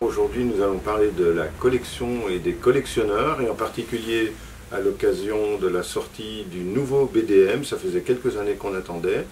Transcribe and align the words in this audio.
Aujourd'hui, 0.00 0.44
nous 0.44 0.62
allons 0.62 0.78
parler 0.78 1.10
de 1.10 1.24
la 1.24 1.46
collection 1.46 2.28
et 2.28 2.38
des 2.38 2.52
collectionneurs, 2.52 3.40
et 3.40 3.48
en 3.48 3.54
particulier 3.54 4.32
à 4.72 4.80
l'occasion 4.80 5.58
de 5.58 5.68
la 5.68 5.82
sortie 5.82 6.44
du 6.50 6.60
nouveau 6.60 7.06
BDM. 7.06 7.64
Ça 7.64 7.76
faisait 7.76 8.02
quelques 8.02 8.36
années 8.36 8.54
qu'on 8.54 8.74
attendait. 8.74 9.24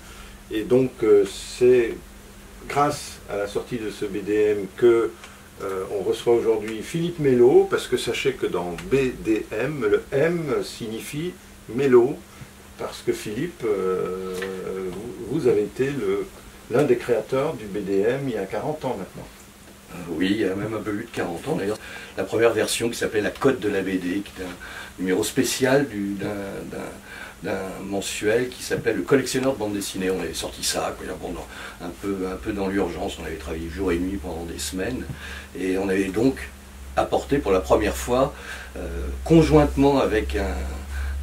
Et 0.50 0.62
donc, 0.62 0.90
euh, 1.02 1.24
c'est 1.26 1.94
grâce 2.68 3.20
à 3.30 3.36
la 3.36 3.46
sortie 3.46 3.78
de 3.78 3.90
ce 3.90 4.04
BDM 4.04 4.66
que 4.76 5.10
euh, 5.62 5.84
on 5.98 6.02
reçoit 6.02 6.34
aujourd'hui 6.34 6.82
Philippe 6.82 7.20
Mello, 7.20 7.68
parce 7.70 7.86
que 7.86 7.96
sachez 7.96 8.32
que 8.32 8.46
dans 8.46 8.74
BDM, 8.90 9.86
le 9.88 10.02
M 10.12 10.54
signifie 10.62 11.32
Mello, 11.68 12.16
parce 12.78 13.02
que 13.06 13.12
Philippe, 13.12 13.62
euh, 13.64 14.34
vous, 15.30 15.46
avez 15.46 15.62
été 15.62 15.90
l'un 16.70 16.82
des 16.84 16.96
créateurs 16.96 17.54
du 17.54 17.66
BDM 17.66 18.28
il 18.28 18.34
y 18.34 18.38
a 18.38 18.44
40 18.46 18.84
ans 18.84 18.96
maintenant. 18.98 19.26
Oui, 20.08 20.28
il 20.32 20.40
y 20.40 20.44
a 20.44 20.56
même 20.56 20.74
un 20.74 20.80
peu 20.80 20.90
plus 20.92 21.04
de 21.04 21.10
40 21.10 21.46
ans 21.48 21.56
d'ailleurs. 21.56 21.78
La 22.16 22.24
première 22.24 22.52
version 22.52 22.88
qui 22.88 22.98
s'appelait 22.98 23.20
La 23.20 23.30
Côte 23.30 23.60
de 23.60 23.68
la 23.68 23.80
BD, 23.80 24.22
qui 24.22 24.32
était 24.36 24.42
un 24.42 24.56
numéro 24.98 25.22
spécial 25.22 25.86
du- 25.88 26.14
d'un- 26.14 27.50
mensuel 27.84 28.48
qui 28.48 28.62
s'appelle 28.62 28.96
Le 28.96 29.02
collectionneur 29.02 29.52
de 29.52 29.58
bande 29.58 29.74
dessinée. 29.74 30.10
On 30.10 30.18
avait 30.20 30.34
sorti 30.34 30.64
ça 30.64 30.86
peu, 32.00 32.16
un 32.32 32.36
peu 32.36 32.52
dans 32.52 32.66
l'urgence. 32.68 33.18
On 33.20 33.24
avait 33.26 33.36
travaillé 33.36 33.68
jour 33.68 33.92
et 33.92 33.98
nuit 33.98 34.16
pendant 34.16 34.44
des 34.44 34.58
semaines. 34.58 35.04
Et 35.56 35.76
on 35.78 35.88
avait 35.88 36.04
donc 36.08 36.48
apporté 36.96 37.38
pour 37.38 37.52
la 37.52 37.60
première 37.60 37.96
fois, 37.96 38.32
euh, 38.76 38.88
conjointement 39.24 39.98
avec 40.00 40.36
un, 40.36 40.54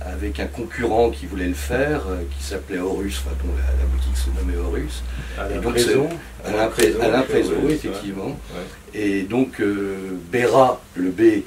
avec 0.05 0.39
un 0.39 0.47
concurrent 0.47 1.09
qui 1.09 1.25
voulait 1.25 1.47
le 1.47 1.53
faire, 1.53 2.01
euh, 2.09 2.21
qui 2.37 2.43
s'appelait 2.43 2.79
Horus, 2.79 3.21
enfin, 3.25 3.35
dont 3.43 3.53
la, 3.55 3.63
la 3.63 3.85
boutique 3.85 4.17
se 4.17 4.29
nommait 4.29 4.57
Horus. 4.57 5.03
Alain 5.37 5.55
Et 5.55 5.59
donc, 5.59 5.73
Prézon. 5.73 6.09
Alain 6.45 6.67
Pré- 6.67 6.93
Alain 7.01 7.23
effectivement. 7.69 8.25
ouais. 8.27 8.99
Et 8.99 9.21
donc, 9.23 9.59
euh, 9.61 10.11
Béra, 10.31 10.81
le 10.95 11.09
B, 11.09 11.43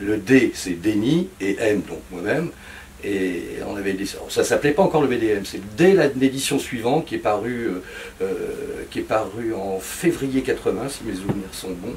le 0.00 0.18
D, 0.18 0.52
c'est 0.54 0.80
Déni, 0.80 1.28
et 1.40 1.56
M, 1.58 1.80
donc 1.88 2.00
moi-même. 2.10 2.50
Et 3.04 3.58
on 3.68 3.76
avait 3.76 3.92
des, 3.92 4.06
ça 4.28 4.42
s'appelait 4.42 4.72
pas 4.72 4.82
encore 4.82 5.02
le 5.02 5.06
BDM, 5.06 5.44
c'est 5.44 5.60
dès 5.76 5.94
l'édition 6.16 6.58
suivante 6.58 7.04
qui 7.06 7.14
est 7.14 7.18
parue, 7.18 7.66
euh, 7.66 7.82
euh, 8.22 8.82
qui 8.90 9.00
est 9.00 9.02
parue 9.02 9.52
en 9.54 9.78
février 9.80 10.42
80, 10.42 10.88
si 10.88 11.04
mes 11.04 11.14
souvenirs 11.14 11.44
sont 11.52 11.70
bons, 11.70 11.94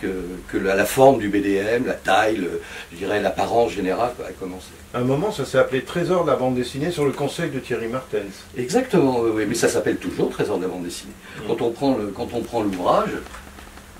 que, 0.00 0.06
que 0.48 0.56
la, 0.58 0.74
la 0.74 0.84
forme 0.84 1.18
du 1.18 1.28
BDM, 1.28 1.86
la 1.86 1.94
taille, 1.94 2.36
le- 2.36 2.60
je 2.92 2.96
dirais 2.98 3.20
l'apparence 3.20 3.72
générale 3.72 4.12
a 4.26 4.32
commencé. 4.32 4.68
À 4.94 4.98
un 4.98 5.04
moment, 5.04 5.30
ça 5.32 5.44
s'est 5.44 5.58
appelé 5.58 5.82
Trésor 5.82 6.24
de 6.24 6.30
la 6.30 6.36
bande 6.36 6.54
dessinée 6.56 6.90
sur 6.90 7.04
le 7.04 7.12
conseil 7.12 7.50
de 7.50 7.58
Thierry 7.60 7.88
Martens. 7.88 8.44
Exactement, 8.56 9.20
oui, 9.20 9.44
mais 9.48 9.54
ça 9.54 9.68
s'appelle 9.68 9.96
toujours 9.96 10.30
Trésor 10.30 10.58
de 10.58 10.62
la 10.62 10.68
bande 10.68 10.84
dessinée. 10.84 11.12
Quand 11.46 11.60
on 11.62 11.70
prend 11.70 11.96
le, 11.96 12.06
quand 12.08 12.28
on 12.34 12.40
prend 12.40 12.62
l'ouvrage, 12.62 13.10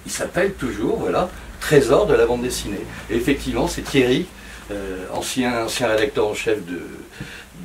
il 0.07 0.13
s'appelle 0.13 0.55
toujours, 0.55 0.97
voilà, 0.99 1.29
Trésor 1.61 2.07
de 2.07 2.15
la 2.15 2.27
bande 2.27 2.43
dessinée. 2.43 2.81
Et 3.11 3.17
effectivement, 3.17 3.69
c'est 3.69 3.83
Thierry, 3.83 4.27
euh, 4.71 5.05
ancien, 5.13 5.65
ancien 5.65 5.89
rédacteur 5.89 6.27
en 6.29 6.35
chef 6.35 6.59
de, 6.67 6.81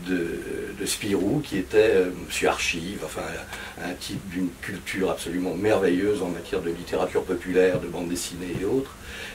de, 0.08 0.40
de 0.80 0.86
Spirou, 0.86 1.42
qui 1.44 1.58
était 1.58 1.92
euh, 1.96 2.10
monsieur 2.26 2.50
Archive, 2.50 3.02
enfin 3.06 3.22
un 3.84 3.94
type 3.94 4.22
d'une 4.30 4.50
culture 4.62 5.12
absolument 5.12 5.54
merveilleuse 5.56 6.22
en 6.22 6.30
matière 6.30 6.62
de 6.62 6.70
littérature 6.70 7.24
populaire, 7.24 7.80
de 7.80 7.88
bande 7.88 8.10
dessinée 8.10 8.56
et 8.62 8.66
autres, 8.66 8.92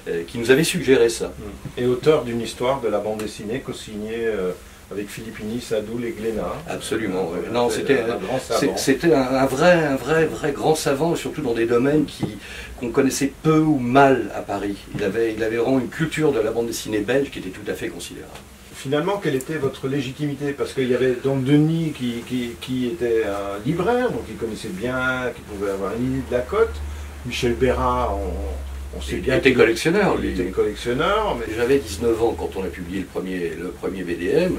euh, 0.08 0.22
qui 0.26 0.38
nous 0.38 0.50
avait 0.50 0.64
suggéré 0.64 1.08
ça. 1.08 1.32
Et 1.76 1.86
auteur 1.86 2.24
d'une 2.24 2.40
histoire 2.40 2.80
de 2.80 2.88
la 2.88 2.98
bande 2.98 3.18
dessinée 3.18 3.60
co-signée 3.60 4.26
euh, 4.26 4.52
avec 4.90 5.08
Philippini, 5.08 5.60
Sadoul 5.60 6.04
et 6.04 6.12
Glénat. 6.12 6.54
Absolument, 6.68 7.30
Euh. 7.34 7.52
Non, 7.52 7.70
c'était 8.76 9.12
un 9.12 9.46
vrai, 9.46 9.72
un 9.72 9.96
vrai, 9.96 10.26
vrai 10.26 10.52
grand 10.52 10.74
savant, 10.74 11.14
surtout 11.14 11.42
dans 11.42 11.54
des 11.54 11.66
domaines 11.66 12.06
qui 12.06 12.38
qu'on 12.78 12.90
connaissait 12.90 13.32
peu 13.42 13.58
ou 13.58 13.78
mal 13.78 14.30
à 14.34 14.40
Paris. 14.40 14.76
Il 14.94 15.04
avait, 15.04 15.34
il 15.34 15.44
avait 15.44 15.58
vraiment 15.58 15.78
une 15.78 15.90
culture 15.90 16.32
de 16.32 16.40
la 16.40 16.50
bande 16.50 16.66
dessinée 16.66 17.00
belge 17.00 17.30
qui 17.30 17.38
était 17.38 17.50
tout 17.50 17.70
à 17.70 17.74
fait 17.74 17.88
considérable. 17.88 18.32
Finalement, 18.82 19.18
quelle 19.22 19.34
était 19.34 19.58
votre 19.58 19.88
légitimité? 19.88 20.52
Parce 20.52 20.72
qu'il 20.72 20.88
y 20.88 20.94
avait 20.94 21.16
donc 21.22 21.44
Denis 21.44 21.92
qui, 21.92 22.22
qui, 22.26 22.52
qui 22.62 22.86
était 22.86 23.24
un 23.24 23.58
libraire, 23.66 24.10
donc 24.10 24.22
il 24.30 24.36
connaissait 24.36 24.70
bien, 24.70 25.30
qui 25.36 25.42
pouvait 25.42 25.70
avoir 25.72 25.92
une 25.96 26.12
idée 26.14 26.22
de 26.30 26.34
la 26.34 26.40
cote. 26.40 26.72
Michel 27.26 27.52
Bérat, 27.54 28.14
on, 28.14 28.96
on 28.96 29.02
sait 29.02 29.16
Il 29.16 29.20
bien 29.20 29.36
était 29.36 29.50
qu'il- 29.50 29.58
collectionneur, 29.58 30.16
il 30.22 30.30
était 30.30 30.50
collectionneur, 30.50 31.36
mais 31.38 31.54
J'avais 31.54 31.78
19 31.78 32.22
ans 32.22 32.34
quand 32.38 32.52
on 32.56 32.64
a 32.64 32.68
publié 32.68 33.00
le 33.00 33.06
premier, 33.06 33.50
le 33.50 33.68
premier 33.68 34.02
BDM, 34.02 34.54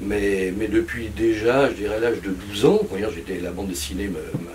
mais, 0.00 0.52
mais 0.58 0.66
depuis 0.66 1.08
déjà, 1.16 1.68
je 1.70 1.74
dirais 1.74 2.00
l'âge 2.00 2.20
de 2.22 2.30
12 2.30 2.64
ans, 2.64 2.80
quand 2.90 2.96
j'étais 3.14 3.38
la 3.40 3.52
bande 3.52 3.68
dessinée 3.68 4.08
me, 4.08 4.14
me- 4.14 4.50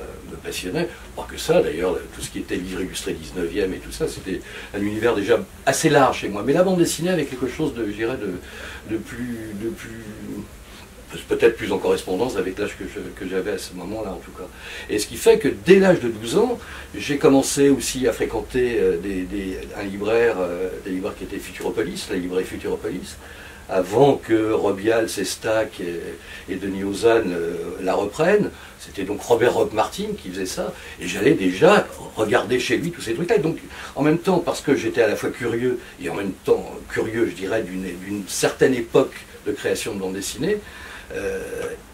me 0.45 0.51
passionnait. 0.51 0.87
Pas 1.15 1.27
que 1.29 1.37
ça 1.37 1.61
d'ailleurs, 1.61 1.97
tout 2.13 2.21
ce 2.21 2.29
qui 2.29 2.39
était 2.39 2.55
livre 2.55 2.81
illustré 2.81 3.13
19e 3.13 3.73
et 3.73 3.77
tout 3.77 3.91
ça, 3.91 4.07
c'était 4.07 4.41
un 4.73 4.81
univers 4.81 5.15
déjà 5.15 5.39
assez 5.65 5.89
large 5.89 6.19
chez 6.19 6.29
moi. 6.29 6.43
Mais 6.45 6.53
la 6.53 6.63
bande 6.63 6.77
dessinée 6.77 7.09
avait 7.09 7.25
quelque 7.25 7.47
chose 7.47 7.73
de, 7.73 7.83
de, 7.83 8.97
plus, 8.97 9.55
de 9.61 9.69
plus 9.69 10.03
peut-être 11.27 11.55
plus 11.55 11.71
en 11.71 11.77
correspondance 11.77 12.35
avec 12.35 12.57
l'âge 12.57 12.75
que 12.77 13.27
j'avais 13.27 13.51
à 13.51 13.57
ce 13.57 13.73
moment-là 13.75 14.11
en 14.11 14.19
tout 14.19 14.31
cas. 14.31 14.47
Et 14.89 14.99
ce 14.99 15.07
qui 15.07 15.15
fait 15.15 15.39
que 15.39 15.47
dès 15.65 15.79
l'âge 15.79 15.99
de 15.99 16.09
12 16.09 16.37
ans, 16.37 16.59
j'ai 16.95 17.17
commencé 17.17 17.69
aussi 17.69 18.07
à 18.07 18.13
fréquenter 18.13 18.77
euh, 18.79 18.97
un 19.77 19.83
libraire, 19.83 20.35
euh, 20.39 20.69
des 20.83 20.91
libraires 20.91 21.15
qui 21.17 21.23
étaient 21.23 21.37
Futuropolis, 21.37 22.07
la 22.09 22.17
librairie 22.17 22.45
Futuropolis, 22.45 23.15
avant 23.69 24.15
que 24.15 24.51
Robial, 24.51 25.09
Sestac 25.09 25.79
et, 25.79 26.55
Denis 26.55 26.83
Ozanne 26.83 27.33
euh, 27.33 27.77
la 27.81 27.95
reprennent. 27.95 28.51
C'était 28.79 29.03
donc 29.03 29.21
Robert 29.21 29.53
Rock 29.53 29.73
Martin 29.73 30.07
qui 30.21 30.29
faisait 30.29 30.45
ça. 30.45 30.73
Et 31.01 31.07
j'allais 31.07 31.33
déjà 31.33 31.87
regarder 32.15 32.59
chez 32.59 32.77
lui 32.77 32.91
tous 32.91 33.01
ces 33.01 33.15
trucs-là. 33.15 33.39
Donc, 33.39 33.57
en 33.95 34.03
même 34.03 34.19
temps, 34.19 34.39
parce 34.39 34.61
que 34.61 34.75
j'étais 34.75 35.01
à 35.01 35.07
la 35.07 35.15
fois 35.15 35.31
curieux 35.31 35.79
et 36.01 36.09
en 36.09 36.15
même 36.15 36.33
temps 36.43 36.71
curieux, 36.89 37.27
je 37.29 37.35
dirais, 37.35 37.63
d'une 37.63 38.23
certaine 38.27 38.75
époque 38.75 39.13
de 39.47 39.51
création 39.51 39.95
de 39.95 39.99
bande 39.99 40.13
dessinée, 40.13 40.57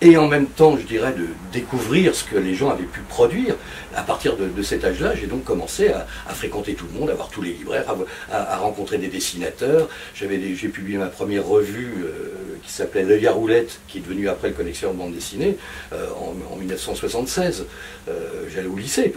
et 0.02 0.18
en 0.18 0.28
même 0.28 0.48
temps, 0.48 0.78
je 0.78 0.84
dirais, 0.86 1.12
de 1.14 1.28
découvrir 1.54 2.16
ce 2.16 2.24
que 2.24 2.38
les 2.38 2.56
gens 2.56 2.70
avaient 2.70 2.84
pu 2.86 3.02
produire. 3.02 3.56
À 3.96 4.02
partir 4.04 4.36
de, 4.38 4.48
de 4.48 4.64
cet 4.64 4.84
âge-là, 4.84 5.14
j'ai 5.16 5.28
donc 5.28 5.44
commencé 5.44 5.90
à, 5.90 6.08
à 6.28 6.34
fréquenter 6.34 6.74
tout 6.74 6.86
le 6.92 7.00
monde, 7.00 7.10
à 7.10 7.14
voir 7.14 7.30
tous 7.30 7.42
les 7.42 7.52
libraires, 7.54 7.90
à, 7.90 7.94
vo- 7.94 8.06
à- 8.32 8.54
à 8.54 8.58
rencontrer 8.58 8.98
des 8.98 9.08
dessinateurs. 9.10 9.90
J'ai 10.16 10.28
publié 10.70 10.98
ma 10.98 11.08
première 11.08 11.46
revue 11.46 11.94
euh, 12.04 12.58
qui 12.64 12.72
s'appelait 12.72 13.04
L'œil 13.04 13.28
à 13.28 13.32
roulette, 13.34 13.80
qui 13.88 13.98
est 14.00 14.02
devenue 14.02 14.28
après 14.30 14.48
le 14.50 14.54
collection 14.56 14.92
de 14.94 14.98
bande 14.98 15.14
dessinée, 15.14 15.58
euh, 15.94 16.08
en, 16.20 16.54
en 16.54 16.56
1976. 16.58 17.66
Euh, 18.10 18.46
J'allais 18.54 18.68
au 18.68 18.78
lycée, 18.78 19.14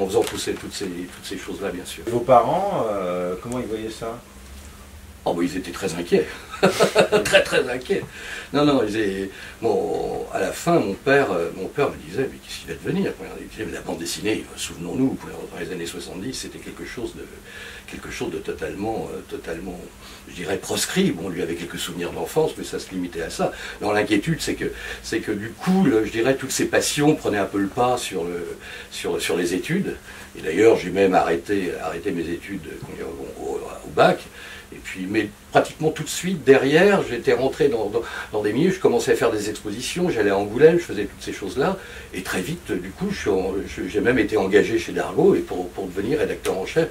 en 0.00 0.06
faisant 0.06 0.22
tous 0.22 0.38
ces- 0.38 0.52
toutes 0.54 0.74
ces, 0.74 0.86
toutes 0.86 1.24
ces 1.24 1.38
choses-là, 1.38 1.70
bien 1.70 1.84
sûr. 1.84 2.02
vos 2.08 2.20
parents, 2.20 2.84
euh, 2.90 3.34
comment 3.42 3.58
ils 3.60 3.66
voyaient 3.66 3.90
ça? 3.90 4.18
Oh, 5.24 5.32
bah, 5.34 5.42
ils 5.42 5.56
étaient 5.56 5.72
très 5.72 5.92
inquiets. 5.94 6.26
très, 7.24 7.42
très 7.42 7.68
inquiets. 7.68 8.02
Non, 8.52 8.64
non, 8.64 8.82
bon, 9.60 10.26
à 10.32 10.40
la 10.40 10.52
fin, 10.52 10.78
mon 10.78 10.94
père, 10.94 11.32
euh, 11.32 11.50
mon 11.56 11.66
père 11.66 11.90
me 11.90 11.96
disait, 11.96 12.28
mais 12.30 12.38
qu'est-ce 12.38 12.60
qu'il 12.60 12.68
va 12.68 12.74
devenir? 12.74 13.12
Il 13.58 13.72
la 13.72 13.80
bande 13.80 13.98
dessinée, 13.98 14.44
souvenons-nous, 14.56 15.18
dans 15.52 15.60
les 15.60 15.72
années 15.72 15.86
70, 15.86 16.32
c'était 16.32 16.58
quelque 16.58 16.84
chose 16.84 17.14
de, 17.16 17.24
quelque 17.90 18.10
chose 18.10 18.30
de 18.30 18.38
totalement, 18.38 19.08
euh, 19.12 19.20
totalement, 19.28 19.78
je 20.28 20.34
dirais, 20.34 20.58
proscrit. 20.58 21.10
Bon, 21.10 21.28
lui 21.28 21.42
avait 21.42 21.54
quelques 21.54 21.78
souvenirs 21.78 22.12
d'enfance, 22.12 22.52
mais 22.56 22.64
ça 22.64 22.78
se 22.78 22.90
limitait 22.90 23.22
à 23.22 23.30
ça. 23.30 23.52
L'inquiétude, 23.80 24.40
c'est 24.40 24.54
que, 24.54 24.72
c'est 25.02 25.20
que 25.20 25.32
du 25.32 25.50
coup, 25.50 25.86
je 25.86 26.10
dirais, 26.10 26.36
toutes 26.36 26.52
ces 26.52 26.66
passions 26.66 27.14
prenaient 27.14 27.38
un 27.38 27.46
peu 27.46 27.58
le 27.58 27.68
pas 27.68 27.98
sur, 27.98 28.24
le, 28.24 28.56
sur, 28.90 29.20
sur 29.20 29.36
les 29.36 29.54
études. 29.54 29.96
Et 30.38 30.42
d'ailleurs, 30.42 30.76
j'ai 30.76 30.90
même 30.90 31.14
arrêté, 31.14 31.72
arrêté 31.82 32.10
mes 32.12 32.28
études 32.28 32.68
au 33.40 33.90
bac. 33.90 34.20
Et 34.72 34.78
puis, 34.82 35.06
mais 35.08 35.28
pratiquement 35.52 35.90
tout 35.90 36.02
de 36.02 36.08
suite 36.08 36.42
derrière, 36.44 37.02
j'étais 37.08 37.32
rentré 37.32 37.68
dans, 37.68 37.86
dans, 37.86 38.02
dans 38.32 38.42
des 38.42 38.52
milieux, 38.52 38.72
je 38.72 38.80
commençais 38.80 39.12
à 39.12 39.14
faire 39.14 39.30
des 39.30 39.48
expositions, 39.48 40.10
j'allais 40.10 40.30
à 40.30 40.36
Angoulême, 40.36 40.78
je 40.78 40.84
faisais 40.84 41.04
toutes 41.04 41.22
ces 41.22 41.32
choses-là. 41.32 41.76
Et 42.12 42.22
très 42.22 42.40
vite, 42.40 42.72
du 42.72 42.90
coup, 42.90 43.08
j'ai 43.12 44.00
même 44.00 44.18
été 44.18 44.36
engagé 44.36 44.78
chez 44.78 44.92
Dargaud 44.92 45.34
et 45.36 45.40
pour, 45.40 45.68
pour 45.70 45.86
devenir 45.86 46.18
rédacteur 46.18 46.58
en 46.58 46.66
chef, 46.66 46.88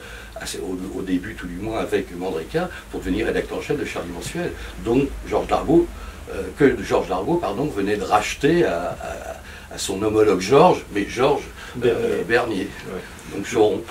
au, 0.62 1.00
au 1.00 1.02
début 1.02 1.36
tout 1.36 1.48
du 1.48 1.56
moins 1.58 1.80
avec 1.80 2.16
Mandrika, 2.18 2.70
pour 2.92 3.02
devenir 3.02 3.26
rédacteur 3.26 3.58
en 3.58 3.62
chef 3.62 3.78
de 3.78 3.86
Charlie 3.86 4.12
Mensuel, 4.12 4.52
dont 4.86 5.06
Georges 5.28 5.48
Dargaud, 5.48 5.86
euh, 6.34 6.44
que 6.58 6.82
Georges 6.82 7.10
Dargaud, 7.10 7.36
pardon, 7.36 7.66
venait 7.66 7.98
de 7.98 8.04
racheter 8.04 8.64
à, 8.66 8.98
à- 9.02 9.74
à 9.74 9.78
son 9.78 10.02
homologue 10.02 10.40
Georges, 10.40 10.86
mais 10.94 11.06
Georges 11.10 11.44
euh, 11.84 12.24
Bernier. 12.24 12.24
Bernier. 12.28 12.68
Ouais. 12.88 13.36
Donc 13.36 13.46
Choron. 13.52 13.84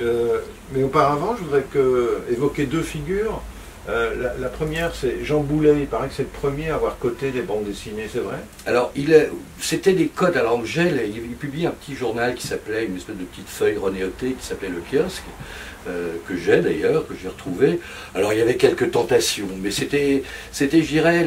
Euh, 0.00 0.38
mais 0.72 0.82
auparavant, 0.82 1.36
je 1.36 1.44
voudrais 1.44 1.64
que, 1.70 2.22
évoquer 2.30 2.66
deux 2.66 2.82
figures. 2.82 3.42
Euh, 3.88 4.32
la, 4.38 4.48
première, 4.48 4.94
c'est 4.94 5.24
Jean 5.24 5.40
Boulet. 5.40 5.74
Il 5.80 5.86
paraît 5.86 6.08
que 6.08 6.14
c'est 6.14 6.22
le 6.22 6.28
premier 6.28 6.70
à 6.70 6.76
avoir 6.76 6.98
coté 6.98 7.32
des 7.32 7.42
bandes 7.42 7.64
dessinées, 7.64 8.08
c'est 8.10 8.20
vrai? 8.20 8.36
Alors, 8.64 8.92
c'était 9.58 9.92
des 9.92 10.06
codes. 10.06 10.36
Alors, 10.36 10.56
Angèle, 10.56 11.02
il, 11.08 11.16
il 11.16 11.36
publie 11.36 11.66
un 11.66 11.72
petit 11.72 11.96
journal 11.96 12.34
qui 12.34 12.46
s'appelait, 12.46 12.86
une 12.86 12.96
espèce 12.96 13.16
de 13.16 13.24
petite 13.24 13.48
feuille 13.48 13.76
renéotée 13.76 14.36
qui 14.38 14.46
s'appelait 14.46 14.68
Le 14.68 14.82
Kiosque. 14.90 15.24
Euh, 15.88 16.14
que 16.28 16.36
j'ai 16.36 16.60
d'ailleurs, 16.60 17.06
que 17.06 17.14
j'ai 17.20 17.28
retrouvé. 17.28 17.80
Alors 18.14 18.32
il 18.32 18.38
y 18.38 18.42
avait 18.42 18.56
quelques 18.56 18.90
tentations, 18.90 19.48
mais 19.60 19.70
c'était, 19.70 20.22
je 20.58 20.64
dirais, 20.66 21.26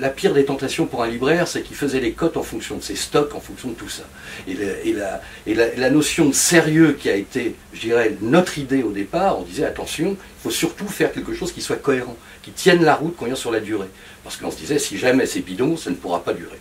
la 0.00 0.08
pire 0.10 0.32
des 0.32 0.44
tentations 0.44 0.86
pour 0.86 1.02
un 1.02 1.08
libraire, 1.08 1.48
c'est 1.48 1.62
qu'il 1.62 1.76
faisait 1.76 2.00
les 2.00 2.12
cotes 2.12 2.36
en 2.36 2.42
fonction 2.42 2.76
de 2.76 2.82
ses 2.82 2.96
stocks, 2.96 3.34
en 3.34 3.40
fonction 3.40 3.68
de 3.68 3.74
tout 3.74 3.88
ça. 3.88 4.04
Et, 4.46 4.94
la, 4.94 5.90
notion 5.90 6.26
de 6.26 6.34
sérieux 6.34 6.96
qui 6.98 7.08
a 7.08 7.16
été, 7.16 7.54
je 7.72 7.80
dirais, 7.80 8.16
notre 8.20 8.58
idée 8.58 8.82
au 8.82 8.92
départ, 8.92 9.38
on 9.38 9.42
disait 9.42 9.64
attention, 9.64 10.10
il 10.10 10.42
faut 10.42 10.50
surtout 10.50 10.88
faire 10.88 11.12
quelque 11.12 11.34
chose 11.34 11.52
qui 11.52 11.60
soit 11.60 11.76
cohérent, 11.76 12.16
qui 12.42 12.50
tienne 12.50 12.84
la 12.84 12.94
route 12.94 13.14
quand 13.18 13.26
il 13.26 13.36
sur 13.36 13.50
la 13.50 13.60
durée. 13.60 13.88
Parce 14.22 14.36
qu'on 14.36 14.50
se 14.50 14.56
disait, 14.56 14.78
si 14.78 14.98
jamais 14.98 15.26
c'est 15.26 15.40
bidon, 15.40 15.76
ça 15.76 15.90
ne 15.90 15.96
pourra 15.96 16.22
pas 16.22 16.32
durer. 16.32 16.58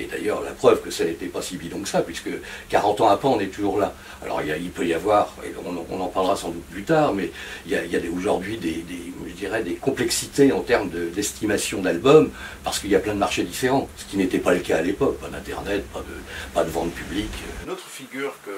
Et 0.00 0.06
d'ailleurs, 0.06 0.42
la 0.42 0.52
preuve 0.52 0.80
que 0.80 0.90
ça 0.90 1.04
n'était 1.04 1.26
pas 1.26 1.42
si 1.42 1.56
bidon 1.56 1.80
que 1.80 1.88
ça, 1.88 2.00
puisque 2.00 2.30
40 2.70 3.02
ans 3.02 3.08
après, 3.08 3.28
on 3.28 3.38
est 3.40 3.48
toujours 3.48 3.78
là. 3.78 3.94
Alors, 4.22 4.40
il, 4.42 4.70
peut 4.70 4.86
y 4.86 4.94
avoir, 4.94 5.34
et 5.44 5.52
on, 5.64 6.00
en 6.00 6.06
parlera 6.08 6.34
sans 6.34 6.48
doute 6.48 6.64
plus 6.70 6.82
tard, 6.82 7.12
mais 7.12 7.30
il 7.66 7.72
y 7.72 7.76
a, 7.76 8.00
aujourd'hui 8.14 8.56
des, 8.56 8.84
je 9.26 9.32
dirais, 9.32 9.62
des 9.62 9.74
complexités 9.74 10.50
en 10.50 10.60
termes 10.60 10.88
d'estimation 10.88 11.82
d'albums, 11.82 12.30
parce 12.64 12.78
qu'il 12.78 12.90
y 12.90 12.96
a 12.96 13.00
plein 13.00 13.14
de 13.14 13.18
marchés 13.18 13.42
différents, 13.42 13.88
ce 13.96 14.04
qui 14.06 14.16
n'était 14.16 14.38
pas 14.38 14.54
le 14.54 14.60
cas 14.60 14.78
à 14.78 14.82
l'époque. 14.82 15.18
Pas 15.18 15.28
d'Internet, 15.28 15.84
pas 15.92 16.00
de, 16.00 16.54
pas 16.54 16.64
de 16.64 16.70
vente 16.70 16.92
publique. 16.92 17.32
Une 17.64 17.70
autre 17.70 17.86
figure 17.88 18.34
qui, 18.44 18.52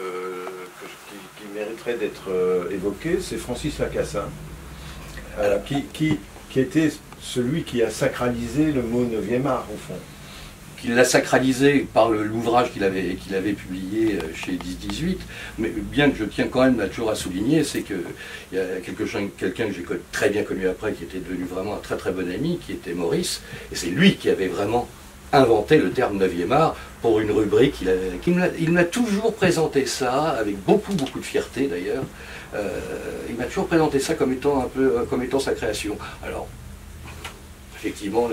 mériterait 1.54 1.94
d'être 1.94 2.30
euh, 2.30 2.68
évoquée, 2.70 3.18
c'est 3.20 3.36
Francis 3.36 3.78
Lacassin, 3.78 4.28
euh, 5.38 5.58
qui, 5.58 5.84
qui, 5.92 6.18
qui 6.50 6.60
était 6.60 6.90
celui 7.20 7.62
qui 7.62 7.82
a 7.82 7.90
sacralisé 7.90 8.72
le 8.72 8.82
mot 8.82 9.04
9e 9.04 9.46
art, 9.46 9.66
au 9.72 9.76
fond. 9.76 9.98
Il 10.84 10.94
l'a 10.94 11.04
sacralisé 11.04 11.86
par 11.92 12.10
l'ouvrage 12.10 12.72
qu'il 12.72 12.84
avait, 12.84 13.14
qu'il 13.14 13.34
avait 13.34 13.52
publié 13.52 14.18
euh, 14.18 14.34
chez 14.34 14.52
10-18, 14.52 15.16
mais 15.58 15.70
bien 15.70 16.10
que 16.10 16.18
je 16.18 16.24
tiens 16.24 16.46
quand 16.50 16.62
même 16.62 16.88
toujours 16.88 17.10
à 17.10 17.14
souligner, 17.14 17.64
c'est 17.64 17.82
qu'il 17.82 18.02
y 18.52 18.58
a 18.58 18.64
quelqu'un 18.84 19.66
que 19.66 19.72
j'ai 19.72 19.84
très 20.12 20.30
bien 20.30 20.42
connu 20.42 20.68
après, 20.68 20.92
qui 20.92 21.04
était 21.04 21.18
devenu 21.18 21.44
vraiment 21.44 21.74
un 21.74 21.78
très 21.78 21.96
très 21.96 22.12
bon 22.12 22.30
ami, 22.30 22.58
qui 22.64 22.72
était 22.72 22.92
Maurice, 22.92 23.40
et 23.72 23.76
c'est 23.76 23.88
lui 23.88 24.16
qui 24.16 24.28
avait 24.28 24.48
vraiment 24.48 24.88
inventé 25.32 25.78
le 25.78 25.90
terme 25.90 26.22
9e 26.22 26.52
art 26.52 26.76
pour 27.02 27.20
une 27.20 27.30
rubrique. 27.30 27.82
Il, 28.26 28.70
m'a 28.70 28.84
toujours 28.84 29.34
présenté 29.34 29.86
ça, 29.86 30.30
avec 30.30 30.62
beaucoup 30.64 30.94
beaucoup 30.94 31.18
de 31.18 31.24
fierté 31.24 31.66
d'ailleurs, 31.66 32.04
euh, 32.54 32.68
il 33.28 33.36
m'a 33.36 33.44
toujours 33.44 33.66
présenté 33.66 33.98
ça 33.98 34.14
comme 34.14 34.32
étant 34.32 34.60
un 34.62 34.68
peu 34.68 35.04
comme 35.10 35.22
étant 35.22 35.40
sa 35.40 35.52
création. 35.52 35.98
Alors, 36.24 36.46
effectivement 37.84 38.30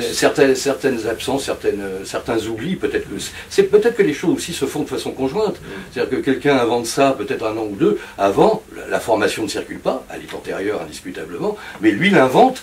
certaines, 0.00 0.54
certaines 0.54 1.06
absences, 1.06 1.44
certaines, 1.44 1.82
certains 2.04 2.38
oublis. 2.46 2.76
Peut-être 2.76 3.08
que 3.08 3.16
c'est 3.48 3.64
peut-être 3.64 3.96
que 3.96 4.02
les 4.02 4.12
choses 4.12 4.36
aussi 4.36 4.52
se 4.52 4.66
font 4.66 4.82
de 4.82 4.88
façon 4.88 5.12
conjointe. 5.12 5.56
C'est-à-dire 5.92 6.18
que 6.18 6.24
quelqu'un 6.24 6.56
invente 6.56 6.86
ça 6.86 7.14
peut-être 7.16 7.44
un 7.44 7.56
an 7.56 7.66
ou 7.70 7.76
deux 7.76 7.98
avant. 8.18 8.62
La, 8.90 9.00
formation 9.00 9.42
ne 9.42 9.48
circule 9.48 9.80
pas, 9.80 10.04
elle 10.12 10.22
est 10.22 10.34
antérieure 10.34 10.80
indiscutablement, 10.82 11.56
mais 11.80 11.90
lui 11.90 12.10
l'invente 12.10 12.62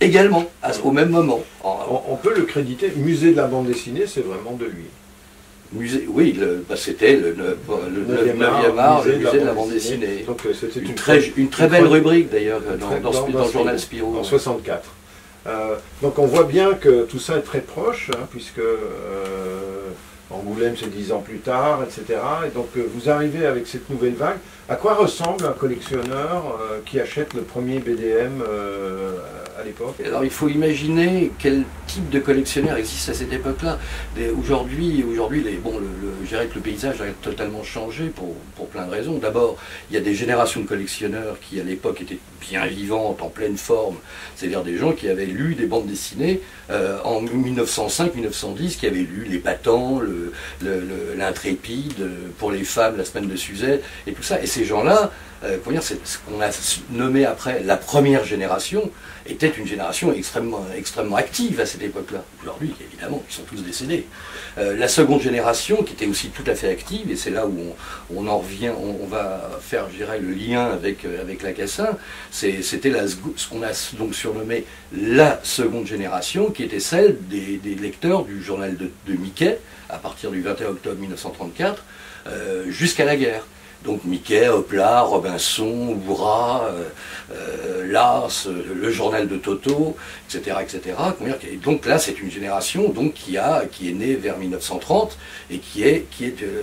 également 0.00 0.50
au 0.84 0.90
même 0.90 1.10
moment. 1.10 1.42
On, 1.64 2.16
peut 2.16 2.34
le 2.34 2.42
créditer. 2.42 2.92
Musée 2.96 3.32
de 3.32 3.36
la 3.36 3.46
bande 3.46 3.66
dessinée, 3.66 4.04
c'est 4.06 4.24
vraiment 4.24 4.52
de 4.52 4.66
lui. 4.66 4.84
Musée, 5.72 6.06
oui, 6.08 6.38
bah, 6.68 6.76
c'était 6.76 7.16
le, 7.16 7.34
9e 7.34 8.78
art, 8.78 9.04
le 9.04 9.16
musée 9.16 9.40
de 9.40 9.44
la, 9.44 9.52
bande 9.52 9.70
dessinée. 9.70 10.24
Donc, 10.26 10.40
euh, 10.46 10.52
une, 10.80 10.94
très, 10.94 11.20
une 11.36 11.50
très 11.50 11.68
belle 11.68 11.86
rubrique 11.86 12.30
d'ailleurs 12.30 12.60
dans, 12.60 13.10
dans, 13.10 13.26
le 13.26 13.52
journal 13.52 13.78
Spirou. 13.78 14.16
En 14.18 14.24
64. 14.24 14.94
Euh, 15.46 15.76
donc 16.02 16.18
on 16.18 16.26
voit 16.26 16.44
bien 16.44 16.74
que 16.74 17.04
tout 17.04 17.18
ça 17.18 17.36
est 17.36 17.42
très 17.42 17.60
proche, 17.60 18.10
hein, 18.14 18.26
puisque 18.30 18.58
euh, 18.58 19.90
Angoulême 20.30 20.74
c'est 20.78 20.90
dix 20.90 21.12
ans 21.12 21.20
plus 21.20 21.38
tard, 21.38 21.80
etc. 21.82 22.20
Et 22.46 22.50
donc 22.50 22.68
euh, 22.76 22.86
vous 22.94 23.08
arrivez 23.08 23.46
avec 23.46 23.66
cette 23.66 23.88
nouvelle 23.88 24.14
vague. 24.14 24.38
À 24.68 24.76
quoi 24.76 24.94
ressemble 24.94 25.46
un 25.46 25.52
collectionneur 25.52 26.58
qui 26.84 27.00
achète 27.00 27.32
le 27.32 27.40
premier 27.40 27.78
BDM 27.78 28.42
Alors 30.04 30.24
il 30.24 30.30
faut 30.30 30.48
imaginer 30.48 31.32
quel 31.38 31.64
type 31.88 32.08
de 32.10 32.20
collectionneur 32.20 32.76
existe 32.76 33.08
à 33.08 33.14
cette 33.14 33.32
époque-là. 33.32 33.78
Aujourd'hui, 34.38 35.04
aujourd'hui 35.10 35.42
le, 35.42 35.50
je 36.22 36.28
dirais 36.28 36.46
que 36.46 36.54
le 36.54 36.60
paysage 36.60 37.00
a 37.00 37.06
totalement 37.22 37.64
changé 37.64 38.04
pour, 38.06 38.36
pour 38.54 38.68
plein 38.68 38.86
de 38.86 38.92
raisons. 38.92 39.18
D'abord, 39.18 39.56
il 39.90 39.94
y 39.94 39.96
a 39.96 40.00
des 40.00 40.14
générations 40.14 40.60
de 40.60 40.66
collectionneurs 40.66 41.38
qui 41.40 41.60
à 41.60 41.64
l'époque 41.64 42.00
étaient 42.00 42.20
bien 42.40 42.66
vivantes, 42.66 43.20
en 43.20 43.28
pleine 43.28 43.56
forme, 43.56 43.96
c'est-à-dire 44.36 44.62
des 44.62 44.76
gens 44.76 44.92
qui 44.92 45.08
avaient 45.08 45.26
lu 45.26 45.56
des 45.56 45.66
bandes 45.66 45.86
dessinées 45.86 46.40
euh, 46.70 46.98
en 47.02 47.22
1905-1910, 47.22 48.78
qui 48.78 48.86
avaient 48.86 48.98
lu 48.98 49.26
Les 49.28 49.38
Patents, 49.38 50.00
L'Intrépide, 50.62 52.08
pour 52.38 52.52
les 52.52 52.64
femmes, 52.64 52.96
La 52.96 53.04
Semaine 53.04 53.28
de 53.28 53.36
Suzette, 53.36 53.82
et 54.06 54.12
tout 54.12 54.22
ça. 54.22 54.40
Et 54.40 54.46
ces 54.46 54.64
gens-là, 54.64 55.10
euh, 55.44 55.56
ce 55.80 56.18
qu'on 56.18 56.40
a 56.40 56.50
nommé 56.90 57.24
après 57.24 57.62
la 57.62 57.76
première 57.76 58.24
génération, 58.24 58.90
était 59.26 59.48
une 59.48 59.66
génération 59.66 60.12
extrêmement, 60.12 60.64
extrêmement 60.76 61.16
active 61.16 61.60
à 61.60 61.66
cette 61.66 61.82
époque-là. 61.82 62.24
Aujourd'hui, 62.42 62.74
évidemment, 62.80 63.22
ils 63.28 63.34
sont 63.34 63.42
tous 63.42 63.62
décédés. 63.62 64.06
Euh, 64.56 64.76
la 64.76 64.88
seconde 64.88 65.20
génération, 65.20 65.82
qui 65.82 65.92
était 65.92 66.06
aussi 66.06 66.30
tout 66.30 66.44
à 66.46 66.54
fait 66.54 66.70
active, 66.70 67.10
et 67.10 67.16
c'est 67.16 67.30
là 67.30 67.46
où 67.46 67.56
on, 68.14 68.26
en 68.26 68.38
revient, 68.38 68.70
on, 68.70 69.06
va 69.06 69.50
faire, 69.60 69.86
le 70.20 70.32
lien 70.32 70.66
avec, 70.66 71.04
euh, 71.04 71.20
avec 71.20 71.42
c'était 72.30 72.92
ce 73.06 73.48
qu'on 73.48 73.62
a 73.62 73.96
donc 73.98 74.14
surnommé 74.14 74.64
la 74.92 75.40
seconde 75.42 75.86
génération, 75.86 76.50
qui 76.50 76.64
était 76.64 76.80
celle 76.80 77.16
des, 77.28 77.60
lecteurs 77.80 78.24
du 78.24 78.42
journal 78.42 78.76
de, 78.76 79.12
Mickey, 79.12 79.58
à 79.88 79.98
partir 79.98 80.30
du 80.30 80.40
21 80.40 80.68
octobre 80.70 80.96
1934, 80.96 81.84
jusqu'à 82.68 83.04
la 83.04 83.16
guerre. 83.16 83.44
Donc 83.84 84.04
Mickey, 84.04 84.48
Hopla, 84.48 85.02
Robinson, 85.02 85.96
Oura, 86.08 86.64
euh, 86.64 86.82
euh, 87.32 87.86
Lars, 87.86 88.48
le 88.48 88.90
journal 88.90 89.28
de 89.28 89.36
Toto, 89.36 89.96
etc. 90.28 90.56
etc. 90.60 90.96
Donc 91.62 91.86
là, 91.86 91.98
c'est 91.98 92.18
une 92.20 92.30
génération 92.30 92.92
qui, 93.14 93.38
a, 93.38 93.64
qui 93.70 93.90
est 93.90 93.92
née 93.92 94.16
vers 94.16 94.36
1930 94.36 95.16
et 95.50 95.58
qui, 95.58 95.84
euh, 95.84 96.62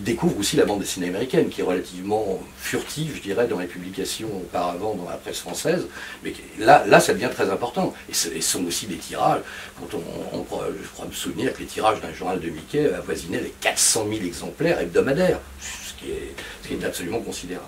découvre 0.00 0.38
aussi 0.38 0.56
la 0.56 0.66
bande 0.66 0.80
dessinée 0.80 1.08
américaine, 1.08 1.48
qui 1.48 1.62
est 1.62 1.64
relativement 1.64 2.40
furtive, 2.58 3.16
je 3.16 3.22
dirais, 3.22 3.46
dans 3.46 3.58
les 3.58 3.66
publications 3.66 4.28
auparavant 4.28 4.94
dans 4.94 5.08
la 5.08 5.16
presse 5.16 5.38
française. 5.38 5.86
Mais 6.22 6.34
là, 6.58 7.00
ça 7.00 7.14
devient 7.14 7.30
très 7.34 7.48
important. 7.50 7.94
Et 8.10 8.12
ce 8.14 8.28
sont 8.40 8.66
aussi 8.66 8.86
des 8.86 8.96
tirages. 8.96 9.40
Quand 9.78 9.96
on, 9.96 10.38
on, 10.38 10.44
je 10.82 10.88
crois 10.88 11.06
me 11.06 11.12
souvenir 11.12 11.54
que 11.54 11.60
les 11.60 11.66
tirages 11.66 12.00
d'un 12.02 12.12
journal 12.12 12.38
de 12.38 12.50
Mickey 12.50 12.92
avoisinaient 12.92 13.40
les 13.40 13.54
400 13.60 14.06
000 14.10 14.24
exemplaires 14.24 14.78
hebdomadaires 14.78 15.40
qui 16.00 16.74
est, 16.74 16.84
absolument 16.84 17.20
considérable. 17.20 17.66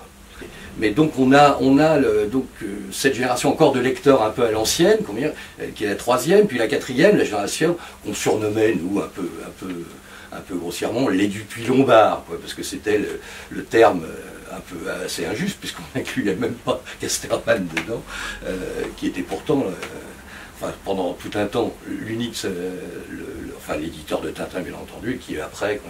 Mais 0.78 0.90
donc 0.90 1.18
on 1.18 1.32
a, 1.32 1.58
on 1.60 1.78
a 1.78 1.98
donc, 1.98 2.46
euh, 2.62 2.66
cette 2.90 3.14
génération 3.14 3.50
encore 3.50 3.72
de 3.72 3.80
lecteurs 3.80 4.22
un 4.22 4.30
peu 4.30 4.44
à 4.44 4.50
l'ancienne, 4.50 4.98
euh, 5.20 5.66
qui 5.74 5.84
est 5.84 5.88
la 5.88 5.96
troisième, 5.96 6.46
puis 6.46 6.58
la 6.58 6.66
quatrième, 6.66 7.16
la 7.16 7.24
génération 7.24 7.76
qu'on 8.04 8.14
surnommait, 8.14 8.74
nous, 8.74 9.00
un 9.00 9.08
peu, 9.08 9.28
un 9.46 9.50
peu, 9.58 9.72
un 10.32 10.40
peu 10.40 10.56
grossièrement, 10.56 11.08
les 11.08 11.28
Dupuis 11.28 11.66
Lombard, 11.66 12.24
parce 12.40 12.54
que 12.54 12.62
c'était 12.62 13.00
le, 13.50 13.64
terme 13.64 14.04
euh, 14.04 14.56
un 14.56 14.60
peu 14.60 14.90
assez 15.04 15.26
injuste, 15.26 15.58
puisqu'on 15.60 15.82
n'incluait 15.94 16.36
même 16.36 16.54
pas 16.54 16.82
Casterman 17.00 17.68
dedans, 17.76 18.02
qui 18.96 19.06
était 19.06 19.22
pourtant, 19.22 19.64
pendant 20.84 21.14
tout 21.14 21.30
un 21.34 21.46
temps, 21.46 21.74
l'unique, 21.86 22.36
enfin 23.56 23.76
l'éditeur 23.76 24.20
de 24.20 24.30
Tintin, 24.30 24.60
bien 24.60 24.74
entendu, 24.74 25.18
qui 25.18 25.40
après, 25.40 25.80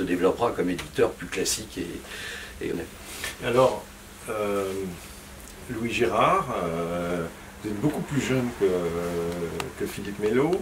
se 0.00 0.04
développera 0.04 0.52
comme 0.52 0.70
éditeur 0.70 1.10
plus 1.10 1.26
classique 1.26 1.78
et, 1.78 2.66
et 2.66 2.72
Alors, 3.46 3.84
euh, 4.30 4.72
Louis 5.70 5.92
Girard, 5.92 6.46
euh, 6.64 7.26
vous 7.62 7.70
êtes 7.70 7.80
beaucoup 7.80 8.00
plus 8.02 8.20
jeune 8.20 8.48
que, 8.58 8.66
que 9.78 9.86
Philippe 9.86 10.18
Mello. 10.20 10.52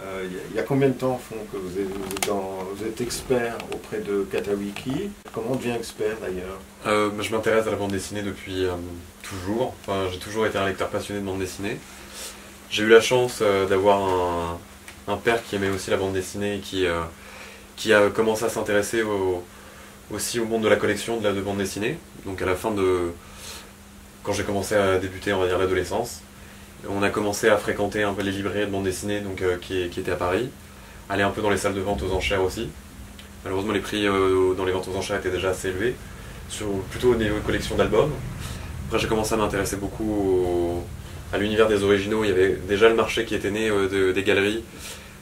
Euh, 0.00 0.26
il 0.50 0.56
y, 0.56 0.60
a 0.60 0.62
combien 0.62 0.88
de 0.88 0.94
temps 0.94 1.18
font 1.18 1.36
que 1.52 1.56
vous 1.56 1.78
êtes, 1.78 1.88
vous 1.88 2.86
êtes, 2.86 3.00
expert 3.00 3.58
auprès 3.74 3.98
de 3.98 4.22
Katawiki? 4.30 5.10
Comment 5.32 5.48
on 5.50 5.56
devient 5.56 5.72
expert 5.72 6.16
d'ailleurs? 6.20 6.60
Je 7.20 7.32
m'intéresse 7.32 7.66
à 7.66 7.70
la 7.70 7.76
bande 7.76 7.90
dessinée 7.90 8.22
depuis 8.22 8.64
toujours. 9.22 9.74
Enfin, 9.82 10.06
J'ai 10.12 10.20
toujours 10.20 10.46
été 10.46 10.56
un 10.56 10.66
lecteur 10.66 10.88
passionné 10.88 11.20
de 11.20 11.26
bande 11.26 11.40
dessinée. 11.40 11.78
J'ai 12.70 12.84
eu 12.84 12.88
la 12.88 13.00
chance 13.00 13.42
d'avoir 13.68 14.00
un, 14.02 14.58
un, 15.08 15.16
père 15.16 15.42
qui 15.44 15.56
aimait 15.56 15.70
aussi 15.70 15.90
la 15.90 15.96
bande 15.96 16.12
dessinée 16.12 16.56
et 16.56 16.60
qui, 16.60 16.86
qui 17.78 17.94
a 17.94 18.10
commencé 18.10 18.44
à 18.44 18.48
s'intéresser 18.50 19.02
aussi 20.10 20.40
au 20.40 20.44
monde 20.44 20.62
de 20.62 20.68
la 20.68 20.76
collection 20.76 21.18
de 21.18 21.24
la 21.24 21.32
de 21.32 21.40
bande 21.40 21.58
dessinée. 21.58 21.96
Donc 22.26 22.42
à 22.42 22.46
la 22.46 22.54
fin 22.54 22.70
de. 22.72 23.12
Quand 24.24 24.32
j'ai 24.32 24.42
commencé 24.42 24.74
à 24.74 24.98
débuter, 24.98 25.32
on 25.32 25.40
va 25.40 25.46
dire, 25.46 25.58
l'adolescence, 25.58 26.20
on 26.86 27.02
a 27.02 27.08
commencé 27.08 27.48
à 27.48 27.56
fréquenter 27.56 28.02
un 28.02 28.12
peu 28.12 28.22
les 28.22 28.32
librairies 28.32 28.66
de 28.66 28.70
bande 28.70 28.84
dessinée 28.84 29.20
donc, 29.20 29.40
euh, 29.40 29.56
qui, 29.56 29.80
étaient 29.82 30.10
à 30.10 30.16
Paris, 30.16 30.50
aller 31.08 31.22
un 31.22 31.30
peu 31.30 31.40
dans 31.40 31.50
les 31.50 31.56
salles 31.56 31.74
de 31.74 31.80
vente 31.80 32.02
aux 32.02 32.12
enchères 32.12 32.42
aussi. 32.42 32.68
Malheureusement, 33.44 33.72
les 33.72 33.80
prix 33.80 34.06
euh, 34.06 34.54
dans 34.54 34.64
les 34.64 34.72
ventes 34.72 34.88
aux 34.88 34.96
enchères 34.96 35.16
étaient 35.16 35.30
déjà 35.30 35.50
assez 35.50 35.68
élevés, 35.68 35.94
sur, 36.50 36.66
plutôt 36.90 37.12
au 37.12 37.14
niveau 37.14 37.36
de 37.36 37.44
collection 37.44 37.76
d'albums. 37.76 38.12
Après, 38.88 38.98
j'ai 38.98 39.06
commencé 39.06 39.34
à 39.34 39.36
m'intéresser 39.36 39.76
beaucoup 39.76 40.84
à 41.32 41.38
l'univers 41.38 41.68
des 41.68 41.82
originaux. 41.82 42.24
Il 42.24 42.30
y 42.30 42.32
avait 42.32 42.58
déjà 42.68 42.88
le 42.88 42.96
marché 42.96 43.24
qui 43.24 43.34
était 43.34 43.50
né 43.50 43.70
euh, 43.70 44.12
des 44.12 44.22
galeries 44.24 44.62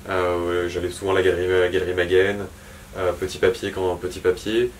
euh, 0.08 0.68
j'allais 0.68 0.90
souvent 0.90 1.12
la 1.12 1.22
galerie, 1.22 1.48
la 1.48 1.68
galerie 1.68 1.94
Maguen, 1.94 2.46
euh, 2.96 3.12
Petit 3.12 3.38
Papier 3.38 3.70
quand 3.72 3.96
Petit 3.96 4.20
Papier. 4.20 4.70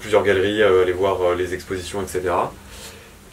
plusieurs 0.00 0.22
galeries, 0.22 0.62
aller 0.62 0.92
voir 0.92 1.34
les 1.34 1.54
expositions, 1.54 2.02
etc. 2.02 2.34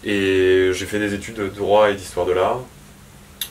Et 0.06 0.72
j'ai 0.74 0.86
fait 0.86 1.00
des 1.00 1.14
études 1.14 1.36
de 1.36 1.48
droit 1.48 1.90
et 1.90 1.96
d'histoire 1.96 2.26
de 2.26 2.32
l'art 2.32 2.62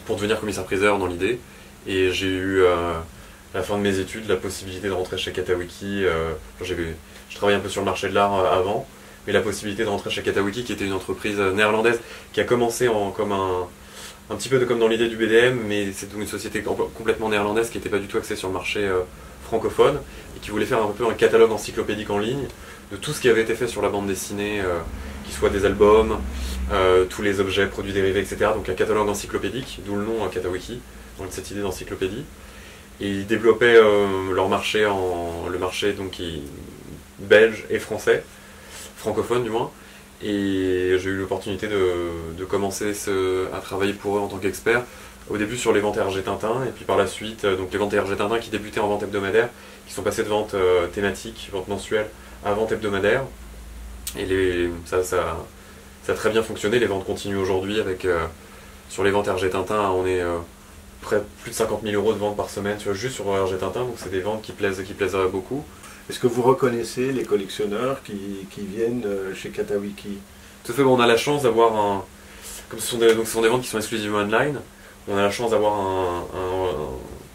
pour 0.06 0.16
devenir 0.16 0.40
commissaire-priseur 0.40 0.98
dans 0.98 1.06
l'idée. 1.06 1.38
Et 1.86 2.12
j'ai 2.12 2.28
eu, 2.28 2.64
à 2.64 3.02
la 3.54 3.62
fin 3.62 3.76
de 3.76 3.82
mes 3.82 3.98
études, 3.98 4.26
la 4.28 4.36
possibilité 4.36 4.88
de 4.88 4.92
rentrer 4.92 5.18
chez 5.18 5.32
Katawiki. 5.32 6.04
je 6.60 7.36
travaillais 7.36 7.58
un 7.58 7.60
peu 7.60 7.68
sur 7.68 7.82
le 7.82 7.86
marché 7.86 8.08
de 8.08 8.14
l'art 8.14 8.32
avant, 8.50 8.86
mais 9.26 9.34
la 9.34 9.42
possibilité 9.42 9.84
de 9.84 9.88
rentrer 9.88 10.08
chez 10.10 10.22
Katawiki, 10.22 10.64
qui 10.64 10.72
était 10.72 10.86
une 10.86 10.94
entreprise 10.94 11.38
néerlandaise 11.38 12.00
qui 12.32 12.40
a 12.40 12.44
commencé 12.44 12.88
en, 12.88 13.10
comme 13.10 13.32
un, 13.32 13.68
un 14.30 14.36
petit 14.36 14.48
peu 14.48 14.58
comme 14.64 14.78
dans 14.78 14.88
l'idée 14.88 15.08
du 15.08 15.16
BDM, 15.16 15.58
mais 15.66 15.92
c'est 15.92 16.12
une 16.14 16.26
société 16.26 16.62
complètement 16.62 17.28
néerlandaise 17.28 17.70
qui 17.70 17.78
n'était 17.78 17.90
pas 17.90 17.98
du 17.98 18.06
tout 18.06 18.18
axée 18.18 18.36
sur 18.36 18.48
le 18.48 18.54
marché 18.54 18.80
euh, 18.80 19.00
francophone 19.44 20.00
et 20.36 20.40
qui 20.40 20.50
voulait 20.50 20.66
faire 20.66 20.82
un 20.82 20.90
peu 20.90 21.06
un 21.06 21.14
catalogue 21.14 21.52
encyclopédique 21.52 22.10
en 22.10 22.18
ligne 22.18 22.46
de 22.90 22.96
tout 22.96 23.12
ce 23.12 23.20
qui 23.20 23.28
avait 23.28 23.42
été 23.42 23.54
fait 23.54 23.66
sur 23.66 23.82
la 23.82 23.88
bande 23.88 24.06
dessinée, 24.06 24.60
euh, 24.60 24.78
qui 25.26 25.32
soit 25.32 25.50
des 25.50 25.64
albums, 25.64 26.18
euh, 26.72 27.04
tous 27.04 27.22
les 27.22 27.40
objets, 27.40 27.66
produits 27.66 27.92
dérivés, 27.92 28.20
etc. 28.20 28.50
Donc 28.54 28.68
un 28.68 28.74
catalogue 28.74 29.08
encyclopédique, 29.08 29.80
d'où 29.84 29.96
le 29.96 30.04
nom 30.04 30.28
Katawiki, 30.28 30.80
donc 31.18 31.28
cette 31.30 31.50
idée 31.50 31.62
d'encyclopédie. 31.62 32.24
Et 33.00 33.08
ils 33.08 33.26
développaient 33.26 33.80
leur 34.32 34.48
marché 34.48 34.86
en 34.86 35.48
le 35.50 35.58
marché 35.58 35.92
donc 35.92 36.20
belge 37.18 37.64
et 37.70 37.78
français, 37.78 38.22
francophone 38.96 39.42
du 39.42 39.50
moins. 39.50 39.72
Et 40.24 40.96
j'ai 40.98 41.10
eu 41.10 41.16
l'opportunité 41.16 41.66
de, 41.68 42.44
commencer 42.44 42.92
à 43.52 43.58
travailler 43.58 43.92
pour 43.92 44.16
eux 44.16 44.20
en 44.20 44.28
tant 44.28 44.38
qu'expert. 44.38 44.82
Au 45.30 45.36
début 45.36 45.56
sur 45.56 45.72
les 45.72 45.80
ventes 45.80 45.98
RG 45.98 46.24
Tintin, 46.24 46.64
et 46.66 46.70
puis 46.70 46.84
par 46.84 46.96
la 46.96 47.06
suite, 47.06 47.44
euh, 47.44 47.56
donc 47.56 47.72
les 47.72 47.78
ventes 47.78 47.92
RG 47.92 48.16
Tintin 48.16 48.38
qui 48.38 48.50
débutaient 48.50 48.80
en 48.80 48.88
vente 48.88 49.04
hebdomadaire, 49.04 49.48
qui 49.86 49.94
sont 49.94 50.02
passées 50.02 50.24
de 50.24 50.28
ventes 50.28 50.54
euh, 50.54 50.88
thématiques, 50.88 51.48
ventes 51.52 51.68
mensuelles, 51.68 52.08
à 52.44 52.52
vente 52.54 52.72
hebdomadaire. 52.72 53.22
Et 54.18 54.26
les, 54.26 54.70
ça, 54.84 55.04
ça, 55.04 55.36
a 56.08 56.12
très 56.14 56.30
bien 56.30 56.42
fonctionné, 56.42 56.80
les 56.80 56.86
ventes 56.86 57.06
continuent 57.06 57.38
aujourd'hui 57.38 57.80
avec, 57.80 58.04
euh, 58.04 58.26
sur 58.88 59.04
les 59.04 59.12
ventes 59.12 59.28
RG 59.28 59.50
Tintin, 59.50 59.90
on 59.90 60.06
est 60.06 60.22
près 61.00 61.22
plus 61.42 61.52
de 61.52 61.56
50 61.56 61.82
000 61.82 61.94
euros 61.94 62.12
de 62.12 62.18
ventes 62.18 62.36
par 62.36 62.50
semaine, 62.50 62.78
juste 62.92 63.14
sur 63.14 63.26
RG 63.26 63.58
Tintin, 63.58 63.80
donc 63.80 63.94
c'est 63.96 64.10
des 64.10 64.20
ventes 64.20 64.42
qui 64.42 64.52
plaisent, 64.52 64.82
qui 64.82 64.92
plaisent 64.92 65.16
beaucoup. 65.30 65.64
Est-ce 66.10 66.18
que 66.18 66.26
vous 66.26 66.42
reconnaissez 66.42 67.12
les 67.12 67.22
collectionneurs 67.22 68.02
qui, 68.02 68.16
viennent 68.56 69.04
euh, 69.06 69.34
chez 69.34 69.50
Katawiki 69.50 70.18
Tout 70.64 70.72
à 70.72 70.74
fait, 70.74 70.82
on 70.82 70.98
a 71.00 71.06
la 71.06 71.16
chance 71.16 71.42
d'avoir 71.42 71.76
un. 71.76 72.04
Comme 72.68 72.80
ce 72.80 72.88
sont, 72.88 72.98
des, 72.98 73.14
donc 73.14 73.26
ce 73.26 73.32
sont 73.32 73.42
des 73.42 73.48
ventes 73.48 73.62
qui 73.62 73.68
sont 73.68 73.78
exclusivement 73.78 74.18
online, 74.18 74.58
on 75.08 75.16
a 75.16 75.22
la 75.22 75.30
chance 75.30 75.50
d'avoir 75.50 75.74
un, 75.78 76.24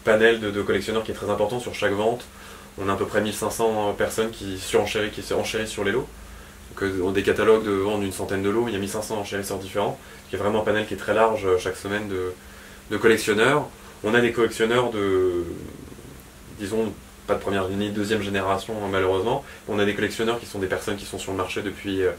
panel 0.04 0.40
de, 0.40 0.62
collectionneurs 0.62 1.04
qui 1.04 1.12
est 1.12 1.14
très 1.14 1.30
important 1.30 1.60
sur 1.60 1.74
chaque 1.74 1.92
vente. 1.92 2.24
On 2.80 2.88
a 2.88 2.92
à 2.92 2.96
peu 2.96 3.06
près 3.06 3.20
1500 3.20 3.94
personnes 3.96 4.30
qui 4.30 4.58
surenchérissent, 4.58 5.12
qui 5.14 5.22
sur 5.66 5.84
les 5.84 5.92
lots. 5.92 6.08
Donc, 6.70 6.82
euh, 6.82 7.10
des 7.12 7.22
catalogues 7.22 7.64
de 7.64 7.72
vente 7.72 8.00
d'une 8.00 8.12
centaine 8.12 8.42
de 8.42 8.50
lots, 8.50 8.64
il 8.68 8.72
y 8.72 8.76
a 8.76 8.80
1500 8.80 9.18
enchérisseurs 9.18 9.58
différents. 9.58 9.98
Il 10.30 10.36
y 10.36 10.40
a 10.40 10.42
vraiment 10.42 10.60
un 10.60 10.64
panel 10.64 10.86
qui 10.86 10.94
est 10.94 10.98
très 10.98 11.14
large 11.14 11.46
euh, 11.46 11.58
chaque 11.58 11.76
semaine 11.76 12.08
de, 12.08 12.32
de 12.90 12.96
collectionneurs. 12.96 13.66
On 14.04 14.14
a 14.14 14.20
des 14.20 14.32
collectionneurs 14.32 14.90
de, 14.90 15.44
disons, 16.58 16.92
pas 17.28 17.34
de 17.34 17.40
première 17.40 17.68
ni 17.68 17.90
de 17.90 17.94
deuxième 17.94 18.22
génération 18.22 18.74
malheureusement. 18.90 19.44
On 19.68 19.78
a 19.78 19.84
des 19.84 19.94
collectionneurs 19.94 20.40
qui 20.40 20.46
sont 20.46 20.58
des 20.58 20.66
personnes 20.66 20.96
qui 20.96 21.04
sont 21.04 21.18
sur 21.18 21.30
le 21.30 21.38
marché 21.38 21.60
depuis 21.62 22.02
euh, 22.02 22.10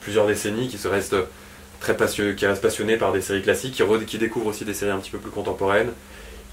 plusieurs 0.00 0.26
décennies, 0.26 0.68
qui 0.68 0.78
se 0.78 0.88
restent 0.88 1.16
très 1.80 1.96
passionnés, 1.96 2.36
qui 2.36 2.96
par 2.96 3.12
des 3.12 3.20
séries 3.20 3.42
classiques, 3.42 3.82
qui, 4.06 4.18
découvrent 4.18 4.46
aussi 4.46 4.64
des 4.64 4.72
séries 4.72 4.92
un 4.92 4.98
petit 4.98 5.10
peu 5.10 5.18
plus 5.18 5.32
contemporaines, 5.32 5.90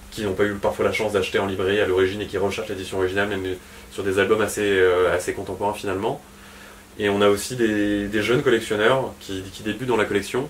qui 0.10 0.24
n'ont 0.24 0.34
pas 0.34 0.46
eu 0.46 0.56
parfois 0.56 0.86
la 0.86 0.92
chance 0.92 1.14
d'acheter 1.14 1.38
en 1.38 1.46
librairie 1.46 1.80
à 1.80 1.86
l'origine 1.86 2.20
et 2.22 2.26
qui 2.26 2.40
recherchent 2.40 2.70
l'édition 2.70 2.98
originale, 2.98 3.30
même 3.30 3.46
sur 3.92 4.04
des 4.04 4.18
albums 4.18 4.42
assez, 4.42 4.64
euh, 4.64 5.16
contemporains 5.36 5.74
finalement. 5.74 6.20
Et 6.98 7.10
on 7.10 7.22
a 7.22 7.30
aussi 7.30 7.56
des, 7.56 8.22
jeunes 8.24 8.42
collectionneurs 8.42 9.14
qui, 9.20 9.44
débutent 9.64 9.88
dans 9.88 9.98
la 9.98 10.06
collection, 10.06 10.50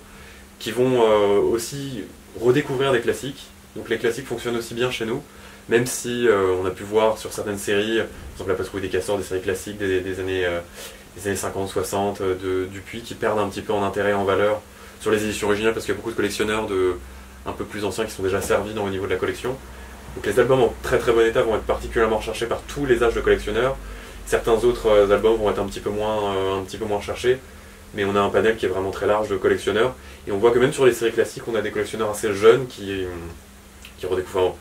qui 0.59 0.71
vont 0.71 1.01
euh, 1.01 1.39
aussi 1.39 2.05
redécouvrir 2.39 2.93
des 2.93 3.01
classiques. 3.01 3.47
Donc 3.75 3.89
les 3.89 3.97
classiques 3.97 4.27
fonctionnent 4.27 4.57
aussi 4.57 4.73
bien 4.73 4.91
chez 4.91 5.05
nous, 5.05 5.21
même 5.69 5.85
si 5.85 6.27
euh, 6.27 6.55
on 6.61 6.65
a 6.65 6.71
pu 6.71 6.83
voir 6.83 7.17
sur 7.17 7.31
certaines 7.31 7.57
séries, 7.57 7.97
par 7.97 8.07
exemple 8.33 8.49
la 8.49 8.55
patrouille 8.55 8.81
des 8.81 8.89
casseurs, 8.89 9.17
des 9.17 9.23
séries 9.23 9.41
classiques 9.41 9.77
des, 9.77 10.19
années, 10.19 10.47
des 11.15 11.27
années 11.27 11.35
50, 11.35 11.69
60, 11.69 12.21
euh, 12.21 12.35
de 12.35 12.65
Dupuis, 12.65 13.01
qui 13.01 13.13
perdent 13.13 13.39
un 13.39 13.47
petit 13.47 13.61
peu 13.61 13.71
en 13.71 13.83
intérêt 13.83 14.13
en 14.13 14.23
valeur 14.23 14.61
sur 14.99 15.11
les 15.11 15.23
éditions 15.23 15.47
originales, 15.47 15.73
parce 15.73 15.85
qu'il 15.85 15.93
y 15.93 15.97
a 15.97 15.99
beaucoup 15.99 16.11
de 16.11 16.15
collectionneurs 16.15 16.67
de, 16.67 16.95
un 17.45 17.51
peu 17.51 17.65
plus 17.65 17.85
anciens 17.85 18.05
qui 18.05 18.11
sont 18.11 18.23
déjà 18.23 18.41
servis 18.41 18.73
dans 18.73 18.87
niveau 18.89 19.05
de 19.05 19.11
la 19.11 19.17
collection. 19.17 19.55
Donc 20.15 20.25
les 20.25 20.39
albums 20.39 20.61
en 20.61 20.73
très 20.81 20.97
très 20.97 21.13
bon 21.13 21.21
état 21.21 21.43
vont 21.43 21.55
être 21.55 21.63
particulièrement 21.63 22.17
recherchés 22.17 22.47
par 22.47 22.61
tous 22.63 22.85
les 22.87 23.03
âges 23.03 23.13
de 23.13 23.21
collectionneurs. 23.21 23.77
Certains 24.25 24.63
autres 24.63 24.87
euh, 24.87 25.11
albums 25.11 25.37
vont 25.37 25.51
être 25.51 25.59
un 25.59 25.67
petit 25.67 25.79
peu 25.79 25.91
moins, 25.91 26.57
un 26.57 26.63
petit 26.63 26.77
peu 26.77 26.85
moins 26.85 26.97
recherchés, 26.97 27.37
mais 27.93 28.05
on 28.05 28.15
a 28.15 28.19
un 28.19 28.29
panel 28.29 28.57
qui 28.57 28.65
est 28.65 28.69
vraiment 28.69 28.91
très 28.91 29.05
large 29.05 29.29
de 29.29 29.37
collectionneurs. 29.37 29.93
Et 30.27 30.31
on 30.31 30.39
voit 30.39 30.49
que 30.49 30.59
même 30.59 30.73
sur 30.73 30.87
les 30.87 30.93
séries 30.93 31.13
classiques, 31.13 31.43
on 31.47 31.53
a 31.53 31.61
des 31.61 31.69
collectionneurs 31.69 32.09
assez 32.09 32.33
jeunes 32.33 32.65
qui, 32.65 33.05
qui 33.99 34.07
redécouvrent 34.07 34.55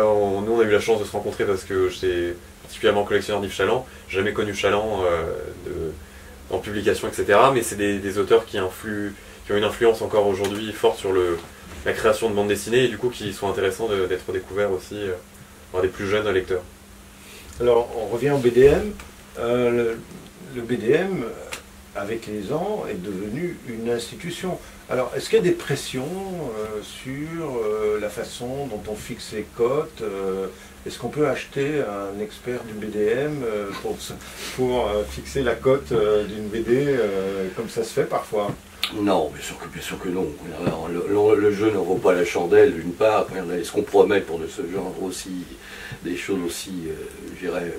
nous, 0.00 0.52
on 0.52 0.60
a 0.60 0.64
eu 0.64 0.70
la 0.70 0.80
chance 0.80 1.00
de 1.00 1.04
se 1.04 1.12
rencontrer 1.12 1.44
parce 1.44 1.64
que 1.64 1.88
j'étais 1.88 2.34
particulièrement 2.62 3.04
collectionneur 3.04 3.40
d'Yves 3.40 3.52
Chaland. 3.52 3.86
Jamais 4.08 4.32
connu 4.32 4.54
Chaland 4.54 5.02
euh, 5.04 5.90
en 6.50 6.58
publication, 6.58 7.08
etc. 7.08 7.38
Mais 7.52 7.62
c'est 7.62 7.76
des, 7.76 8.18
auteurs 8.18 8.46
qui, 8.46 8.58
ont 8.60 8.70
une 9.50 9.64
influence 9.64 10.02
encore 10.02 10.26
aujourd'hui 10.26 10.72
forte 10.72 10.98
sur 10.98 11.12
la 11.84 11.92
création 11.92 12.30
de 12.30 12.34
bande 12.34 12.48
dessinée 12.48 12.84
et 12.84 12.88
du 12.88 12.96
coup 12.96 13.10
qui 13.10 13.32
sont 13.32 13.48
intéressants 13.48 13.88
d'être 13.88 14.32
découverts 14.32 14.72
aussi 14.72 14.96
euh, 14.96 15.12
par 15.72 15.82
des 15.82 15.88
plus 15.88 16.06
jeunes 16.06 16.28
lecteurs. 16.30 16.62
Alors, 17.60 17.88
on 17.96 18.06
revient 18.06 18.30
au 18.30 18.38
BDM. 18.38 18.92
Euh, 19.38 19.94
le, 20.54 20.62
BDM, 20.62 21.24
avec 21.94 22.26
les 22.26 22.52
ans, 22.52 22.84
est 22.90 23.02
devenu 23.02 23.58
une 23.68 23.90
institution. 23.90 24.58
Alors, 24.92 25.10
est-ce 25.16 25.30
qu'il 25.30 25.38
y 25.38 25.40
a 25.40 25.44
des 25.44 25.52
pressions 25.52 26.04
euh, 26.04 26.82
sur 26.82 27.56
euh, 27.56 27.98
la 27.98 28.10
façon 28.10 28.66
dont 28.66 28.82
on 28.90 28.94
fixe 28.94 29.32
les 29.32 29.46
cotes 29.56 30.02
euh, 30.02 30.48
Est-ce 30.84 30.98
qu'on 30.98 31.08
peut 31.08 31.28
acheter 31.28 31.80
un 31.80 32.20
expert 32.20 32.62
du 32.64 32.74
BDM 32.74 33.42
pour, 33.80 33.96
fixer 35.08 35.42
la 35.42 35.54
cote 35.54 35.94
d'une 36.28 36.48
BD 36.48 36.94
comme 37.56 37.70
ça 37.70 37.84
se 37.84 37.94
fait 37.94 38.04
parfois? 38.04 38.50
Non, 38.94 39.30
bien 39.34 39.42
sûr 39.42 39.58
que, 39.58 39.66
bien 39.68 39.80
sûr 39.80 39.98
que 39.98 40.10
non. 40.10 40.26
Le, 40.90 41.52
jeu 41.52 41.70
ne 41.70 41.78
vaut 41.78 41.94
pas 41.94 42.12
la 42.12 42.26
chandelle, 42.26 42.74
d'une 42.74 42.92
part. 42.92 43.26
Est-ce 43.58 43.72
qu'on 43.72 43.82
promet 43.82 44.20
pour 44.20 44.40
de 44.40 44.46
ce 44.46 44.60
genre 44.70 44.94
aussi 45.02 45.46
des 46.02 46.18
choses 46.18 46.40
aussi, 46.44 46.88
je 47.34 47.46
dirais, 47.46 47.72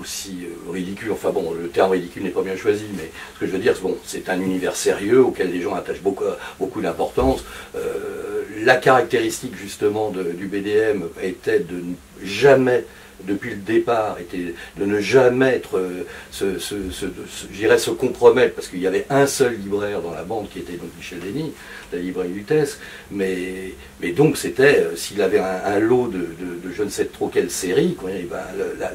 aussi 0.00 0.44
euh, 0.44 0.72
ridicule. 0.72 1.12
Enfin 1.12 1.30
bon, 1.30 1.52
le 1.52 1.68
terme 1.68 1.92
ridicule 1.92 2.22
n'est 2.22 2.30
pas 2.30 2.42
bien 2.42 2.56
choisi, 2.56 2.84
mais 2.96 3.10
ce 3.34 3.40
que 3.40 3.46
je 3.46 3.52
veux 3.52 3.58
dire, 3.58 3.74
bon, 3.82 3.96
c'est 4.04 4.28
un 4.28 4.40
univers 4.40 4.76
sérieux 4.76 5.22
auquel 5.22 5.52
les 5.52 5.60
gens 5.60 5.74
attachent 5.74 6.02
beaucoup, 6.02 6.24
beaucoup 6.58 6.80
d'importance. 6.80 7.44
Euh, 7.76 8.44
la 8.64 8.76
caractéristique 8.76 9.56
justement 9.56 10.10
du 10.10 10.46
BDM 10.46 11.04
était 11.22 11.60
de 11.60 11.82
jamais 12.22 12.84
depuis 13.26 13.50
le 13.50 13.56
départ 13.56 14.18
était 14.20 14.54
de 14.78 14.84
ne 14.84 15.00
jamais 15.00 15.56
être, 15.56 15.78
euh, 15.78 16.06
se, 16.30 17.90
compromettre, 17.90 18.54
parce 18.54 18.68
qu'il 18.68 18.80
y 18.80 18.86
avait 18.86 19.06
un 19.10 19.26
seul 19.26 19.54
libraire 19.54 20.00
dans 20.00 20.12
la 20.12 20.22
bande 20.22 20.48
qui 20.50 20.60
était 20.60 20.74
donc 20.74 20.90
Michel 20.96 21.20
Denis, 21.20 21.52
la 21.92 21.98
librairie 21.98 22.32
Lutèce, 22.32 22.78
mais, 23.10 23.72
mais 24.00 24.12
donc 24.12 24.36
c'était, 24.36 24.80
euh, 24.80 24.96
s'il 24.96 25.20
avait 25.22 25.40
un, 25.40 25.78
lot 25.80 26.08
de, 26.08 26.26
je 26.72 26.82
ne 26.82 26.88
sais 26.88 27.06
trop 27.06 27.28
quelle 27.28 27.50
série, 27.50 27.96
eh 28.08 28.22
ben, 28.22 28.38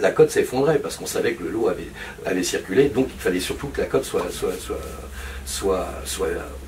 la, 0.01 0.11
cote 0.11 0.29
s'effondrait, 0.29 0.79
parce 0.79 0.97
qu'on 0.97 1.05
savait 1.05 1.33
que 1.33 1.43
le 1.43 1.49
lot 1.49 1.67
avait, 1.67 1.87
avait 2.25 2.43
circulé, 2.43 2.89
donc 2.89 3.07
il 3.13 3.19
fallait 3.19 3.39
surtout 3.39 3.67
que 3.67 3.81
la 3.81 3.87
cote 3.87 4.05
soit, 4.05 4.27
soit, 4.31 4.53
soit, 5.45 5.87
soit 6.05 6.27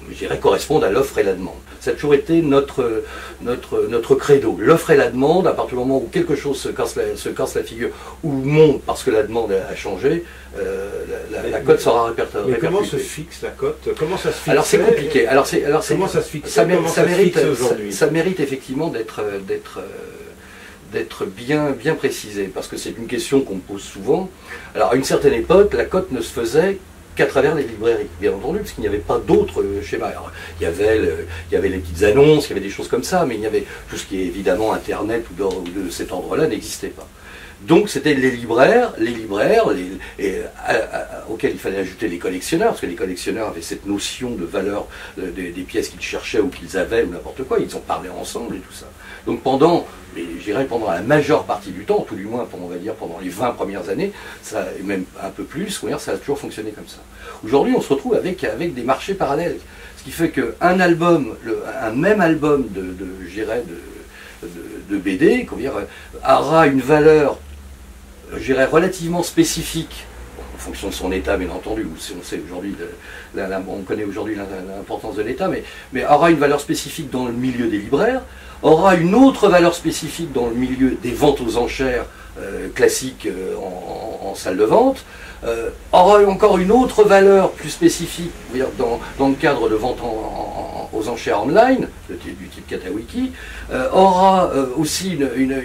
je 0.10 0.16
dirais, 0.16 0.40
corresponde 0.40 0.84
à 0.84 0.90
l'offre 0.90 1.18
et 1.18 1.24
la 1.24 1.34
demande. 1.34 1.56
Ça 1.80 1.92
a 1.92 1.94
toujours 1.94 2.14
été 2.14 2.42
notre, 2.42 3.04
notre, 3.42 3.88
notre 3.88 4.16
credo. 4.16 4.58
L'offre 4.60 4.92
et 4.92 4.98
la 4.98 5.10
demande, 5.10 5.48
à 5.48 5.54
partir 5.54 5.78
du 5.78 5.84
moment 5.84 5.98
où 5.98 6.08
quelque 6.12 6.36
chose 6.36 6.60
se 6.60 6.70
casse 6.70 6.96
la, 6.96 7.16
se 7.16 7.30
casse 7.30 7.56
la 7.56 7.64
figure 7.64 7.90
ou 8.24 8.32
monte 8.32 8.82
parce 8.84 9.04
que 9.04 9.12
la 9.12 9.24
demande 9.24 9.52
a 9.52 9.76
changé, 9.76 10.24
euh, 10.58 10.90
la, 11.52 11.60
cote 11.60 11.80
sera 11.80 12.08
répertoriée. 12.08 12.52
Mais 12.54 12.58
comment 12.58 12.84
se 12.84 12.98
fixe 12.98 13.42
la 13.42 13.50
cote? 13.50 13.90
Comment 13.98 14.18
ça 14.18 14.32
se 14.32 14.38
fixe 14.38 14.48
Alors 14.50 14.66
c'est 14.66 14.80
compliqué. 14.80 15.28
Alors 15.28 15.46
c'est, 15.46 15.64
alors 15.64 15.86
comment 15.88 16.08
ça 16.08 16.22
se 16.22 16.30
fixe? 16.30 16.50
Ça, 16.50 16.66
mérite, 16.66 16.90
ça, 17.92 18.08
mérite 18.08 18.40
effectivement 18.40 18.88
d'être, 18.88 19.22
d'être, 19.48 19.80
d'être 20.92 21.26
bien, 21.26 21.72
bien 21.72 21.96
précisé, 21.96 22.46
parce 22.54 22.68
que 22.68 22.78
c'est 22.78 22.98
une 22.98 23.08
question 23.08 23.42
qu'on 23.42 23.56
me 23.56 23.62
pose 23.62 23.84
souvent. 23.84 24.30
Alors 24.74 24.92
à 24.92 24.96
une 24.96 25.04
certaine 25.04 25.34
époque, 25.34 25.74
la 25.74 25.86
cote 25.86 26.12
ne 26.12 26.22
se 26.22 26.32
faisait 26.32 26.80
qu'à 27.18 27.26
travers 27.26 27.56
les 27.56 27.64
librairies, 27.64 28.08
bien 28.22 28.32
entendu, 28.32 28.60
parce 28.60 28.72
qu'il 28.72 28.82
n'y 28.82 28.88
avait 28.88 29.00
pas 29.00 29.18
d'autres 29.18 29.64
euh, 29.64 29.82
schémas. 29.82 30.14
il, 30.62 30.64
y 30.64 30.68
avait 30.68 31.70
les 31.70 31.80
petites 31.80 32.04
annonces, 32.04 32.46
il 32.46 32.50
y 32.50 32.52
avait 32.54 32.62
des 32.62 32.70
choses 32.70 32.88
comme 32.88 33.04
ça, 33.04 33.26
mais 33.26 33.36
il 33.36 33.42
y 33.42 33.46
avait 33.46 33.66
tout 33.90 33.98
ce 33.98 34.06
qui 34.06 34.22
est 34.22 34.26
évidemment 34.26 34.72
Internet 34.72 35.26
ou 35.32 35.34
de, 35.34 35.90
cet 35.90 36.12
ordre-là 36.12 36.48
n'existait 36.48 36.90
pas. 36.90 37.08
Donc 37.62 37.90
c'était 37.90 38.14
les 38.14 38.30
libraires, 38.30 38.94
les 39.00 39.10
libraires 39.10 39.66
et, 40.20 40.42
auxquels 41.28 41.54
il 41.54 41.60
fallait 41.60 41.80
ajouter 41.80 42.08
les 42.08 42.20
collectionneurs, 42.20 42.70
parce 42.70 42.82
que 42.82 42.86
les 42.86 42.96
collectionneurs 42.96 43.48
avaient 43.48 43.64
cette 43.64 43.88
notion 43.88 44.36
de 44.36 44.46
valeur 44.46 44.88
euh, 45.20 45.32
des, 45.32 45.64
pièces 45.64 45.90
qu'ils 45.90 46.02
cherchaient 46.02 46.40
ou 46.40 46.50
qu'ils 46.50 46.78
avaient 46.78 47.04
ou 47.04 47.10
n'importe 47.10 47.44
quoi, 47.46 47.58
ils 47.60 47.76
ont 47.76 47.82
parlé 47.82 48.10
ensemble 48.10 48.58
et 48.58 48.60
tout 48.60 48.74
ça. 48.74 48.86
Donc 49.28 49.42
pendant, 49.44 49.86
dirais 50.44 50.66
pendant 50.66 50.90
la 50.90 51.02
majeure 51.02 51.44
partie 51.44 51.72
du 51.72 51.84
temps, 51.84 52.06
tout 52.08 52.16
du 52.16 52.24
moins 52.26 52.48
on 52.64 52.68
va 52.68 52.78
dire 52.78 52.96
pendant 52.96 53.20
les 53.20 53.30
20 53.30 53.52
premières 53.52 53.90
années, 53.90 54.14
ça, 54.42 54.66
et 54.80 54.84
même 54.84 55.04
un 55.22 55.30
peu 55.30 55.44
plus, 55.44 55.84
ça 56.00 56.14
a 56.14 56.18
toujours 56.18 56.40
fonctionné 56.40 56.72
comme 56.72 56.88
ça. 56.88 57.00
Aujourd'hui, 57.44 57.76
on 57.78 57.82
se 57.82 57.94
retrouve 57.94 58.16
avec, 58.16 58.44
avec 58.46 58.74
des 58.74 58.84
marchés 58.84 59.14
parallèles. 59.14 59.58
Ce 59.98 60.04
qui 60.04 60.12
fait 60.12 60.32
qu'un 60.32 60.80
album, 60.80 61.36
un 61.82 61.92
même 61.92 62.22
album 62.22 62.68
de, 62.70 62.96
de 64.90 64.98
BD, 64.98 65.46
aura 66.28 66.68
une 66.68 66.82
valeur 66.82 67.38
relativement 68.72 69.24
spécifique 69.24 70.06
en 70.58 70.60
fonction 70.60 70.90
de 70.90 70.94
son 70.94 71.12
état, 71.12 71.38
bien 71.38 71.50
entendu. 71.52 71.88
On 71.88 72.24
sait 72.24 72.42
aujourd'hui, 72.44 72.76
on 73.36 73.82
connaît 73.84 74.06
aujourd'hui 74.06 74.36
l'importance 74.36 75.16
de 75.16 75.22
l'état, 75.22 75.50
mais, 75.94 76.06
aura 76.06 76.32
une 76.32 76.40
valeur 76.40 76.60
spécifique 76.60 77.12
dans 77.12 77.26
le 77.26 77.32
milieu 77.32 77.68
des 77.68 77.78
libraires, 77.78 78.22
aura 78.64 78.96
une 78.96 79.14
autre 79.14 79.50
valeur 79.50 79.76
spécifique 79.76 80.34
dans 80.34 80.48
le 80.48 80.56
milieu 80.56 80.98
des 81.02 81.12
ventes 81.12 81.42
aux 81.42 81.58
enchères 81.58 82.06
euh, 82.40 82.70
classiques 82.74 83.28
euh, 83.28 83.56
en, 83.56 84.34
salle 84.34 84.58
de 84.58 84.64
vente, 84.64 85.06
euh, 85.44 85.70
aura 85.92 86.24
encore 86.26 86.58
une 86.58 86.72
autre 86.72 87.04
valeur 87.04 87.52
plus 87.52 87.70
spécifique 87.70 88.32
dans, 88.78 89.00
le 89.28 89.36
cadre 89.36 89.70
de 89.70 89.76
vente 89.76 90.00
aux 90.98 91.10
enchères 91.10 91.42
online, 91.42 91.88
du 92.10 92.48
type 92.48 92.68
Katawiki, 92.68 93.32
euh, 93.72 93.90
aura 93.92 94.52
euh, 94.52 94.68
aussi 94.78 95.12
une, 95.12 95.64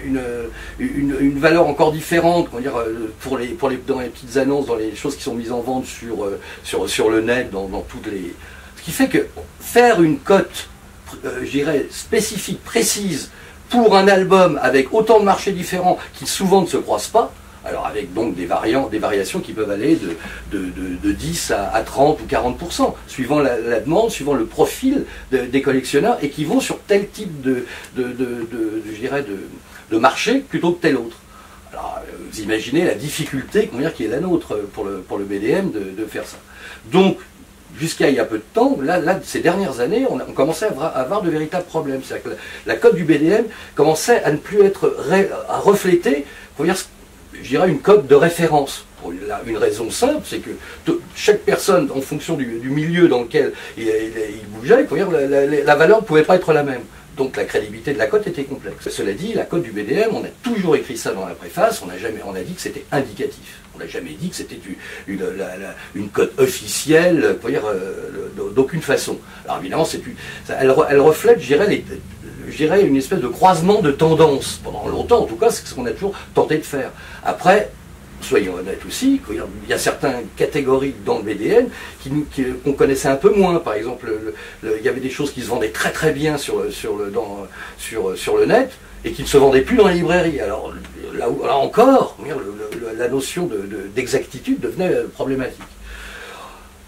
une, 0.79 1.39
valeur 1.39 1.67
encore 1.67 1.91
différente 1.91 2.49
dire, 2.59 2.73
pour 3.19 3.37
les, 3.37 3.47
pour 3.47 3.69
les, 3.69 3.77
dans 3.77 3.99
les 3.99 4.07
petites 4.07 4.37
annonces, 4.37 4.67
dans 4.67 4.75
les 4.75 4.95
choses 4.95 5.15
qui 5.15 5.23
sont 5.23 5.35
mises 5.35 5.51
en 5.51 5.61
vente 5.61 5.85
sur, 5.85 6.27
sur, 6.63 6.89
sur 6.89 7.09
le 7.09 7.21
net, 7.21 7.51
dans, 7.51 7.67
dans 7.67 7.81
toutes 7.81 8.07
les... 8.07 8.33
Ce 8.77 8.83
qui 8.83 8.91
fait 8.91 9.07
que 9.07 9.27
faire 9.59 10.01
une 10.01 10.19
cote, 10.19 10.69
je 11.23 11.49
dirais, 11.49 11.87
spécifique, 11.89 12.63
précise, 12.63 13.31
pour 13.69 13.95
un 13.95 14.07
album 14.07 14.59
avec 14.61 14.93
autant 14.93 15.19
de 15.19 15.25
marchés 15.25 15.51
différents 15.51 15.97
qui 16.13 16.27
souvent 16.27 16.61
ne 16.61 16.67
se 16.67 16.77
croisent 16.77 17.07
pas, 17.07 17.33
alors 17.65 17.85
avec 17.85 18.13
donc 18.13 18.35
des, 18.35 18.45
variants, 18.45 18.87
des 18.87 18.99
variations 18.99 19.39
qui 19.39 19.53
peuvent 19.53 19.71
aller 19.71 19.97
de, 20.51 20.57
de, 20.57 21.11
10 21.11 21.51
à, 21.51 21.81
30 21.81 22.19
ou 22.21 22.25
40%, 22.25 22.93
suivant 23.07 23.39
la, 23.39 23.79
demande, 23.79 24.11
suivant 24.11 24.33
le 24.33 24.45
profil 24.45 25.05
des 25.31 25.61
collectionneurs, 25.61 26.17
et 26.21 26.29
qui 26.29 26.45
vont 26.45 26.59
sur 26.59 26.79
tel 26.79 27.07
type 27.09 27.41
de, 27.41 27.65
je 27.97 28.99
dirais 28.99 29.23
de, 29.23 29.97
marché 29.97 30.39
plutôt 30.39 30.71
que 30.71 30.81
tel 30.81 30.97
autre. 30.97 31.17
Alors 31.71 31.99
vous 32.31 32.41
imaginez 32.41 32.83
la 32.83 32.95
difficulté 32.95 33.69
qui 33.95 34.05
est 34.05 34.07
la 34.07 34.19
nôtre 34.19 34.57
pour 34.73 34.85
le, 34.85 35.01
pour 35.01 35.19
le 35.19 35.23
BDM 35.23 35.69
de, 35.71 36.05
faire 36.05 36.25
ça. 36.25 36.37
Donc, 36.91 37.17
jusqu'à 37.77 38.09
il 38.09 38.15
y 38.15 38.19
a 38.19 38.25
peu 38.25 38.37
de 38.37 38.43
temps, 38.53 38.77
là, 38.81 38.97
là 38.97 39.19
ces 39.23 39.39
dernières 39.39 39.81
années, 39.81 40.07
on, 40.09 40.17
commençait 40.33 40.65
à 40.65 40.87
avoir, 40.87 41.21
de 41.21 41.29
véritables 41.29 41.65
problèmes. 41.65 42.01
C'est-à-dire 42.03 42.31
que 42.31 42.37
la, 42.65 42.75
cote 42.75 42.95
du 42.95 43.03
BDM 43.03 43.45
commençait 43.75 44.23
à 44.23 44.31
ne 44.31 44.37
plus 44.37 44.63
être 44.63 44.97
à 45.47 45.59
refléter 45.59 46.25
dire, 46.61 46.75
je 47.43 47.49
dirais, 47.49 47.69
une 47.69 47.79
cote 47.79 48.07
de 48.07 48.15
référence. 48.15 48.85
Pour 49.01 49.11
une 49.11 49.57
raison 49.57 49.91
simple, 49.91 50.21
c'est 50.23 50.39
que 50.39 50.51
chaque 51.13 51.39
personne, 51.39 51.89
en 51.93 51.99
fonction 51.99 52.35
du, 52.35 52.45
milieu 52.45 53.09
dans 53.09 53.23
lequel 53.23 53.51
il, 53.77 53.85
bougeait, 54.47 54.87
la, 55.65 55.75
valeur 55.75 56.01
ne 56.01 56.05
pouvait 56.05 56.23
pas 56.23 56.37
être 56.37 56.53
la 56.53 56.63
même. 56.63 56.81
Donc 57.17 57.35
la 57.37 57.43
crédibilité 57.43 57.93
de 57.93 57.99
la 57.99 58.07
cote 58.07 58.25
était 58.27 58.45
complexe. 58.45 58.89
Cela 58.89 59.11
dit, 59.11 59.33
la 59.33 59.43
cote 59.43 59.61
du 59.61 59.71
BDM, 59.71 60.09
on 60.13 60.23
a 60.23 60.29
toujours 60.41 60.75
écrit 60.77 60.97
ça 60.97 61.11
dans 61.11 61.27
la 61.27 61.35
préface, 61.35 61.83
on 61.85 61.89
a, 61.89 61.97
jamais, 61.97 62.21
on 62.25 62.33
a 62.33 62.41
dit 62.41 62.53
que 62.53 62.61
c'était 62.61 62.85
indicatif. 62.91 63.59
On 63.75 63.79
n'a 63.79 63.87
jamais 63.87 64.11
dit 64.11 64.29
que 64.29 64.35
c'était 64.35 64.59
une, 65.07 66.09
cote 66.09 66.31
officielle, 66.39 67.37
euh, 67.45 68.51
d'aucune 68.55 68.81
façon. 68.81 69.19
Alors 69.45 69.59
évidemment, 69.59 69.87
elle, 70.47 70.73
elle, 70.89 70.99
reflète, 71.01 71.39
je 71.39 71.47
dirais, 71.47 71.67
les, 71.67 71.83
je 72.53 72.57
dirais, 72.57 72.83
une 72.83 72.95
espèce 72.95 73.19
de 73.19 73.27
croisement 73.27 73.81
de 73.81 73.91
tendances. 73.91 74.61
Pendant 74.63 74.87
longtemps, 74.87 75.21
en 75.23 75.25
tout 75.25 75.35
cas, 75.35 75.49
c'est 75.49 75.65
ce 75.65 75.73
qu'on 75.73 75.85
a 75.85 75.91
toujours 75.91 76.13
tenté 76.35 76.57
de 76.57 76.63
faire. 76.63 76.91
Après, 77.25 77.71
soyons 78.21 78.53
honnêtes 78.53 78.85
aussi, 78.87 79.19
il 79.29 79.69
y 79.69 79.73
a 79.73 79.77
certaines 79.77 80.27
catégories 80.37 80.93
dans 81.05 81.17
le 81.17 81.23
BDN 81.23 81.67
qu'on 82.63 82.73
connaissait 82.73 83.07
un 83.07 83.15
peu 83.15 83.33
moins. 83.33 83.55
Par 83.59 83.73
exemple, 83.73 84.13
il 84.63 84.83
y 84.83 84.87
avait 84.87 85.01
des 85.01 85.09
choses 85.09 85.33
qui 85.33 85.41
se 85.41 85.47
vendaient 85.47 85.71
très 85.71 85.91
très 85.91 86.11
bien 86.11 86.37
sur, 86.37 86.71
sur, 86.71 86.95
le, 86.95 87.11
sur, 87.77 88.17
sur 88.17 88.37
le 88.37 88.45
net 88.45 88.71
et 89.03 89.11
qui 89.11 89.23
ne 89.23 89.27
se 89.27 89.37
vendaient 89.37 89.61
plus 89.61 89.77
dans 89.77 89.87
les 89.87 89.95
librairies. 89.95 90.39
Alors 90.39 90.71
là, 91.13 91.25
là 91.43 91.57
encore, 91.57 92.17
la 92.97 93.07
notion 93.07 93.49
d'exactitude 93.95 94.59
devenait 94.59 94.93
problématique. 95.13 95.59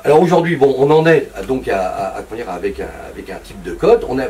Alors 0.04 0.21
aujourd'hui, 0.21 0.56
bon, 0.56 0.75
on 0.78 0.91
en 0.91 1.08
est 1.08 1.32
donc 1.47 1.67
à, 1.67 1.80
à, 1.80 2.23
avec, 2.54 2.80
un, 2.80 2.88
avec 3.10 3.30
un 3.32 3.39
type 3.43 3.63
de 3.63 3.73
code. 3.73 4.06
On 4.08 4.19
a, 4.19 4.25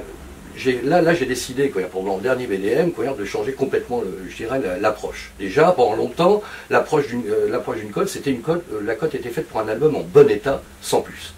là, 0.84 1.02
là 1.02 1.14
j'ai 1.14 1.26
décidé, 1.26 1.72
pendant 1.92 2.18
le 2.18 2.24
dernier 2.24 2.48
BDM, 2.48 2.92
de 3.18 3.26
changer 3.26 3.54
complètement, 3.54 4.04
je 4.28 4.36
dirais, 4.36 4.60
l'approche. 4.80 5.32
Déjà, 5.40 5.72
pendant 5.72 5.96
longtemps, 5.96 6.42
l'approche 6.70 7.08
d'une 7.08 7.24
euh, 7.30 7.92
cote, 7.94 8.10
c'était 8.10 8.32
une 8.32 8.42
cote, 8.42 8.64
euh, 8.74 8.82
la 8.84 8.96
cote 8.96 9.16
était 9.16 9.30
faite 9.30 9.48
pour 9.48 9.60
un 9.62 9.68
album 9.68 9.96
en 9.96 10.02
bon 10.02 10.30
état, 10.30 10.62
sans 10.82 11.02
plus. 11.02 11.34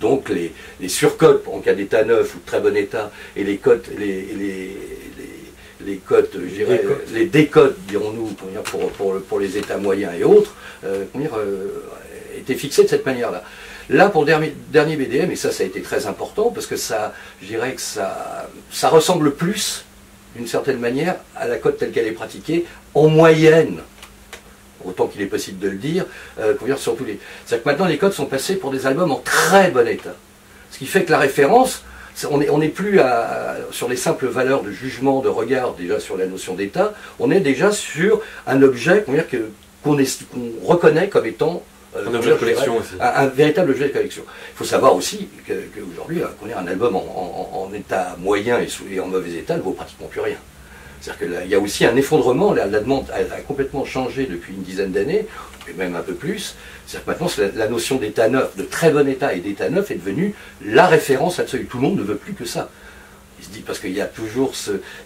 Donc 0.00 0.28
les, 0.28 0.52
les 0.80 0.88
surcotes 0.88 1.46
en 1.46 1.60
cas 1.60 1.74
d'état 1.74 2.04
neuf 2.04 2.34
ou 2.34 2.38
de 2.38 2.46
très 2.46 2.60
bon 2.60 2.76
état, 2.76 3.10
et 3.36 3.44
les 3.44 3.58
cotes, 3.58 3.88
les, 3.96 4.22
les, 4.34 4.76
les 5.86 5.96
cotes, 5.96 6.32
je 6.34 6.54
dirais, 6.54 6.82
les 7.12 7.26
décotes, 7.26 7.76
dirons-nous, 7.88 8.34
pour, 8.64 8.90
pour, 8.92 9.20
pour, 9.20 9.38
les 9.38 9.56
états 9.56 9.78
moyens 9.78 10.12
et 10.18 10.24
autres, 10.24 10.54
euh, 10.84 11.04
étaient 12.36 12.54
fixées 12.54 12.84
de 12.84 12.88
cette 12.88 13.06
manière-là. 13.06 13.42
Là, 13.90 14.08
pour 14.08 14.24
le 14.24 14.52
dernier, 14.70 14.96
BDM, 14.96 15.30
et 15.30 15.36
ça, 15.36 15.50
ça 15.50 15.62
a 15.62 15.66
été 15.66 15.82
très 15.82 16.06
important, 16.06 16.50
parce 16.50 16.66
que 16.66 16.76
ça, 16.76 17.12
je 17.42 17.46
dirais 17.48 17.74
que 17.74 17.80
ça, 17.80 18.88
ressemble 18.88 19.34
plus, 19.34 19.84
d'une 20.36 20.46
certaine 20.46 20.78
manière, 20.78 21.16
à 21.36 21.46
la 21.46 21.56
cote 21.56 21.78
telle 21.78 21.92
qu'elle 21.92 22.06
est 22.06 22.12
pratiquée, 22.12 22.64
en 22.94 23.08
moyenne, 23.08 23.80
autant 24.84 25.06
qu'il 25.06 25.20
est 25.22 25.26
possible 25.26 25.58
de 25.58 25.68
le 25.68 25.76
dire, 25.76 26.06
euh, 26.38 26.54
dire 26.64 26.78
sur 26.78 26.96
tous 26.96 27.04
les... 27.04 27.18
C'est-à-dire 27.44 27.64
que 27.64 27.68
maintenant, 27.68 27.86
les 27.86 27.98
codes 27.98 28.12
sont 28.12 28.26
passés 28.26 28.56
pour 28.56 28.70
des 28.70 28.86
albums 28.86 29.12
en 29.12 29.20
très 29.20 29.70
bon 29.70 29.86
état. 29.86 30.14
Ce 30.70 30.78
qui 30.78 30.86
fait 30.86 31.04
que 31.04 31.12
la 31.12 31.18
référence, 31.18 31.84
on 32.30 32.58
n'est 32.58 32.68
plus 32.68 33.00
sur 33.70 33.88
les 33.88 33.96
simples 33.96 34.26
valeurs 34.26 34.62
de 34.62 34.70
jugement, 34.70 35.20
de 35.20 35.28
regard, 35.28 35.74
déjà 35.74 36.00
sur 36.00 36.16
la 36.16 36.26
notion 36.26 36.54
d'état, 36.54 36.94
on 37.18 37.30
est 37.30 37.40
déjà 37.40 37.70
sur 37.70 38.20
un 38.46 38.62
objet 38.62 39.04
qu'on 39.04 39.96
reconnaît 40.62 41.08
comme 41.08 41.26
étant 41.26 41.62
un 41.94 42.14
objet 42.14 42.30
de 42.30 42.36
collection 42.36 42.76
aussi. 42.76 42.94
Un, 43.00 43.26
véritable 43.26 43.70
objet 43.70 43.88
de 43.88 43.92
collection. 43.92 44.22
Il 44.26 44.56
faut 44.56 44.64
savoir 44.64 44.94
aussi 44.94 45.28
qu'aujourd'hui, 45.46 46.22
qu'on 46.40 46.48
ait 46.48 46.54
un 46.54 46.66
album 46.66 46.96
en, 46.96 47.70
état 47.74 48.16
moyen 48.18 48.60
et, 48.60 49.00
en 49.00 49.06
mauvais 49.06 49.32
état 49.32 49.56
ne 49.56 49.62
vaut 49.62 49.72
pratiquement 49.72 50.06
plus 50.06 50.20
rien. 50.20 50.36
C'est-à-dire 51.00 51.40
qu'il 51.42 51.50
y 51.50 51.54
a 51.54 51.58
aussi 51.58 51.84
un 51.84 51.96
effondrement, 51.96 52.52
la, 52.52 52.66
demande 52.66 53.06
a, 53.10 53.40
complètement 53.42 53.84
changé 53.84 54.26
depuis 54.26 54.54
une 54.54 54.62
dizaine 54.62 54.92
d'années, 54.92 55.26
et 55.68 55.72
même 55.74 55.94
un 55.96 56.00
peu 56.00 56.14
plus. 56.14 56.54
C'est-à-dire 56.86 57.04
que 57.04 57.10
maintenant, 57.10 57.44
la, 57.56 57.68
notion 57.68 57.96
d'état 57.96 58.28
neuf, 58.28 58.56
de 58.56 58.62
très 58.62 58.90
bon 58.90 59.08
état 59.08 59.34
et 59.34 59.40
d'état 59.40 59.68
neuf 59.68 59.90
est 59.90 59.96
devenue 59.96 60.34
la 60.64 60.86
référence 60.86 61.40
absolue. 61.40 61.66
Tout 61.66 61.78
le 61.78 61.82
monde 61.82 61.98
ne 61.98 62.02
veut 62.02 62.16
plus 62.16 62.32
que 62.32 62.44
ça 62.44 62.70
parce 63.60 63.78
qu'il 63.78 63.92
y 63.92 64.00
a 64.00 64.06
toujours 64.06 64.54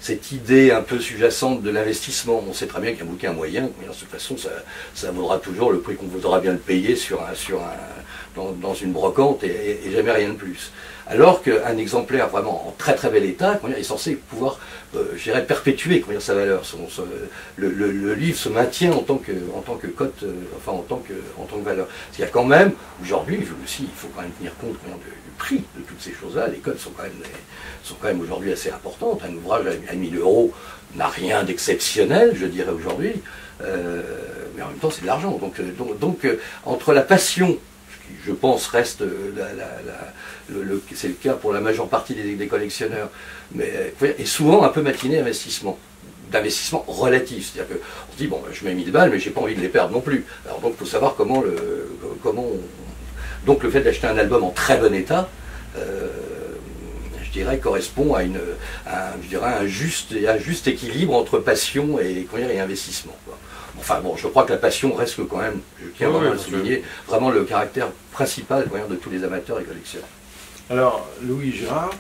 cette 0.00 0.32
idée 0.32 0.70
un 0.70 0.82
peu 0.82 0.98
sous-jacente 0.98 1.62
de 1.62 1.70
l'investissement. 1.70 2.42
On 2.48 2.52
sait 2.52 2.66
très 2.66 2.80
bien 2.80 2.92
qu'un 2.94 3.04
bouquin 3.04 3.32
moyen, 3.32 3.62
de 3.62 3.68
toute 3.87 4.08
façon, 4.08 4.37
ça, 4.37 5.11
vaudra 5.11 5.38
toujours 5.38 5.72
le 5.72 5.80
prix 5.80 5.96
qu'on 5.96 6.06
voudra 6.06 6.40
bien 6.40 6.52
le 6.52 6.58
payer 6.58 6.96
sur 6.96 7.22
un, 7.22 7.34
sur 7.34 7.61
un, 7.61 7.74
dans, 8.61 8.74
une 8.74 8.92
brocante 8.92 9.44
et, 9.44 9.80
jamais 9.90 10.12
rien 10.12 10.28
de 10.30 10.34
plus. 10.34 10.72
Alors 11.06 11.42
qu'un 11.42 11.76
exemplaire 11.78 12.28
vraiment 12.28 12.68
en 12.68 12.72
très 12.72 12.94
très 12.94 13.08
bel 13.08 13.24
état 13.24 13.58
est 13.76 13.82
censé 13.82 14.14
pouvoir, 14.14 14.58
euh, 14.94 15.40
perpétuer 15.46 16.04
sa 16.20 16.34
valeur. 16.34 16.62
le, 17.56 18.14
livre 18.14 18.38
se 18.38 18.48
maintient 18.50 18.92
en 18.92 19.02
tant 19.02 19.16
que, 19.16 19.32
en 19.54 19.61
tant 19.61 19.76
que 19.76 19.87
cote, 19.87 20.22
euh, 20.22 20.32
enfin 20.56 20.72
en 20.72 20.82
tant 20.82 20.98
que, 20.98 21.14
en 21.40 21.44
tant 21.44 21.56
que 21.58 21.64
valeur. 21.64 21.88
C'est-à-dire 22.12 22.32
quand 22.32 22.44
même, 22.44 22.72
aujourd'hui, 23.02 23.38
il 23.40 23.46
faut 23.46 24.08
quand 24.14 24.22
même 24.22 24.32
tenir 24.32 24.54
compte 24.56 24.72
du 24.72 25.28
prix 25.38 25.62
de 25.77 25.83
toutes 25.83 26.01
ces 26.01 26.12
choses-là. 26.12 26.48
Les 26.48 26.59
cotes 26.59 26.81
sont 26.81 26.90
quand 26.90 27.05
même 27.05 27.12
même 28.05 28.20
aujourd'hui 28.20 28.53
assez 28.53 28.70
importantes. 28.70 29.22
Un 29.29 29.35
ouvrage 29.35 29.66
à 29.88 29.94
1000 29.94 30.18
euros 30.18 30.53
n'a 30.96 31.09
rien 31.09 31.44
d'exceptionnel, 31.44 32.33
je 32.35 32.46
dirais 32.46 32.70
aujourd'hui, 32.70 33.12
euh, 33.62 34.03
mais 34.57 34.62
en 34.62 34.68
même 34.68 34.79
temps 34.79 34.90
c'est 34.90 35.03
de 35.03 35.07
l'argent. 35.07 35.33
Donc, 35.38 35.61
euh, 35.61 35.94
donc, 36.01 36.24
euh, 36.24 36.40
entre 36.64 36.92
la 36.92 37.03
passion, 37.03 37.59
qui 38.07 38.14
je 38.24 38.33
pense 38.33 38.68
reste, 38.68 39.05
c'est 40.94 41.09
le 41.09 41.14
cas 41.14 41.35
pour 41.35 41.53
la 41.53 41.61
majeure 41.61 41.88
partie 41.88 42.14
des, 42.14 42.46
collectionneurs, 42.46 43.11
mais, 43.53 43.92
et 44.18 44.24
souvent 44.24 44.62
un 44.62 44.70
peu 44.70 44.83
matiné 44.83 45.18
investissement 45.18 45.79
d'investissement 46.31 46.85
relatif. 46.87 47.53
C'est-à-dire 47.53 47.77
qu'on 47.77 48.12
se 48.12 48.18
dit, 48.18 48.27
bon, 48.27 48.42
je 48.53 48.62
mets 48.64 48.74
1000 48.74 48.92
balles, 48.92 49.11
mais 49.11 49.18
j'ai 49.18 49.31
pas 49.31 49.40
envie 49.40 49.55
de 49.55 49.62
les 49.62 49.68
perdre 49.68 49.94
non 49.94 50.03
plus. 50.03 50.27
Alors 50.44 50.61
donc, 50.61 50.74
il 50.74 50.79
faut 50.79 50.90
savoir 50.90 51.14
comment 51.16 51.40
le... 51.40 51.88
Comment 52.22 52.46
Donc 53.46 53.62
le 53.62 53.70
fait 53.70 53.81
d'acheter 53.81 54.07
un 54.07 54.18
album 54.18 54.44
en 54.44 54.51
très 54.51 54.77
bon 54.79 54.94
état, 54.94 55.29
je 55.77 57.31
dirais, 57.33 57.59
correspond 57.59 58.14
à, 58.14 58.22
une, 58.22 58.40
je 59.22 59.29
dirais, 59.29 59.53
un, 59.61 59.66
juste, 59.66 60.14
un 60.27 60.38
juste 60.38 60.66
équilibre 60.66 61.14
entre 61.14 61.38
passion 61.38 62.01
et, 62.01 62.27
et 62.37 62.61
investissement. 62.61 63.16
Enfin 63.79 64.01
bon, 64.01 64.16
je 64.16 64.27
crois 64.27 64.44
que 64.44 64.53
la 64.53 64.59
passion 64.59 64.92
reste 64.92 65.20
quand 65.29 65.37
même, 65.38 65.61
je 65.81 65.88
tiens 65.96 66.09
vraiment 66.09 66.31
à 66.31 66.33
le 66.33 66.38
souligner, 66.38 66.83
vraiment 67.07 67.31
le 67.31 67.44
caractère 67.44 67.88
principal 68.12 68.68
de 68.90 68.96
tous 68.96 69.11
les 69.11 69.22
amateurs 69.22 69.61
et 69.61 69.64
collectionneurs. 69.64 70.09
Alors, 70.68 71.09
Louis 71.22 71.53
Girard, 71.53 71.90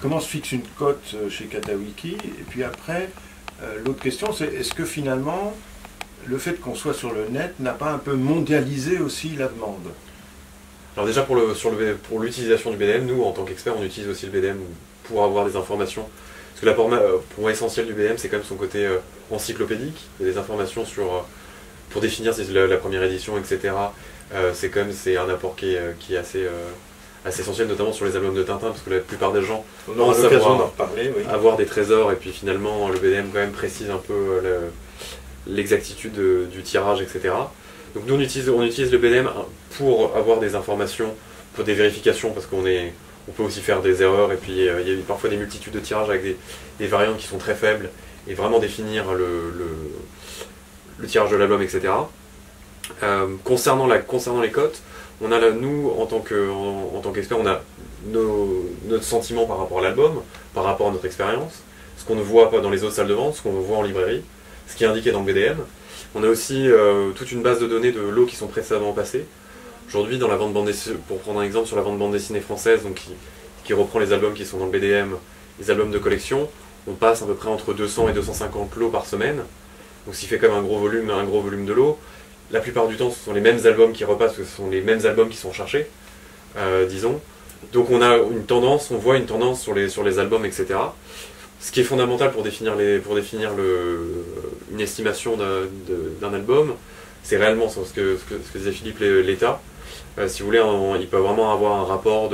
comment 0.00 0.18
se 0.18 0.28
fixe 0.28 0.52
une 0.52 0.62
cote 0.78 1.14
chez 1.28 1.44
Katawiki? 1.44 2.16
Et 2.24 2.44
puis 2.48 2.64
après, 2.64 3.10
l'autre 3.84 4.02
question, 4.02 4.32
c'est 4.32 4.46
est-ce 4.46 4.72
que 4.72 4.84
finalement, 4.84 5.54
le 6.26 6.38
fait 6.38 6.54
qu'on 6.54 6.74
soit 6.74 6.94
sur 6.94 7.12
le 7.12 7.28
net 7.28 7.60
n'a 7.60 7.72
pas 7.72 7.90
un 7.90 7.98
peu 7.98 8.14
mondialisé 8.14 8.98
aussi 8.98 9.36
la 9.36 9.48
demande? 9.48 9.90
Alors 10.96 11.06
déjà 11.06 11.22
pour 11.22 12.20
l'utilisation 12.20 12.70
du 12.70 12.76
BDM, 12.76 13.06
nous 13.06 13.22
en 13.24 13.32
tant 13.32 13.44
qu'experts, 13.44 13.74
on 13.78 13.84
utilise 13.84 14.08
aussi 14.08 14.26
le 14.26 14.32
BDM 14.32 14.58
pour 15.04 15.24
avoir 15.24 15.44
des 15.44 15.56
informations. 15.56 16.06
Parce 16.50 16.60
que 16.60 16.66
l'apport 16.66 16.90
pour 17.34 17.50
essentiel 17.50 17.86
du 17.86 17.94
BDM, 17.94 18.14
c'est 18.16 18.28
quand 18.28 18.36
même 18.36 18.46
son 18.46 18.54
côté 18.54 18.88
encyclopédique. 19.30 20.06
Il 20.18 20.26
y 20.26 20.28
a 20.28 20.32
des 20.32 20.38
informations 20.38 20.84
sur 20.84 21.24
pour 21.90 22.00
définir 22.00 22.34
la, 22.50 22.66
la 22.66 22.76
première 22.76 23.02
édition, 23.04 23.38
etc. 23.38 23.72
Euh, 24.34 24.50
c'est 24.52 24.68
quand 24.68 24.80
même 24.80 24.92
c'est 24.92 25.16
un 25.16 25.28
apport 25.28 25.54
qui 25.54 25.74
est, 25.74 25.78
euh, 25.78 25.92
qui 25.98 26.14
est 26.14 26.18
assez, 26.18 26.44
euh, 26.44 26.50
assez 27.24 27.42
essentiel, 27.42 27.68
notamment 27.68 27.92
sur 27.92 28.04
les 28.04 28.16
albums 28.16 28.34
de 28.34 28.42
Tintin, 28.42 28.68
parce 28.68 28.80
que 28.80 28.90
la 28.90 28.98
plupart 28.98 29.32
des 29.32 29.42
gens 29.42 29.64
On 29.88 29.98
aura 29.98 30.14
l'occasion 30.20 30.56
d'en 30.56 30.66
reparler, 30.66 31.12
avoir 31.30 31.56
des 31.56 31.66
trésors, 31.66 32.10
et 32.10 32.16
puis 32.16 32.30
finalement 32.30 32.88
le 32.88 32.98
BDM 32.98 33.28
quand 33.32 33.38
même 33.38 33.52
précise 33.52 33.90
un 33.90 33.98
peu 33.98 34.42
l'exactitude 35.46 36.18
du 36.50 36.62
tirage, 36.62 37.00
etc. 37.00 37.34
Donc 37.94 38.04
nous 38.06 38.14
on 38.14 38.20
utilise, 38.20 38.92
le 38.92 38.98
BDM 38.98 39.28
pour 39.76 40.16
avoir 40.16 40.40
des 40.40 40.54
informations, 40.54 41.14
pour 41.54 41.64
des 41.64 41.74
vérifications, 41.74 42.32
parce 42.32 42.46
qu'on 42.46 42.62
peut 42.62 43.42
aussi 43.42 43.60
faire 43.60 43.82
des 43.82 44.02
erreurs, 44.02 44.32
et 44.32 44.36
puis 44.36 44.52
il 44.52 44.64
y 44.64 44.68
a 44.68 44.96
parfois 45.06 45.30
des 45.30 45.36
multitudes 45.36 45.72
de 45.72 45.80
tirages 45.80 46.10
avec 46.10 46.36
des, 46.78 46.86
variantes 46.86 47.18
qui 47.18 47.26
sont 47.26 47.38
très 47.38 47.54
faibles, 47.54 47.90
et 48.26 48.34
vraiment 48.34 48.58
définir 48.58 49.12
le, 49.12 49.52
le 50.98 51.06
tirage 51.06 51.30
de 51.30 51.36
l'album, 51.36 51.62
etc. 51.62 51.92
Euh, 53.02 53.28
concernant, 53.44 53.86
la, 53.86 53.98
concernant 53.98 54.40
les 54.40 54.50
cotes, 54.50 54.82
on 55.22 55.32
a 55.32 55.50
nous, 55.50 55.90
en 55.98 56.06
tant 56.06 56.20
qu'experts, 56.20 57.38
on 57.38 57.46
a 57.46 57.62
notre 58.86 59.04
sentiment 59.04 59.46
par 59.46 59.58
rapport 59.58 59.78
à 59.78 59.82
l'album, 59.82 60.22
par 60.52 60.64
rapport 60.64 60.88
à 60.88 60.90
notre 60.90 61.06
expérience, 61.06 61.62
ce 61.96 62.04
qu'on 62.04 62.16
ne 62.16 62.22
voit 62.22 62.50
pas 62.50 62.60
dans 62.60 62.70
les 62.70 62.84
autres 62.84 62.94
salles 62.94 63.08
de 63.08 63.14
vente, 63.14 63.36
ce 63.36 63.42
qu'on 63.42 63.52
voit 63.52 63.78
en 63.78 63.82
librairie, 63.82 64.22
ce 64.66 64.76
qui 64.76 64.84
est 64.84 64.86
indiqué 64.86 65.12
dans 65.12 65.20
le 65.20 65.32
BDM. 65.32 65.58
On 66.14 66.22
a 66.22 66.28
aussi 66.28 66.68
euh, 66.68 67.10
toute 67.10 67.32
une 67.32 67.42
base 67.42 67.58
de 67.58 67.66
données 67.66 67.90
de 67.90 68.00
lots 68.00 68.26
qui 68.26 68.36
sont 68.36 68.46
précédemment 68.46 68.92
passés. 68.92 69.26
Aujourd'hui, 69.88 70.18
dans 70.18 70.28
la 70.28 70.36
bande 70.36 70.54
pour 71.08 71.18
prendre 71.18 71.40
un 71.40 71.42
exemple 71.42 71.66
sur 71.66 71.76
la 71.76 71.82
vente 71.82 71.98
bande 71.98 72.12
dessinée 72.12 72.40
française, 72.40 72.82
qui, 73.64 73.72
reprend 73.72 73.98
les 73.98 74.12
albums 74.12 74.34
qui 74.34 74.46
sont 74.46 74.58
dans 74.58 74.66
le 74.66 74.70
BDM, 74.70 75.14
les 75.58 75.70
albums 75.70 75.90
de 75.90 75.98
collection, 75.98 76.48
on 76.86 76.92
passe 76.92 77.22
à 77.22 77.26
peu 77.26 77.34
près 77.34 77.48
entre 77.48 77.74
200 77.74 78.10
et 78.10 78.12
250 78.12 78.76
lots 78.76 78.90
par 78.90 79.06
semaine. 79.06 79.42
Donc, 80.06 80.14
ce 80.14 80.20
qui 80.20 80.26
fait 80.26 80.38
quand 80.38 80.48
même 80.48 80.58
un 80.58 80.62
gros 80.62 80.78
volume, 80.78 81.10
un 81.10 81.24
gros 81.24 81.40
volume 81.40 81.66
de 81.66 81.72
lots 81.72 81.98
la 82.50 82.60
plupart 82.60 82.86
du 82.86 82.96
temps, 82.96 83.10
ce 83.10 83.18
sont 83.24 83.32
les 83.32 83.40
mêmes 83.40 83.66
albums 83.66 83.92
qui 83.92 84.04
repassent, 84.04 84.36
ce 84.36 84.44
sont 84.44 84.68
les 84.68 84.80
mêmes 84.80 85.04
albums 85.06 85.28
qui 85.28 85.36
sont 85.36 85.52
cherchés, 85.52 85.86
euh, 86.56 86.86
disons. 86.86 87.20
Donc 87.72 87.90
on 87.90 88.02
a 88.02 88.18
une 88.18 88.44
tendance, 88.44 88.90
on 88.90 88.98
voit 88.98 89.16
une 89.16 89.26
tendance 89.26 89.62
sur 89.62 89.74
les 89.74 90.18
albums, 90.18 90.44
etc. 90.44 90.66
Ce 91.64 91.72
qui 91.72 91.80
est 91.80 91.84
fondamental 91.84 92.30
pour 92.30 92.42
définir, 92.42 92.74
une 94.70 94.80
estimation 94.80 95.38
d'un 96.20 96.34
album, 96.34 96.74
c'est 97.22 97.38
réellement 97.38 97.70
ce 97.70 97.80
que, 97.94 98.18
disait 98.54 98.70
Philippe, 98.70 98.98
l'état. 99.00 99.62
Euh, 100.18 100.28
si 100.28 100.42
vous 100.42 100.48
voulez, 100.48 100.62
il 101.00 101.08
peut 101.08 101.16
vraiment 101.16 101.52
avoir 101.52 101.80
un 101.80 101.84
rapport 101.84 102.30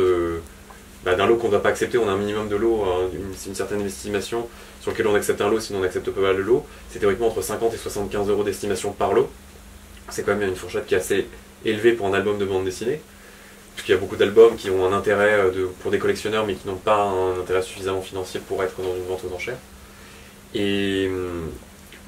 bah, 1.05 1.15
d'un 1.15 1.27
lot 1.27 1.37
qu'on 1.37 1.47
ne 1.47 1.53
va 1.53 1.61
pas 1.61 1.69
accepter, 1.69 1.97
on 1.97 2.09
a 2.09 2.13
un 2.13 2.17
minimum 2.17 2.49
de 2.49 2.57
lot, 2.57 2.83
hein, 2.85 3.09
une, 3.15 3.33
une, 3.47 3.55
certaine 3.55 3.81
estimation 3.87 4.49
sur 4.81 4.91
lequel 4.91 5.07
on 5.07 5.15
accepte 5.15 5.41
un 5.41 5.49
lot, 5.49 5.61
sinon 5.61 5.79
on 5.79 5.83
n'accepte 5.83 6.11
pas 6.11 6.33
le 6.33 6.43
lot. 6.43 6.67
C'est 6.91 6.99
théoriquement 6.99 7.29
entre 7.29 7.41
50 7.41 7.73
et 7.73 7.77
75 7.77 8.29
euros 8.29 8.43
d'estimation 8.43 8.91
par 8.91 9.15
lot 9.15 9.31
c'est 10.11 10.25
quand 10.25 10.35
même 10.35 10.49
une 10.49 10.57
fourchette 10.57 10.87
qui 10.87 10.95
est 10.95 10.99
assez 10.99 11.27
élevée 11.65 11.93
pour 11.93 12.07
un 12.07 12.15
album 12.15 12.39
de 12.39 12.45
bande 12.45 12.65
dessinée. 12.65 13.01
Puisqu'il 13.81 13.93
y 13.93 13.95
a 13.97 13.99
beaucoup 13.99 14.17
d'albums 14.17 14.57
qui 14.57 14.69
ont 14.69 14.85
un 14.85 14.93
intérêt 14.93 15.33
euh, 15.33 15.69
pour 15.81 15.91
des 15.91 15.99
collectionneurs, 15.99 16.47
mais 16.47 16.53
qui 16.53 16.69
n'ont 16.69 16.75
pas 16.75 17.03
un 17.03 17.41
intérêt 17.41 17.63
suffisamment 17.63 18.03
financier 18.03 18.39
pour 18.47 18.63
être 18.63 18.75
dans 18.77 18.95
une 18.95 19.07
vente 19.07 19.23
aux 19.25 19.35
enchères. 19.35 19.57
Et 20.55 21.09
hum, 21.09 21.49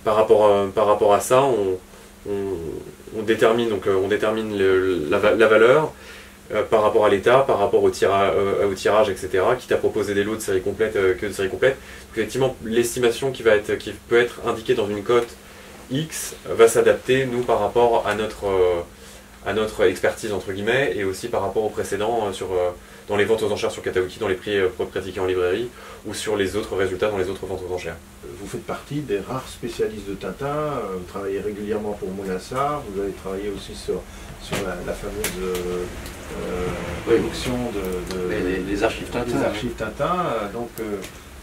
par, 0.05 0.17
rapport 0.17 0.45
à, 0.45 0.67
par 0.67 0.85
rapport 0.85 1.15
à 1.15 1.21
ça, 1.21 1.43
on, 1.43 3.23
détermine, 3.23 3.71
donc, 3.71 3.87
euh, 3.87 3.97
on 3.97 4.09
détermine 4.09 4.55
la, 5.09 5.19
valeur 5.19 5.95
euh, 6.53 6.63
par 6.63 6.83
rapport 6.83 7.07
à 7.07 7.09
l'état, 7.09 7.39
par 7.39 7.59
rapport 7.59 7.83
au, 7.83 7.89
tirage, 7.89 9.09
etc., 9.09 9.43
qui 9.59 9.67
t'a 9.67 9.79
proposé 9.79 10.13
des 10.13 10.25
lots 10.25 10.37
de 10.37 10.41
série 10.43 10.61
complète 10.61 10.93
que 10.93 11.25
de 11.25 11.33
série 11.33 11.49
complète. 11.49 11.79
effectivement, 12.15 12.55
l'estimation 12.67 13.33
qui, 13.33 13.45
qui 13.79 13.93
peut 14.11 14.21
être 14.21 14.41
indiquée 14.47 14.75
dans 14.75 14.89
une 14.89 15.03
cote 15.03 15.35
X 15.91 16.35
va 16.51 16.69
s'adapter, 16.69 17.25
nous, 17.25 17.41
par 17.41 17.61
rapport 17.61 18.07
à 18.07 18.15
notre, 18.15 18.45
à 19.47 19.53
notre 19.53 19.83
expertise, 19.85 20.33
entre 20.33 20.53
guillemets, 20.53 20.93
et 20.95 21.05
aussi 21.05 21.29
par 21.29 21.43
rapport 21.43 21.65
aux 21.65 21.71
précédents 21.71 22.27
euh, 22.27 22.33
sur, 22.33 22.53
euh, 22.53 22.71
dans 23.09 23.17
les 23.17 23.25
ventes 23.25 23.43
aux 23.43 23.51
enchères 23.51 23.73
sur 23.73 23.83
Katawiki, 23.83 24.19
dans 24.19 24.29
les 24.29 24.35
prix 24.35 24.57
pratiqués 24.91 25.21
en 25.21 25.27
librairie, 25.27 25.69
ou 26.07 26.15
sur 26.15 26.37
les 26.37 26.57
autres 26.57 26.77
résultats 26.77 27.11
dans 27.11 27.19
les 27.19 27.29
autres 27.29 27.47
ventes 27.47 27.61
aux 27.69 27.75
enchères. 27.75 27.97
Vous 28.41 28.47
faites 28.47 28.65
partie 28.65 29.01
des 29.01 29.19
rares 29.19 29.49
spécialistes 29.49 30.09
de 30.09 30.15
Tintin, 30.15 30.81
vous 30.95 31.05
travaillez 31.09 31.41
régulièrement 31.41 31.93
pour 31.93 32.09
Mounassar, 32.11 32.83
vous 32.89 33.01
avez 33.01 33.13
travaillé 33.13 33.51
aussi 33.51 33.75
sur, 33.75 34.01
sur 34.41 34.57
la, 34.65 34.93
fameuse 34.93 35.57
collection 37.05 37.59
de, 37.73 38.65
des, 38.65 38.83
archives 38.85 39.11
Tintin. 39.11 39.39
Des 39.39 39.45
archives 39.45 39.75
Tintin, 39.75 40.25
donc 40.53 40.71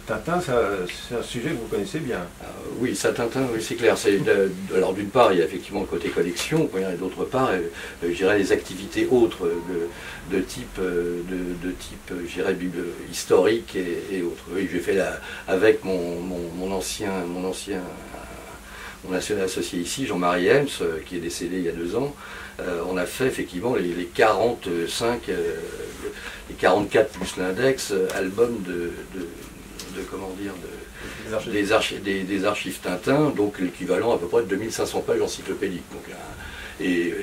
Tintin, 0.09 0.41
c'est 0.41 1.15
un 1.15 1.21
sujet 1.21 1.49
que 1.49 1.57
vous 1.57 1.67
connaissez 1.69 1.99
bien. 1.99 2.17
Euh, 2.41 2.45
oui, 2.79 2.95
ça, 2.95 3.13
Tintin, 3.13 3.41
oui, 3.53 3.61
c'est 3.61 3.75
clair. 3.75 3.95
alors 4.75 4.93
d'une 4.93 5.09
part, 5.09 5.31
il 5.33 5.37
y 5.37 5.41
a 5.43 5.45
effectivement 5.45 5.81
le 5.81 5.85
côté 5.85 6.09
collection, 6.09 6.67
et 6.75 6.97
d'autre 6.97 7.25
part, 7.25 7.51
euh, 7.51 7.59
je 8.01 8.15
dirais 8.15 8.39
les 8.39 8.51
activités 8.51 9.07
autres 9.11 9.47
de, 10.31 10.39
type, 10.39 10.79
euh, 10.79 11.21
de, 11.29 11.71
type, 11.73 12.11
historique 13.11 13.75
et, 13.75 14.23
autres. 14.23 14.45
Oui, 14.51 14.67
j'ai 14.71 14.79
fait 14.79 14.97
avec 15.47 15.83
mon, 15.83 16.71
ancien, 16.71 17.11
mon 17.27 17.47
ancien, 17.47 17.81
mon 19.03 19.11
national 19.11 19.43
associé 19.43 19.79
ici, 19.79 20.07
Jean-Marie 20.07 20.49
Hems, 20.49 20.67
qui 21.05 21.17
est 21.17 21.21
décédé 21.21 21.57
il 21.57 21.65
y 21.65 21.69
a 21.69 21.73
deux 21.73 21.95
ans. 21.95 22.15
on 22.89 22.97
a 22.97 23.05
fait 23.05 23.27
effectivement 23.27 23.75
les, 23.75 24.05
45, 24.05 25.21
les 25.27 26.55
44 26.55 27.11
plus 27.11 27.37
l'index 27.37 27.93
albums 28.15 28.63
de 28.65 28.91
comment 30.09 30.29
dire 30.39 30.53
de, 30.53 31.51
des, 31.51 31.71
archives. 31.71 32.01
Des, 32.01 32.45
archives 32.45 32.79
Tintin, 32.79 33.29
donc 33.29 33.59
l'équivalent 33.59 34.13
à 34.13 34.17
peu 34.17 34.27
près 34.27 34.41
de 34.43 34.47
2500 34.47 35.01
pages 35.01 35.21
encyclopédiques. 35.21 35.83
Donc, 35.91 36.03
euh, 36.09 36.83
et, 36.83 37.13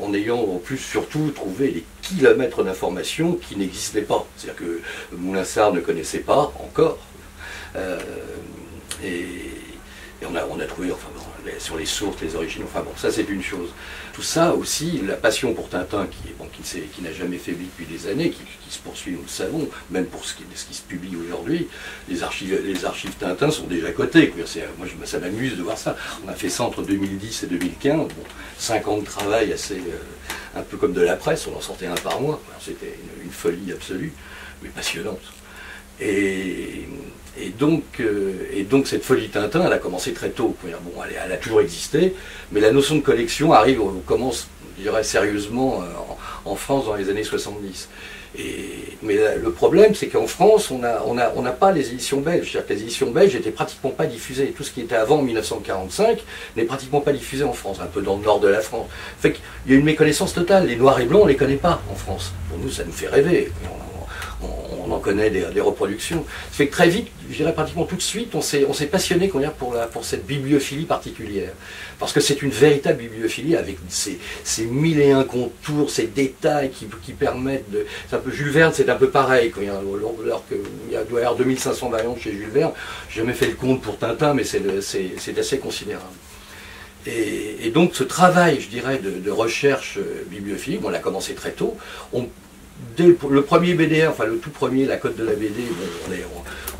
en 0.00 0.14
ayant 0.14 0.40
en 0.40 0.58
plus 0.58 0.78
surtout 0.78 1.30
trouvé 1.30 1.68
des 1.68 1.84
kilomètres 2.00 2.64
d'informations 2.64 3.34
qui 3.34 3.56
n'existaient 3.56 4.02
pas. 4.02 4.26
C'est-à-dire 4.36 4.60
que 4.60 4.80
Moulinsard 5.16 5.72
ne 5.72 5.80
connaissait 5.80 6.20
pas 6.20 6.52
encore. 6.58 6.98
Euh, 7.76 7.98
et, 9.04 9.50
on, 10.28 10.36
a, 10.36 10.44
on 10.50 10.60
a 10.60 10.66
trouvé, 10.66 10.92
enfin 10.92 11.08
sur 11.58 11.76
les 11.76 11.86
sources, 11.86 12.20
les 12.22 12.36
origines, 12.36 12.62
enfin 12.64 12.82
bon, 12.82 12.92
ça 12.96 13.10
c'est 13.10 13.28
une 13.28 13.42
chose. 13.42 13.70
Tout 14.12 14.22
ça 14.22 14.54
aussi, 14.54 15.00
la 15.06 15.14
passion 15.14 15.54
pour 15.54 15.70
Tintin, 15.70 16.06
qui, 16.06 16.32
bon, 16.38 16.46
qui, 16.52 17.02
n'a 17.02 17.12
jamais 17.12 17.38
faibli 17.38 17.64
depuis 17.64 17.86
des 17.86 18.10
années, 18.10 18.30
qui, 18.30 18.42
se 18.68 18.78
poursuit, 18.78 19.12
nous 19.12 19.22
le 19.22 19.28
savons, 19.28 19.68
même 19.90 20.06
pour 20.06 20.24
ce 20.24 20.34
qui, 20.34 20.44
se 20.54 20.82
publie 20.82 21.16
aujourd'hui, 21.16 21.68
les 22.08 22.22
archives, 22.22 23.14
Tintin 23.18 23.50
sont 23.50 23.66
déjà 23.66 23.90
cotées. 23.92 24.32
Moi, 24.36 24.88
ça 25.06 25.18
m'amuse 25.18 25.56
de 25.56 25.62
voir 25.62 25.78
ça. 25.78 25.96
On 26.24 26.28
a 26.28 26.34
fait 26.34 26.50
ça 26.50 26.64
entre 26.64 26.82
2010 26.82 27.44
et 27.44 27.46
2015, 27.46 27.96
bon, 27.96 28.08
5 28.58 28.88
ans 28.88 28.98
de 28.98 29.04
travail 29.04 29.52
assez, 29.52 29.76
euh, 29.76 30.58
un 30.58 30.62
peu 30.62 30.76
comme 30.76 30.92
de 30.92 31.00
la 31.00 31.16
presse, 31.16 31.46
on 31.46 31.56
en 31.56 31.60
sortait 31.60 31.86
un 31.86 31.94
par 31.94 32.20
mois. 32.20 32.40
C'était 32.60 32.98
une 33.24 33.30
folie 33.30 33.72
absolue, 33.72 34.12
mais 34.62 34.68
passionnante. 34.68 35.22
Et, 36.00 36.86
donc, 37.58 37.82
euh, 38.00 38.32
et 38.52 38.62
donc 38.62 38.86
cette 38.86 39.04
folie 39.04 39.28
Tintin, 39.28 39.64
elle 39.66 39.72
a 39.72 39.78
commencé 39.78 40.12
très 40.12 40.30
tôt. 40.30 40.54
Bon, 40.64 40.92
elle, 41.02 41.32
a 41.32 41.36
toujours 41.36 41.60
existé, 41.60 42.14
mais 42.50 42.60
la 42.60 42.72
notion 42.72 42.96
de 42.96 43.00
collection 43.00 43.52
arrive, 43.52 43.80
commence, 44.06 44.48
je 44.82 45.02
sérieusement 45.02 45.82
euh, 45.82 45.86
en, 46.44 46.56
France 46.56 46.86
dans 46.86 46.94
les 46.94 47.08
années 47.08 47.24
70. 47.24 47.88
Et, 48.38 48.96
mais 49.02 49.18
le 49.42 49.50
problème, 49.50 49.94
c'est 49.94 50.08
qu'en 50.08 50.26
France, 50.26 50.70
on 50.70 50.78
n'a 50.78 51.50
pas 51.52 51.72
les 51.72 51.90
éditions 51.90 52.20
belges. 52.20 52.52
C'est-à-dire 52.52 52.66
que 52.66 52.72
les 52.74 52.82
éditions 52.82 53.10
belges 53.10 53.34
n'étaient 53.34 53.50
pratiquement 53.50 53.90
pas 53.90 54.06
diffusées. 54.06 54.54
Tout 54.56 54.62
ce 54.62 54.70
qui 54.70 54.82
était 54.82 54.94
avant 54.94 55.20
1945 55.22 56.18
n'est 56.56 56.64
pratiquement 56.64 57.00
pas 57.00 57.12
diffusé 57.12 57.44
en 57.44 57.52
France, 57.52 57.78
un 57.80 57.86
peu 57.86 58.00
dans 58.00 58.16
le 58.16 58.24
nord 58.24 58.40
de 58.40 58.48
la 58.48 58.60
France. 58.60 58.88
Fait 59.20 59.32
qu'il 59.32 59.72
y 59.72 59.74
a 59.74 59.78
une 59.78 59.84
méconnaissance 59.84 60.34
totale. 60.34 60.66
Les 60.66 60.76
noirs 60.76 61.00
et 61.00 61.04
blancs, 61.06 61.22
on 61.22 61.26
ne 61.26 61.30
les 61.30 61.36
connaît 61.36 61.56
pas 61.56 61.82
en 61.90 61.94
France. 61.94 62.32
Pour 62.48 62.58
nous, 62.58 62.70
ça 62.70 62.84
nous 62.84 62.92
fait 62.92 63.08
rêver 63.08 63.50
en 64.90 64.98
connaît 64.98 65.30
des, 65.30 65.60
reproductions. 65.60 66.24
Ça 66.50 66.56
fait 66.56 66.66
que 66.66 66.72
très 66.72 66.88
vite, 66.88 67.08
je 67.30 67.36
dirais 67.36 67.52
pratiquement 67.52 67.84
tout 67.84 67.96
de 67.96 68.02
suite, 68.02 68.34
on 68.34 68.40
s'est, 68.40 68.66
passionné 68.86 69.28
pour, 69.28 69.74
pour 69.92 70.04
cette 70.04 70.26
bibliophilie 70.26 70.84
particulière. 70.84 71.52
Parce 71.98 72.12
que 72.12 72.20
c'est 72.20 72.42
une 72.42 72.50
véritable 72.50 72.98
bibliophilie 72.98 73.54
avec 73.54 73.78
ces, 73.88 74.18
mille 74.64 75.00
et 75.00 75.12
un 75.12 75.24
contours, 75.24 75.88
ces 75.90 76.08
détails 76.08 76.70
qui, 76.70 77.12
permettent 77.12 77.70
de. 77.70 77.86
Un 78.12 78.18
peu 78.18 78.32
Jules 78.32 78.50
Verne, 78.50 78.72
c'est 78.74 78.88
un 78.88 78.96
peu 78.96 79.08
pareil. 79.08 79.52
Il 79.56 79.64
y 79.64 79.68
a, 79.68 79.80
il 80.88 80.92
y 80.92 80.96
a, 80.96 81.04
doit 81.04 81.20
y 81.20 81.22
avoir 81.22 81.36
2500 81.36 81.90
variantes 81.90 82.18
chez 82.20 82.32
Jules 82.32 82.50
Verne. 82.52 82.72
J'ai 83.08 83.20
jamais 83.20 83.34
fait 83.34 83.46
le 83.46 83.54
compte 83.54 83.82
pour 83.82 83.98
Tintin, 83.98 84.34
mais 84.34 84.44
c'est, 84.44 85.38
assez 85.38 85.58
considérable. 85.58 86.04
Et, 87.06 87.70
donc 87.70 87.94
ce 87.94 88.04
travail, 88.04 88.60
je 88.60 88.68
dirais, 88.68 88.98
de, 88.98 89.30
recherche 89.30 89.98
bibliophilique, 90.28 90.80
on 90.84 90.90
l'a 90.90 90.98
commencé 90.98 91.34
très 91.34 91.52
tôt. 91.52 91.76
On, 92.12 92.28
dès 92.96 93.06
le, 93.06 93.42
premier 93.42 93.74
BD, 93.74 94.06
enfin 94.06 94.24
le 94.26 94.38
tout 94.38 94.50
premier, 94.50 94.84
la 94.84 94.96
code 94.96 95.16
de 95.16 95.24
la 95.24 95.32
BD, 95.32 95.62
on, 96.08 96.12
est, 96.12 96.24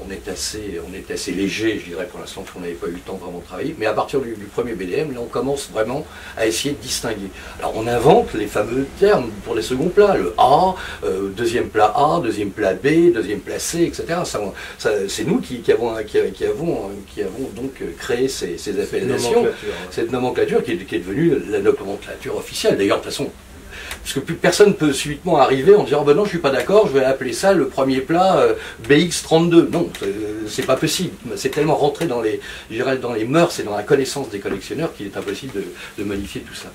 on, 0.05 0.11
est 0.11 0.29
assez, 0.29 0.81
on 0.89 0.95
est 0.95 1.11
assez 1.11 1.33
léger, 1.33 1.81
je 1.81 1.91
dirais, 1.91 2.07
pour 2.11 2.21
l'instant, 2.21 2.43
parce 2.43 2.53
qu'on 2.53 2.61
n'avait 2.61 2.75
pas 2.75 2.89
eu 2.89 2.93
le 2.93 2.99
temps 2.99 3.17
vraiment 3.17 3.39
de 3.39 3.45
travailler. 3.45 3.75
Mais 3.79 3.87
à 3.87 3.93
partir 3.93 4.21
du, 4.21 4.35
premier 4.55 4.75
BDM, 4.75 5.13
là, 5.13 5.21
on 5.21 5.27
commence 5.27 5.71
vraiment 5.71 6.07
à 6.37 6.47
essayer 6.47 6.75
de 6.75 6.81
distinguer. 6.81 7.29
Alors, 7.59 7.73
on 7.77 7.87
invente 7.87 8.35
les 8.35 8.47
fameux 8.47 8.87
termes 8.99 9.31
pour 9.45 9.55
les 9.55 9.63
seconds 9.63 9.89
plats, 9.89 10.17
le 10.17 10.35
A, 10.39 10.75
euh, 11.05 11.29
deuxième 11.29 11.69
plat 11.69 11.93
A, 11.97 12.21
deuxième 12.23 12.51
plat 12.51 12.75
B, 12.75 13.13
deuxième 13.13 13.41
plat 13.41 13.59
C, 13.59 13.85
etc. 13.85 14.21
c'est 15.09 15.25
nous 15.25 15.41
qui, 15.41 15.63
avons, 15.73 15.95
qui, 16.05 16.19
avons, 16.45 16.91
qui 17.15 17.23
avons 17.23 17.51
donc 17.55 17.83
créé 17.99 18.29
ces, 18.29 18.59
ces 18.59 18.81
appellations, 18.81 19.47
cette 19.91 20.13
nomenclature 20.13 20.63
qui 20.63 20.73
est, 20.73 20.77
qui 20.77 20.97
est 20.97 21.01
devenue 21.01 21.39
la 21.49 21.61
nomenclature 21.61 22.37
officielle. 22.37 22.77
D'ailleurs, 22.77 22.99
de 22.99 23.05
toute 23.05 23.13
façon, 23.13 23.31
parce 24.01 24.15
que 24.15 24.21
plus 24.21 24.35
personne 24.35 24.71
ne 24.71 24.75
peut 24.75 24.93
subitement 24.93 25.39
arriver 25.39 25.75
en 25.75 25.85
disant 25.85 25.99
oh 26.03 26.05
ben 26.05 26.15
non 26.15 26.25
je 26.25 26.31
suis 26.31 26.39
pas 26.39 26.51
d'accord, 26.51 26.89
je 26.89 26.99
vais 26.99 27.05
appeler 27.05 27.33
ça 27.33 27.53
le 27.53 27.69
premier 27.69 28.01
plat 28.01 28.37
euh, 28.39 28.55
BX32. 28.89 29.71
Non, 29.71 29.89
c'est 30.49 30.67
pas 30.67 30.77
possible. 30.77 31.15
C'est 31.37 31.51
tellement 31.51 31.77
rentré 31.77 32.07
dans 32.07 32.21
les, 32.21 32.41
dans 33.01 33.13
les 33.13 33.25
mœurs 33.25 33.59
et 33.61 33.63
dans 33.63 33.77
la 33.77 33.83
connaissance 33.83 34.29
des 34.31 34.39
collectionneurs 34.39 34.95
qu'il 34.95 35.07
est 35.07 35.17
impossible 35.17 35.53
de, 35.99 36.05
modifier 36.05 36.41
tout 36.41 36.55
ça. 36.55 36.69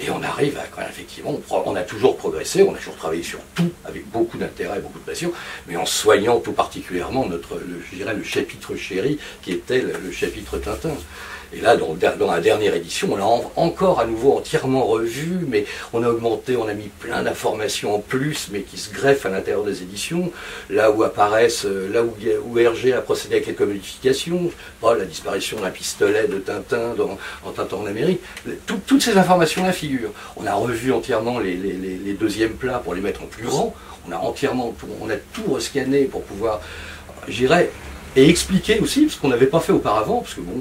Et 0.00 0.10
on 0.10 0.22
arrive 0.22 0.58
à 0.58 0.88
effectivement, 0.88 1.40
on, 1.50 1.74
a 1.74 1.82
toujours 1.82 2.16
progressé, 2.16 2.62
on 2.62 2.74
a 2.74 2.78
toujours 2.78 2.96
travaillé 2.96 3.22
sur 3.22 3.38
tout 3.54 3.70
avec 3.84 4.08
beaucoup 4.10 4.36
d'intérêt, 4.36 4.80
beaucoup 4.80 4.98
de 4.98 5.04
passion, 5.04 5.32
mais 5.66 5.76
en 5.76 5.86
soignant 5.86 6.38
tout 6.40 6.52
particulièrement 6.52 7.26
notre, 7.26 7.56
le, 7.56 8.12
le 8.12 8.24
chapitre 8.24 8.76
chéri 8.76 9.18
qui 9.42 9.52
était 9.52 9.80
le 9.80 10.12
chapitre 10.12 10.58
Tintin. 10.58 10.94
Et 11.56 11.60
là, 11.60 11.76
dans, 11.76 11.96
la 12.32 12.40
dernière 12.40 12.74
édition, 12.74 13.08
on 13.12 13.16
l'a 13.16 13.26
encore 13.56 14.00
à 14.00 14.06
nouveau 14.06 14.38
entièrement 14.38 14.84
revu, 14.84 15.38
mais 15.46 15.66
on 15.92 16.02
a 16.02 16.08
augmenté, 16.08 16.56
on 16.56 16.66
a 16.66 16.74
mis 16.74 16.88
plein 16.88 17.22
d'informations 17.22 17.94
en 17.94 17.98
plus, 18.00 18.48
mais 18.50 18.62
qui 18.62 18.76
se 18.76 18.92
greffent 18.92 19.26
à 19.26 19.28
l'intérieur 19.28 19.62
des 19.62 19.82
éditions. 19.82 20.32
Là 20.68 20.90
où 20.90 21.02
apparaissent, 21.02 21.66
euh, 21.66 21.88
là 21.92 22.02
où, 22.02 22.14
où 22.46 22.58
Hergé 22.58 22.92
a 22.92 23.00
procédé 23.00 23.36
à 23.36 23.40
quelques 23.40 23.60
modifications, 23.60 24.50
la 24.82 25.04
disparition 25.04 25.60
d'un 25.60 25.70
pistolet 25.70 26.28
de 26.28 26.38
Tintin 26.38 26.94
en 27.44 27.50
Tintin 27.50 27.76
en 27.76 27.86
Amérique, 27.86 28.20
toutes 28.66 29.02
ces 29.02 29.16
informations-là 29.16 29.72
figurent. 29.72 30.12
On 30.36 30.46
a 30.46 30.54
revu 30.54 30.92
entièrement 30.92 31.38
les, 31.38 32.16
deuxièmes 32.18 32.54
plats 32.54 32.78
pour 32.78 32.94
les 32.94 33.00
mettre 33.00 33.22
en 33.22 33.26
plus 33.26 33.44
grand. 33.44 33.74
On 34.06 34.12
a 34.12 34.16
entièrement, 34.16 34.74
on 35.00 35.08
a 35.08 35.16
tout 35.16 35.52
rescanné 35.52 36.04
pour 36.04 36.22
pouvoir, 36.22 36.60
j'irais, 37.28 37.70
et 38.16 38.28
expliquer 38.28 38.78
aussi, 38.80 39.08
ce 39.08 39.18
qu'on 39.18 39.28
n'avait 39.28 39.46
pas 39.46 39.60
fait 39.60 39.72
auparavant, 39.72 40.20
parce 40.20 40.34
que 40.34 40.40
bon, 40.40 40.60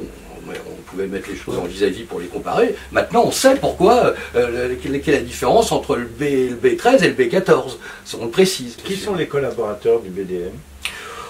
on 0.49 0.81
pouvait 0.83 1.07
mettre 1.07 1.29
les 1.29 1.35
choses 1.35 1.57
en 1.57 1.65
vis-à-vis 1.65 2.03
pour 2.03 2.19
les 2.19 2.27
comparer. 2.27 2.75
Maintenant, 2.91 3.23
on 3.25 3.31
sait 3.31 3.55
pourquoi, 3.55 4.13
euh, 4.35 4.75
quelle 4.81 4.95
est 4.95 5.07
la 5.07 5.21
différence 5.21 5.71
entre 5.71 5.95
le, 5.95 6.05
B, 6.05 6.21
le 6.21 6.55
B13 6.55 7.03
et 7.03 7.09
le 7.09 7.13
B14. 7.13 7.77
On 8.19 8.25
le 8.25 8.31
précise. 8.31 8.77
Qui 8.83 8.95
sont 8.95 9.15
les 9.15 9.27
collaborateurs 9.27 9.99
du 10.01 10.09
BDM 10.09 10.51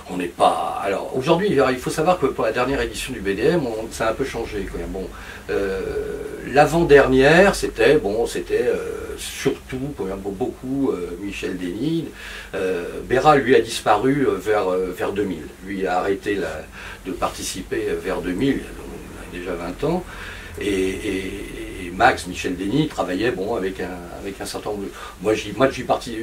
on 0.09 0.17
n'est 0.17 0.25
pas. 0.25 0.81
Alors 0.83 1.15
aujourd'hui, 1.15 1.47
il 1.49 1.77
faut 1.77 1.89
savoir 1.89 2.19
que 2.19 2.25
pour 2.25 2.43
la 2.43 2.51
dernière 2.51 2.81
édition 2.81 3.13
du 3.13 3.21
BDM, 3.21 3.61
ça 3.91 4.07
a 4.07 4.11
un 4.11 4.13
peu 4.13 4.25
changé. 4.25 4.67
Bon, 4.89 5.07
euh, 5.49 5.79
l'avant-dernière, 6.51 7.55
c'était 7.55 7.95
bon, 7.95 8.27
c'était 8.27 8.67
euh, 8.67 9.15
surtout 9.17 9.77
pour 9.95 10.05
beaucoup 10.33 10.91
Michel 11.21 11.57
Denis. 11.57 12.09
Béra 13.07 13.37
lui 13.37 13.55
a 13.55 13.61
disparu 13.61 14.27
vers 14.37 14.71
vers 14.71 15.13
2000. 15.13 15.39
Lui 15.65 15.87
a 15.87 15.99
arrêté 15.99 16.37
de 17.05 17.11
participer 17.13 17.87
vers 18.03 18.19
2000 18.19 18.59
déjà 19.33 19.53
20 19.53 19.83
ans. 19.85 20.03
Et, 20.61 21.91
Max, 21.95 22.25
Michel 22.25 22.57
Denis, 22.57 22.87
travaillait 22.87 23.31
bon, 23.31 23.55
avec, 23.55 23.79
un, 23.79 23.99
avec 24.19 24.41
un 24.41 24.45
certain 24.45 24.71
nombre 24.71 24.83
de... 24.83 24.91
Moi, 25.21 25.33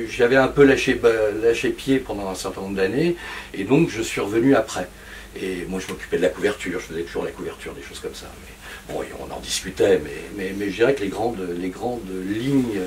j'avais 0.09 0.37
un 0.37 0.49
peu 0.49 0.65
lâché, 0.65 1.01
lâché 1.43 1.71
pied 1.71 1.99
pendant 1.99 2.29
un 2.29 2.35
certain 2.35 2.63
nombre 2.63 2.77
d'années, 2.77 3.15
et 3.55 3.63
donc 3.63 3.89
je 3.89 4.03
suis 4.03 4.21
revenu 4.21 4.57
après. 4.57 4.89
Et 5.37 5.65
moi, 5.69 5.79
je 5.79 5.93
m'occupais 5.93 6.17
de 6.17 6.23
la 6.23 6.29
couverture, 6.29 6.81
je 6.81 6.87
faisais 6.87 7.03
toujours 7.03 7.25
la 7.25 7.31
couverture, 7.31 7.73
des 7.73 7.83
choses 7.83 8.01
comme 8.01 8.15
ça. 8.15 8.27
Mais, 8.43 8.93
bon, 8.93 9.05
on 9.21 9.33
en 9.33 9.39
discutait, 9.39 10.01
mais, 10.03 10.53
mais, 10.57 10.71
je 10.71 10.77
dirais 10.77 10.95
que 10.95 11.03
les 11.03 11.09
grandes, 11.09 11.39
les 11.57 11.69
grandes 11.69 12.09
lignes 12.27 12.81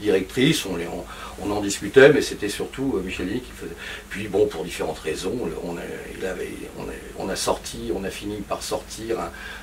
directrices, 0.00 0.64
on, 0.64 0.76
les, 0.76 0.86
on, 1.42 1.50
en 1.50 1.60
discutait, 1.60 2.10
mais 2.10 2.22
c'était 2.22 2.48
surtout 2.48 2.94
euh, 2.96 3.02
Michel 3.02 3.28
qui 3.28 3.52
faisait. 3.54 3.74
Puis, 4.08 4.28
bon, 4.28 4.46
pour 4.46 4.64
différentes 4.64 4.98
raisons, 5.00 5.36
on 5.62 5.76
a, 5.76 5.80
il 6.18 6.24
avait, 6.24 6.48
on 7.18 7.28
a, 7.28 7.36
sorti, 7.36 7.90
on 7.94 8.02
a 8.04 8.10
fini 8.10 8.36
par 8.36 8.62
sortir 8.62 9.18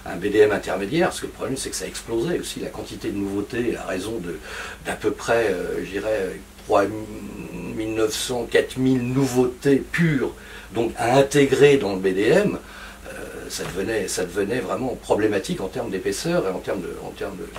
un, 0.05 0.15
BDM 0.15 0.51
intermédiaire, 0.51 1.07
parce 1.07 1.21
que 1.21 1.25
le 1.25 1.31
problème, 1.31 1.57
c'est 1.57 1.71
que 1.71 1.75
ça 1.75 1.87
explosait 1.87 2.39
aussi, 2.39 2.59
la 2.59 2.69
quantité 2.69 3.09
de 3.09 3.17
nouveautés, 3.17 3.75
à 3.77 3.85
raison 3.85 4.21
d'à 4.85 4.93
peu 4.93 5.09
près, 5.09 5.47
euh, 5.49 5.83
je 5.83 5.89
dirais, 5.89 6.39
3900, 6.67 8.47
4000 8.51 9.01
nouveautés 9.13 9.77
pures 9.77 10.33
donc 10.77 10.91
à 10.97 11.17
intégrer 11.17 11.77
dans 11.77 11.93
le 11.93 11.99
BDM, 11.99 12.55
euh, 12.55 13.09
ça, 13.49 13.63
devenait, 13.63 14.59
vraiment 14.59 14.95
problématique 15.01 15.59
en 15.59 15.69
termes 15.69 15.89
d'épaisseur 15.89 16.47
et 16.47 16.51
en 16.51 16.59
termes 16.59 16.81
de, 16.81 17.49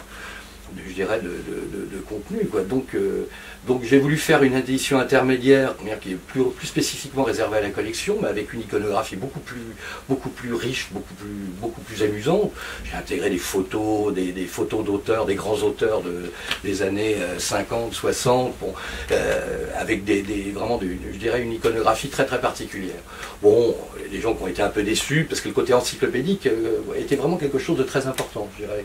je 0.86 0.92
dirais, 0.92 1.20
de, 1.20 1.98
contenu. 2.08 2.46
Quoi. 2.46 2.62
Donc, 2.62 2.94
euh, 2.94 3.28
donc 3.66 3.82
j'ai 3.84 3.98
voulu 3.98 4.16
faire 4.16 4.42
une 4.42 4.54
édition 4.54 4.98
intermédiaire 4.98 5.74
qui 6.00 6.12
est 6.12 6.14
plus, 6.14 6.44
spécifiquement 6.64 7.24
réservée 7.24 7.58
à 7.58 7.60
la 7.60 7.70
collection, 7.70 8.18
mais 8.22 8.28
avec 8.28 8.52
une 8.52 8.60
iconographie 8.60 9.16
beaucoup 9.16 9.40
plus, 9.40 9.60
beaucoup 10.08 10.30
plus 10.30 10.54
riche, 10.54 10.88
beaucoup 10.92 11.14
plus, 11.14 11.28
beaucoup 11.60 11.80
plus 11.82 12.02
amusante. 12.02 12.52
J'ai 12.84 12.96
intégré 12.96 13.30
des 13.30 13.38
photos, 13.38 14.14
des, 14.14 14.46
photos 14.46 14.84
d'auteurs, 14.84 15.26
des 15.26 15.34
grands 15.34 15.58
auteurs 15.58 16.02
de, 16.02 16.32
des 16.64 16.82
années 16.82 17.16
50, 17.38 17.90
euh, 17.90 17.94
60, 17.94 18.54
bon, 18.60 18.74
euh, 19.10 19.66
avec 19.76 20.04
des, 20.04 20.22
vraiment, 20.54 20.80
je 20.80 21.18
dirais, 21.18 21.42
une 21.42 21.52
iconographie 21.52 22.08
très 22.08 22.24
très 22.24 22.40
particulière. 22.40 23.02
Bon, 23.42 23.76
des 24.10 24.20
gens 24.20 24.34
qui 24.34 24.42
ont 24.42 24.48
été 24.48 24.62
un 24.62 24.68
peu 24.68 24.82
déçus 24.82 25.26
parce 25.28 25.40
que 25.40 25.48
le 25.48 25.54
côté 25.54 25.74
encyclopédique 25.74 26.48
était 26.96 27.16
vraiment 27.16 27.36
quelque 27.36 27.58
chose 27.58 27.76
de 27.76 27.82
très 27.82 28.06
important, 28.06 28.48
je 28.58 28.64
dirais. 28.64 28.84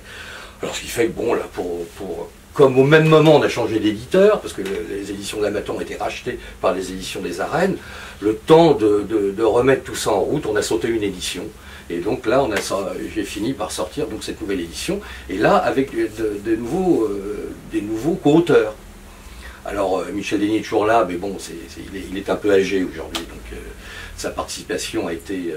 Alors 0.63 0.75
ce 0.75 0.81
qui 0.81 0.87
fait 0.87 1.07
que, 1.07 1.11
bon, 1.11 1.33
là, 1.33 1.43
pour, 1.53 1.85
pour 1.97 2.29
comme 2.53 2.77
au 2.77 2.83
même 2.83 3.07
moment 3.07 3.35
on 3.35 3.41
a 3.41 3.49
changé 3.49 3.79
d'éditeur, 3.79 4.39
parce 4.39 4.53
que 4.53 4.61
les 4.61 5.09
éditions 5.09 5.41
d'Amaton 5.41 5.75
ont 5.75 5.81
été 5.81 5.95
rachetées 5.95 6.39
par 6.61 6.73
les 6.73 6.91
éditions 6.91 7.21
des 7.21 7.41
arènes, 7.41 7.77
le 8.21 8.35
temps 8.35 8.73
de, 8.73 9.43
remettre 9.43 9.83
tout 9.83 9.95
ça 9.95 10.11
en 10.11 10.21
route, 10.21 10.45
on 10.45 10.55
a 10.55 10.61
sauté 10.61 10.87
une 10.87 11.03
édition. 11.03 11.43
Et 11.89 11.97
donc 11.97 12.25
là, 12.25 12.47
j'ai 13.13 13.23
fini 13.23 13.53
par 13.53 13.71
sortir 13.71 14.07
donc, 14.07 14.23
cette 14.23 14.39
nouvelle 14.39 14.61
édition, 14.61 15.01
et 15.29 15.37
là 15.37 15.57
avec 15.57 15.91
de, 15.93 16.55
nouveaux, 16.55 17.03
euh, 17.05 17.51
des 17.71 17.81
nouveaux 17.81 18.15
co-auteurs. 18.15 18.75
Alors 19.65 19.99
euh, 19.99 20.11
Michel 20.13 20.39
Denis 20.39 20.57
est 20.57 20.61
toujours 20.61 20.85
là, 20.85 21.05
mais 21.07 21.15
bon, 21.15 21.35
il, 21.93 22.17
est, 22.17 22.29
un 22.29 22.35
peu 22.35 22.53
âgé 22.53 22.83
aujourd'hui, 22.83 23.23
donc 23.23 23.51
euh, 23.53 23.57
sa 24.15 24.29
participation 24.29 25.07
a 25.07 25.13
été 25.13 25.53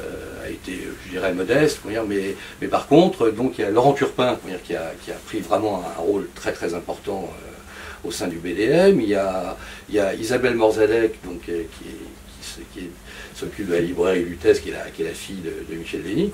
a 0.00 0.50
été, 0.50 0.72
je 1.04 1.10
dirais, 1.10 1.32
modeste. 1.32 1.80
Mais, 1.84 2.34
mais 2.60 2.68
par 2.68 2.86
contre, 2.86 3.30
donc, 3.30 3.58
il 3.58 3.62
y 3.62 3.64
a 3.64 3.70
Laurent 3.70 3.92
Turpin 3.92 4.38
qui, 4.64 4.74
a, 4.74 4.92
pris 5.26 5.40
vraiment 5.40 5.84
un 5.84 6.00
rôle 6.00 6.28
très 6.34 6.52
très 6.52 6.74
important 6.74 7.28
euh, 7.30 8.08
au 8.08 8.10
sein 8.10 8.28
du 8.28 8.36
BDM. 8.36 9.00
Il 9.00 9.08
y 9.08 9.14
a, 9.14 9.56
il 9.88 9.94
y 9.94 10.20
Isabelle 10.20 10.54
Morzadek 10.54 11.18
donc, 11.24 11.48
euh, 11.48 11.62
qui, 11.78 12.90
s'occupe 13.34 13.68
de 13.68 13.74
la 13.74 13.80
librairie 13.80 14.24
Lutèce, 14.24 14.60
qui 14.60 14.68
est 14.68 14.72
la, 14.72 14.90
qui 14.90 15.02
est 15.02 15.06
la 15.06 15.12
fille 15.12 15.42
de, 15.42 15.74
Michel 15.74 16.02
Denis, 16.02 16.30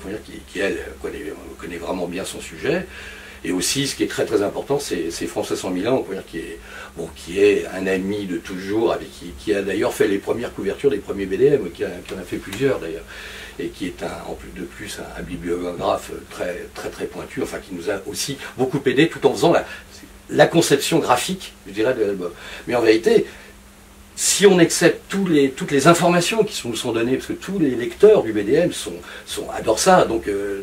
qui, 0.47 0.59
elle 0.59 0.77
connaît, 1.01 1.77
vraiment 1.77 2.07
bien 2.07 2.25
son 2.25 2.39
sujet. 2.39 2.85
Et 3.43 3.51
aussi, 3.51 3.87
ce 3.87 3.95
qui 3.95 4.03
est 4.03 4.07
très 4.07 4.25
très 4.25 4.43
important, 4.43 4.77
c'est 4.79 5.09
François 5.25 5.69
Milan, 5.71 6.05
qui 6.27 6.37
est, 6.37 6.59
bon, 6.95 7.09
qui 7.15 7.39
est 7.39 7.65
un 7.73 7.87
ami 7.87 8.25
de 8.25 8.37
toujours, 8.37 8.93
avec 8.93 9.11
qui, 9.11 9.31
qui 9.39 9.53
a 9.53 9.63
d'ailleurs 9.63 9.93
fait 9.93 10.07
les 10.07 10.19
premières 10.19 10.53
couvertures 10.53 10.91
des 10.91 10.97
premiers 10.97 11.25
BDM, 11.25 11.69
qui, 11.71 11.83
en 11.83 12.19
a 12.19 12.23
fait 12.23 12.37
plusieurs 12.37 12.79
d'ailleurs 12.79 13.03
et 13.59 13.67
qui 13.67 13.87
est 13.87 14.03
un, 14.03 14.29
en 14.29 14.33
plus 14.33 14.49
de 14.59 14.65
plus 14.65 14.99
un, 15.17 15.21
bibliographe 15.21 16.11
très 16.29 16.67
très 16.73 16.89
très 16.89 17.05
pointu, 17.05 17.41
enfin 17.43 17.57
qui 17.59 17.75
nous 17.75 17.89
a 17.89 18.01
aussi 18.07 18.37
beaucoup 18.57 18.81
aidé 18.85 19.09
tout 19.09 19.25
en 19.27 19.33
faisant 19.33 19.53
la, 20.29 20.47
conception 20.47 20.99
graphique, 20.99 21.53
je 21.67 21.73
dirais, 21.73 21.93
de 21.93 22.01
l'album. 22.01 22.31
Mais 22.67 22.75
en 22.75 22.81
vérité, 22.81 23.25
si 24.21 24.45
on 24.45 24.59
accepte 24.59 25.01
toutes 25.09 25.71
les 25.71 25.87
informations 25.87 26.43
qui 26.43 26.67
nous 26.67 26.75
sont 26.75 26.91
données, 26.91 27.15
parce 27.15 27.25
que 27.25 27.33
tous 27.33 27.57
les 27.57 27.71
lecteurs 27.71 28.21
du 28.21 28.31
BDM 28.31 28.69
adorent 29.57 29.79
ça, 29.79 30.05
donc, 30.05 30.27
euh, 30.27 30.61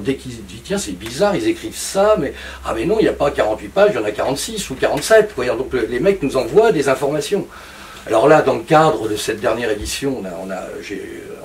dès 0.00 0.16
qu'ils 0.16 0.44
disent 0.44 0.62
tiens 0.64 0.78
c'est 0.78 0.98
bizarre, 0.98 1.36
ils 1.36 1.46
écrivent 1.46 1.76
ça, 1.76 2.16
mais 2.18 2.32
ah 2.66 2.72
mais 2.74 2.86
non, 2.86 2.96
il 2.98 3.04
n'y 3.04 3.08
a 3.08 3.12
pas 3.12 3.30
48 3.30 3.68
pages, 3.68 3.90
il 3.92 4.00
y 4.00 4.02
en 4.02 4.04
a 4.04 4.10
46 4.10 4.70
ou 4.70 4.74
47. 4.74 5.34
Donc 5.36 5.72
les 5.74 6.00
mecs 6.00 6.20
nous 6.24 6.36
envoient 6.36 6.72
des 6.72 6.88
informations. 6.88 7.46
Alors 8.08 8.26
là, 8.26 8.42
dans 8.42 8.54
le 8.54 8.62
cadre 8.62 9.08
de 9.08 9.14
cette 9.14 9.40
dernière 9.40 9.70
édition, 9.70 10.20
on 10.20 10.26
a, 10.26 10.32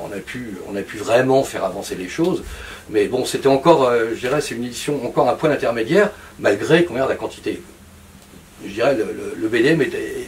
on 0.02 0.12
a, 0.12 0.20
pu, 0.26 0.58
on 0.68 0.76
a 0.76 0.82
pu 0.82 0.98
vraiment 0.98 1.44
faire 1.44 1.66
avancer 1.66 1.94
les 1.94 2.10
choses. 2.10 2.44
Mais 2.90 3.06
bon, 3.06 3.26
c'était 3.26 3.48
encore, 3.48 3.84
euh, 3.84 4.10
je 4.16 4.22
dirais, 4.22 4.42
c'est 4.42 4.56
une 4.56 4.66
édition 4.66 5.06
encore 5.06 5.30
un 5.30 5.36
point 5.36 5.52
intermédiaire, 5.52 6.10
malgré 6.40 6.84
combien 6.84 7.08
la 7.08 7.16
quantité. 7.16 7.62
Je 8.66 8.74
dirais, 8.74 8.96
le, 8.96 9.48
BDM 9.48 9.82
était, 9.82 10.26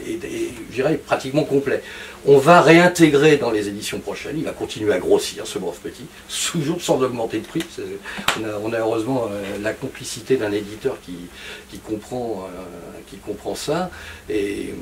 dirais, 0.76 0.98
pratiquement 1.04 1.44
complet. 1.44 1.82
On 2.26 2.38
va 2.38 2.62
réintégrer 2.62 3.38
dans 3.38 3.52
les 3.52 3.68
éditions 3.68 4.00
prochaines, 4.00 4.38
il 4.38 4.46
va 4.46 4.52
continuer 4.52 4.94
à 4.94 5.00
grossir 5.00 5.46
ce 5.46 5.60
Brave 5.60 5.78
Petit, 5.80 6.06
toujours 6.52 6.82
sans 6.82 7.02
augmenter 7.02 7.40
de 7.40 7.46
prix. 7.46 7.64
On 8.64 8.74
a, 8.74 8.80
heureusement 8.80 9.28
euh, 9.32 9.42
la 9.62 9.74
complicité 9.74 10.38
d'un 10.38 10.52
éditeur 10.52 10.98
qui, 11.06 11.18
qui, 11.70 11.80
comprend, 11.80 12.48
euh, 12.50 13.00
qui 13.08 13.18
comprend 13.18 13.56
ça. 13.56 13.90
Et 14.30 14.74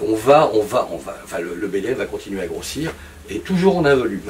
on 0.00 0.14
va, 0.14 0.50
on 0.54 0.62
va, 0.62 0.88
on 0.92 0.98
va, 0.98 1.16
enfin, 1.24 1.38
le, 1.38 1.54
le 1.54 1.94
va 1.94 2.04
continuer 2.06 2.42
à 2.42 2.46
grossir 2.46 2.92
et 3.28 3.40
toujours 3.40 3.78
en 3.78 3.84
un 3.84 3.94
volume. 3.94 4.20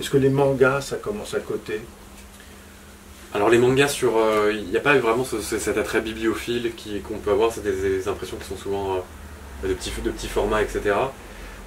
Est-ce 0.00 0.10
que 0.10 0.18
les 0.18 0.28
mangas, 0.28 0.82
ça 0.82 0.96
commence 0.96 1.34
à 1.34 1.40
côté? 1.40 1.80
Alors 3.36 3.50
les 3.50 3.58
mangas 3.58 3.88
sur, 3.88 4.12
il 4.50 4.64
n'y 4.64 4.76
a 4.76 4.80
pas 4.80 4.94
vraiment 4.96 5.24
cet 5.24 5.78
attrait 5.78 6.00
bibliophile 6.00 6.72
qu'on 7.06 7.18
peut 7.18 7.30
avoir, 7.30 7.52
c'est 7.52 7.62
des, 7.62 8.08
impressions 8.08 8.36
qui 8.36 8.48
sont 8.48 8.56
souvent 8.56 9.04
de 9.62 9.72
petits, 9.74 9.92
de 10.02 10.10
formats, 10.28 10.62
etc 10.62 10.94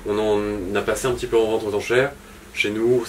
on 0.05 0.17
en 0.17 0.75
a 0.75 0.81
passé 0.81 1.07
un 1.07 1.11
petit 1.11 1.27
peu 1.27 1.37
en 1.37 1.45
vente 1.45 1.63
aux 1.63 1.75
enchères. 1.75 2.11
Chez 2.53 2.71
nous, 2.71 3.03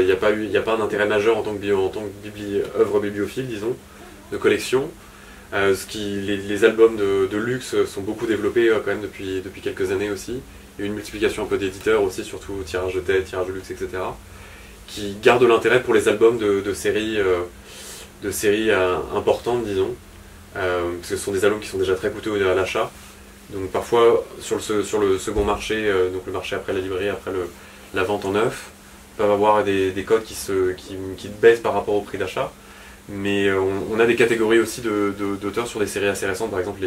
il 0.00 0.06
n'y 0.06 0.12
a 0.12 0.16
pas 0.16 0.32
eu, 0.32 0.56
a 0.56 0.62
pas 0.62 0.76
d'intérêt 0.76 1.06
majeur 1.06 1.36
en 1.36 1.42
tant 1.42 1.54
que, 1.54 1.74
en 1.74 1.88
tant 1.88 2.02
que 2.02 2.80
œuvre 2.80 3.00
bibliophile, 3.00 3.46
disons, 3.46 3.76
de 4.32 4.36
collection. 4.36 4.90
Euh, 5.54 5.74
les, 5.94 6.64
albums 6.64 6.96
de, 6.96 7.36
luxe 7.36 7.76
sont 7.84 8.00
beaucoup 8.00 8.26
développés 8.26 8.68
euh, 8.68 8.80
quand 8.84 8.90
même 8.90 9.02
depuis, 9.02 9.42
quelques 9.62 9.92
années 9.92 10.10
aussi. 10.10 10.40
Il 10.78 10.82
y 10.82 10.84
a 10.84 10.86
une 10.86 10.94
multiplication 10.94 11.44
un 11.44 11.46
peu 11.46 11.56
d'éditeurs 11.56 12.02
aussi, 12.02 12.24
surtout 12.24 12.54
tirage 12.64 12.94
de 12.94 13.00
tête, 13.00 13.26
tirage 13.26 13.46
de 13.46 13.52
luxe, 13.52 13.70
etc. 13.70 13.88
Qui 14.88 15.16
gardent 15.22 15.44
l'intérêt 15.44 15.82
pour 15.82 15.94
les 15.94 16.08
albums 16.08 16.38
de, 16.38 16.74
séries, 16.74 17.18
de 18.22 18.30
séries 18.30 18.70
euh, 18.70 18.96
importantes, 19.14 19.64
disons. 19.64 19.94
parce 20.54 20.74
que 21.02 21.06
ce 21.06 21.16
sont 21.16 21.32
des 21.32 21.44
albums 21.44 21.60
qui 21.60 21.68
sont 21.68 21.78
déjà 21.78 21.94
très 21.94 22.10
coûteux 22.10 22.48
à 22.48 22.54
l'achat. 22.54 22.90
Donc 23.50 23.70
parfois 23.70 24.24
sur 24.40 24.56
le, 24.56 24.82
sur 24.82 24.98
le 24.98 25.18
second 25.18 25.44
marché, 25.44 25.86
euh, 25.86 26.10
donc 26.10 26.22
le 26.26 26.32
marché 26.32 26.56
après 26.56 26.72
la 26.72 26.80
librairie, 26.80 27.08
après 27.08 27.30
la 27.94 28.02
vente 28.02 28.24
en 28.24 28.32
neuf, 28.32 28.70
peuvent 29.16 29.30
avoir 29.30 29.62
des, 29.62 30.04
codes 30.06 30.24
qui, 30.24 30.34
se, 30.34 30.72
qui, 30.72 31.28
baissent 31.28 31.60
par 31.60 31.72
rapport 31.72 31.94
au 31.94 32.00
prix 32.00 32.18
d'achat. 32.18 32.52
Mais 33.08 33.46
euh, 33.46 33.60
on, 33.92 34.00
a 34.00 34.06
des 34.06 34.16
catégories 34.16 34.58
aussi 34.58 34.80
d'auteurs 34.80 35.68
sur 35.68 35.78
des 35.78 35.86
séries 35.86 36.08
assez 36.08 36.26
récentes, 36.26 36.50
par 36.50 36.58
exemple 36.58 36.80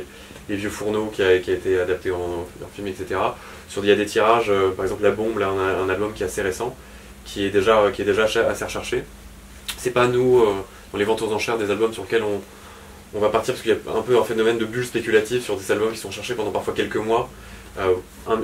les, 0.49 0.55
Vieux 0.55 0.69
Fourneaux 0.69 1.11
qui 1.13 1.21
a, 1.21 1.33
été 1.33 1.79
adapté 1.79 2.11
en, 2.11 2.45
film, 2.73 2.87
etc. 2.87 3.21
Sur, 3.69 3.85
il 3.85 3.87
y 3.87 3.91
a 3.91 3.95
des 3.95 4.05
tirages, 4.05 4.49
euh, 4.49 4.71
par 4.71 4.83
exemple 4.83 5.03
La 5.03 5.11
Bombe, 5.11 5.37
là 5.37 5.47
a 5.47 5.81
un 5.81 5.89
album 5.89 6.11
qui 6.11 6.23
est 6.23 6.25
assez 6.25 6.41
récent, 6.41 6.75
qui 7.23 7.45
est 7.45 7.51
déjà, 7.51 7.89
qui 7.93 8.01
est 8.01 8.05
déjà 8.05 8.23
assez 8.23 8.65
recherché. 8.65 9.03
C'est 9.77 9.91
pas 9.91 10.07
nous, 10.07 10.43
dans 10.91 10.97
les 10.99 11.05
ventes 11.05 11.21
aux 11.21 11.31
enchères, 11.31 11.57
des 11.57 11.71
albums 11.71 11.93
sur 11.93 12.03
lesquels 12.03 12.23
on, 12.23 12.41
on 13.13 13.19
va 13.19 13.29
partir 13.29 13.53
parce 13.53 13.63
qu'il 13.63 13.71
y 13.71 13.75
a 13.75 13.97
un 13.97 14.01
peu 14.01 14.17
un 14.17 14.23
phénomène 14.23 14.57
de 14.57 14.65
bulle 14.65 14.85
spéculative 14.85 15.41
sur 15.41 15.57
des 15.57 15.71
albums 15.71 15.91
qui 15.91 15.97
sont 15.97 16.11
cherchés 16.11 16.35
pendant 16.35 16.51
parfois 16.51 16.73
quelques 16.75 16.97
mois, 16.97 17.29
euh, 17.79 17.95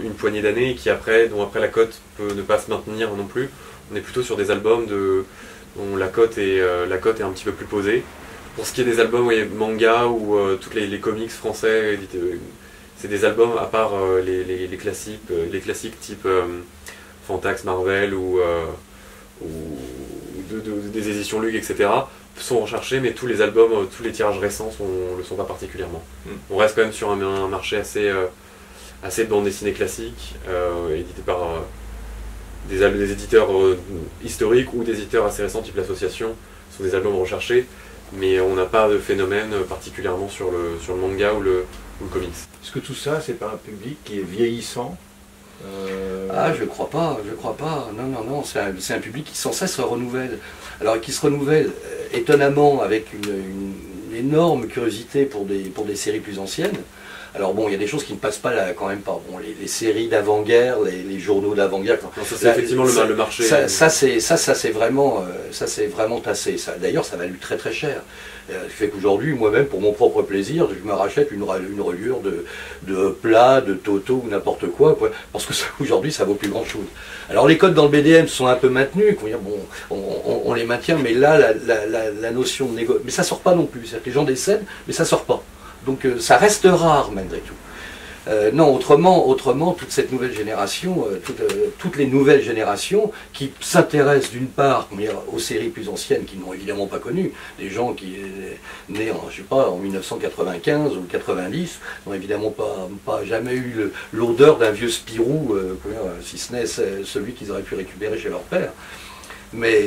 une 0.04 0.14
poignée 0.14 0.42
d'années, 0.42 0.72
et 0.72 0.76
qui 0.76 0.90
après, 0.90 1.28
dont 1.28 1.44
après 1.44 1.60
la 1.60 1.68
cote 1.68 2.02
peut 2.18 2.34
ne 2.34 2.42
pas 2.42 2.60
se 2.60 2.70
maintenir 2.70 3.14
non 3.16 3.26
plus. 3.26 3.50
On 3.92 3.96
est 3.96 4.02
plutôt 4.02 4.24
sur 4.24 4.38
des 4.38 4.50
albums 4.50 4.88
de, 4.88 5.26
dont 5.76 5.96
la 5.96 6.08
cote 6.08 6.38
est, 6.40 6.60
euh, 6.62 6.88
est 6.88 7.22
un 7.22 7.30
petit 7.30 7.44
peu 7.44 7.52
plus 7.52 7.68
posée. 7.68 8.04
Pour 8.56 8.66
ce 8.66 8.74
qui 8.74 8.82
est 8.82 8.86
des 8.86 9.00
albums 9.00 9.30
manga 9.56 10.08
ou 10.08 10.38
euh, 10.38 10.58
tous 10.60 10.74
les, 10.74 11.00
comics 11.00 11.30
français, 11.30 12.00
c'est 12.98 13.08
des 13.08 13.26
albums 13.26 13.58
à 13.60 13.66
part 13.66 13.92
les, 14.24 14.78
classiques, 14.78 15.30
les 15.52 15.60
classiques 15.60 16.00
type 16.00 16.28
Fantax, 17.28 17.66
Marvel 17.66 18.14
ou, 18.14 18.40
des 20.50 21.10
éditions 21.10 21.40
Lug, 21.40 21.56
etc 21.56 21.90
sont 22.42 22.60
recherchés, 22.60 23.00
mais 23.00 23.14
tous 23.14 23.28
les 23.28 23.42
albums, 23.42 23.72
euh, 23.72 23.86
tous 23.86 24.04
les 24.04 24.12
tirages 24.12 24.40
récents 24.40 24.72
ne 24.80 25.18
le 25.18 25.24
sont 25.24 25.36
pas 25.36 25.44
particulièrement. 25.44 26.04
Hmm. 26.26 26.32
On 26.50 26.58
reste 26.58 26.76
quand 26.76 26.82
même 26.82 26.92
sur 26.92 27.12
un, 27.12 27.48
marché 27.48 27.78
assez, 27.78 28.10
euh, 28.10 28.26
assez 29.04 29.26
de 29.26 29.30
bande 29.30 29.46
dessinée 29.46 29.74
classique, 29.74 30.36
euh, 30.48 30.96
édité 30.96 31.22
par 31.26 31.40
des, 32.70 32.78
des, 32.78 33.12
éditeurs 33.12 33.50
historiques 34.24 34.74
ou 34.74 34.84
des 34.84 34.94
éditeurs 34.94 35.26
assez 35.26 35.44
récents, 35.44 35.62
type 35.62 35.78
l'association, 35.78 36.36
sont 36.76 36.84
des 36.84 36.96
albums 36.96 37.16
recherchés, 37.16 37.68
mais 38.14 38.40
on 38.40 38.56
n'a 38.56 38.66
pas 38.66 38.90
de 38.90 38.98
phénomène 38.98 39.52
particulièrement 39.70 40.30
sur 40.30 40.52
le, 40.52 40.78
sur 40.82 40.96
le 40.96 41.02
manga 41.02 41.34
ou 41.34 41.42
le, 41.42 41.66
ou 42.02 42.06
le 42.06 42.10
comics. 42.10 42.30
Est-ce 42.64 42.72
que 42.72 42.80
tout 42.80 42.96
ça, 42.96 43.22
c'est 43.22 43.40
pas 43.40 43.52
un 43.54 43.58
public 43.58 43.98
qui 44.04 44.20
est 44.20 44.24
vieillissant 44.24 44.98
ah, 46.34 46.54
je 46.58 46.66
crois 46.66 46.90
pas, 46.90 47.18
je 47.28 47.34
crois 47.34 47.56
pas. 47.56 47.90
Non, 47.98 48.04
non, 48.04 48.24
non, 48.24 48.44
c'est 48.44 48.94
un, 48.94 49.00
public 49.00 49.26
qui 49.26 49.38
sans 49.38 49.52
cesse 49.52 49.76
se 49.76 49.82
renouvelle. 49.82 50.40
Alors, 50.82 51.00
qui 51.00 51.12
se 51.12 51.22
renouvelle 51.22 51.72
étonnamment 52.14 52.82
avec 52.82 53.14
une, 53.14 53.74
énorme 54.16 54.68
curiosité 54.68 55.26
pour 55.26 55.44
des, 55.44 55.64
pour 55.64 55.84
des 55.84 55.96
séries 55.96 56.22
plus 56.22 56.40
anciennes. 56.40 56.78
Alors 57.36 57.54
bon, 57.54 57.68
il 57.68 57.74
y 57.74 57.76
a 57.76 57.78
des 57.78 57.88
choses 57.88 58.06
qui 58.06 58.14
ne 58.14 58.18
passent 58.18 58.38
pas 58.38 58.54
là, 58.54 58.72
quand 58.72 58.88
même 58.88 59.02
pas. 59.02 59.20
Bon, 59.30 59.38
les, 59.38 59.68
séries 59.68 60.08
d'avant-guerre, 60.08 60.78
les, 60.82 61.20
journaux 61.20 61.54
d'avant-guerre. 61.54 62.00
Ça 62.00 62.36
c'est 62.38 62.48
effectivement 62.48 62.86
le, 62.86 63.08
le, 63.10 63.16
marché. 63.16 63.44
Ça, 63.44 63.68
ça 63.68 63.90
c'est 63.90 64.22
ça, 64.22 64.38
ça 64.38 64.56
c'est 64.56 64.70
vraiment, 64.70 65.20
euh, 65.20 65.52
ça 65.52 65.68
c'est 65.68 65.88
vraiment 65.88 66.22
tassé. 66.22 66.56
D'ailleurs, 66.82 67.04
ça 67.04 67.18
valu 67.18 67.38
très 67.38 67.58
très 67.58 67.74
cher. 67.74 68.02
Euh, 68.52 68.66
ce 68.66 68.70
qui 68.70 68.74
fait 68.74 68.88
qu'aujourd'hui, 68.90 69.34
moi-même, 69.34 69.66
pour 69.66 69.82
mon 69.82 69.92
propre 69.92 70.22
plaisir, 70.22 70.68
je 70.70 70.88
me 70.88 70.94
rachète 70.94 71.32
une, 71.32 71.44
reliure 71.44 72.20
de, 72.20 72.46
de 72.84 73.10
plat, 73.10 73.60
de 73.60 73.74
Toto 73.74 74.22
ou 74.24 74.30
n'importe 74.30 74.68
quoi, 74.68 74.98
parce 75.32 75.46
que 75.46 75.54
aujourd'hui, 75.84 76.12
ça 76.12 76.26
vaut 76.26 76.36
plus 76.36 76.50
grand-chose. 76.50 76.86
Alors 77.30 77.48
les 77.48 77.58
codes 77.58 77.74
dans 77.74 77.86
le 77.86 77.90
BDM 77.90 78.28
sont 78.28 78.46
un 78.46 78.56
peu 78.56 78.70
maintenus, 78.70 79.18
bon, 79.42 79.96
on, 80.46 80.54
les 80.54 80.64
maintient, 80.64 80.98
mais 80.98 81.14
là, 81.14 81.54
la, 81.66 82.32
notion 82.32 82.68
de 82.68 82.76
négo... 82.76 83.00
Mais 83.04 83.12
ça 83.12 83.24
sort 83.24 83.40
pas 83.40 83.56
non 83.56 83.66
plus. 83.66 83.82
C'est-à-dire 83.86 84.04
que 84.04 84.10
les 84.10 84.16
gens 84.16 84.24
décèdent, 84.24 84.64
mais 84.88 84.94
ça 84.94 85.06
sort 85.06 85.26
pas. 85.26 85.42
Donc 85.86 86.06
euh, 86.06 86.20
ça 86.20 86.38
reste 86.38 86.66
rare 86.66 87.12
malgré 87.12 87.40
tout. 87.40 87.54
Euh, 88.28 88.52
non, 88.52 88.74
autrement, 88.74 89.74
toute 89.74 89.92
cette 89.92 90.12
nouvelle 90.12 90.34
génération, 90.34 91.06
euh, 91.12 91.20
toutes 91.78 91.98
les 91.98 92.08
nouvelles 92.08 92.42
générations 92.42 93.12
qui 93.34 93.52
s'intéressent 93.60 94.32
d'une 94.32 94.48
part 94.48 94.90
aux 95.32 95.40
séries 95.40 95.70
plus 95.70 95.90
anciennes 95.90 96.26
qui 96.26 96.38
n'ont 96.38 96.54
évidemment 96.54 96.88
pas 96.88 97.00
connu, 97.00 97.34
des 97.60 97.70
gens 97.70 97.94
qui 97.94 98.16
nés 98.90 99.12
en, 99.12 99.30
je 99.30 99.42
en 99.54 99.78
1995 99.78 100.98
ou 100.98 101.02
90 101.02 101.80
n'ont 102.08 102.14
évidemment 102.14 102.52
pas, 103.06 103.24
jamais 103.26 103.54
eu 103.54 103.92
l'odeur 104.12 104.58
d'un 104.58 104.72
vieux 104.72 104.90
Spirou, 104.90 105.56
si 106.24 106.38
ce 106.38 106.54
n'est 106.54 106.66
celui 106.66 107.34
qu'ils 107.34 107.52
auraient 107.52 107.62
pu 107.62 107.76
récupérer 107.76 108.18
chez 108.18 108.30
leur 108.30 108.42
père. 108.42 108.72
Mais, 109.54 109.78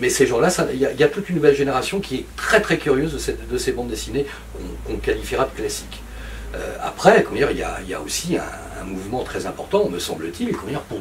mais 0.00 0.08
ces 0.08 0.26
gens-là, 0.26 0.48
il 0.72 0.80
y, 0.80 1.04
a 1.04 1.08
toute 1.08 1.28
une 1.28 1.36
nouvelle 1.36 1.54
génération 1.54 2.00
qui 2.00 2.16
est 2.16 2.24
très 2.36 2.60
très 2.60 2.78
curieuse 2.78 3.12
de, 3.50 3.58
ces 3.58 3.72
bandes 3.72 3.88
dessinées 3.88 4.26
qu'on 4.86 4.96
qualifiera 4.96 5.44
de 5.44 5.56
classiques. 5.56 6.02
Euh, 6.54 6.76
après, 6.82 7.24
il 7.32 7.56
y, 7.86 7.94
a, 7.94 8.00
aussi 8.00 8.36
un, 8.36 8.84
mouvement 8.84 9.22
très 9.22 9.46
important, 9.46 9.88
me 9.88 9.98
semble-t-il, 9.98 10.52
pour 10.52 10.98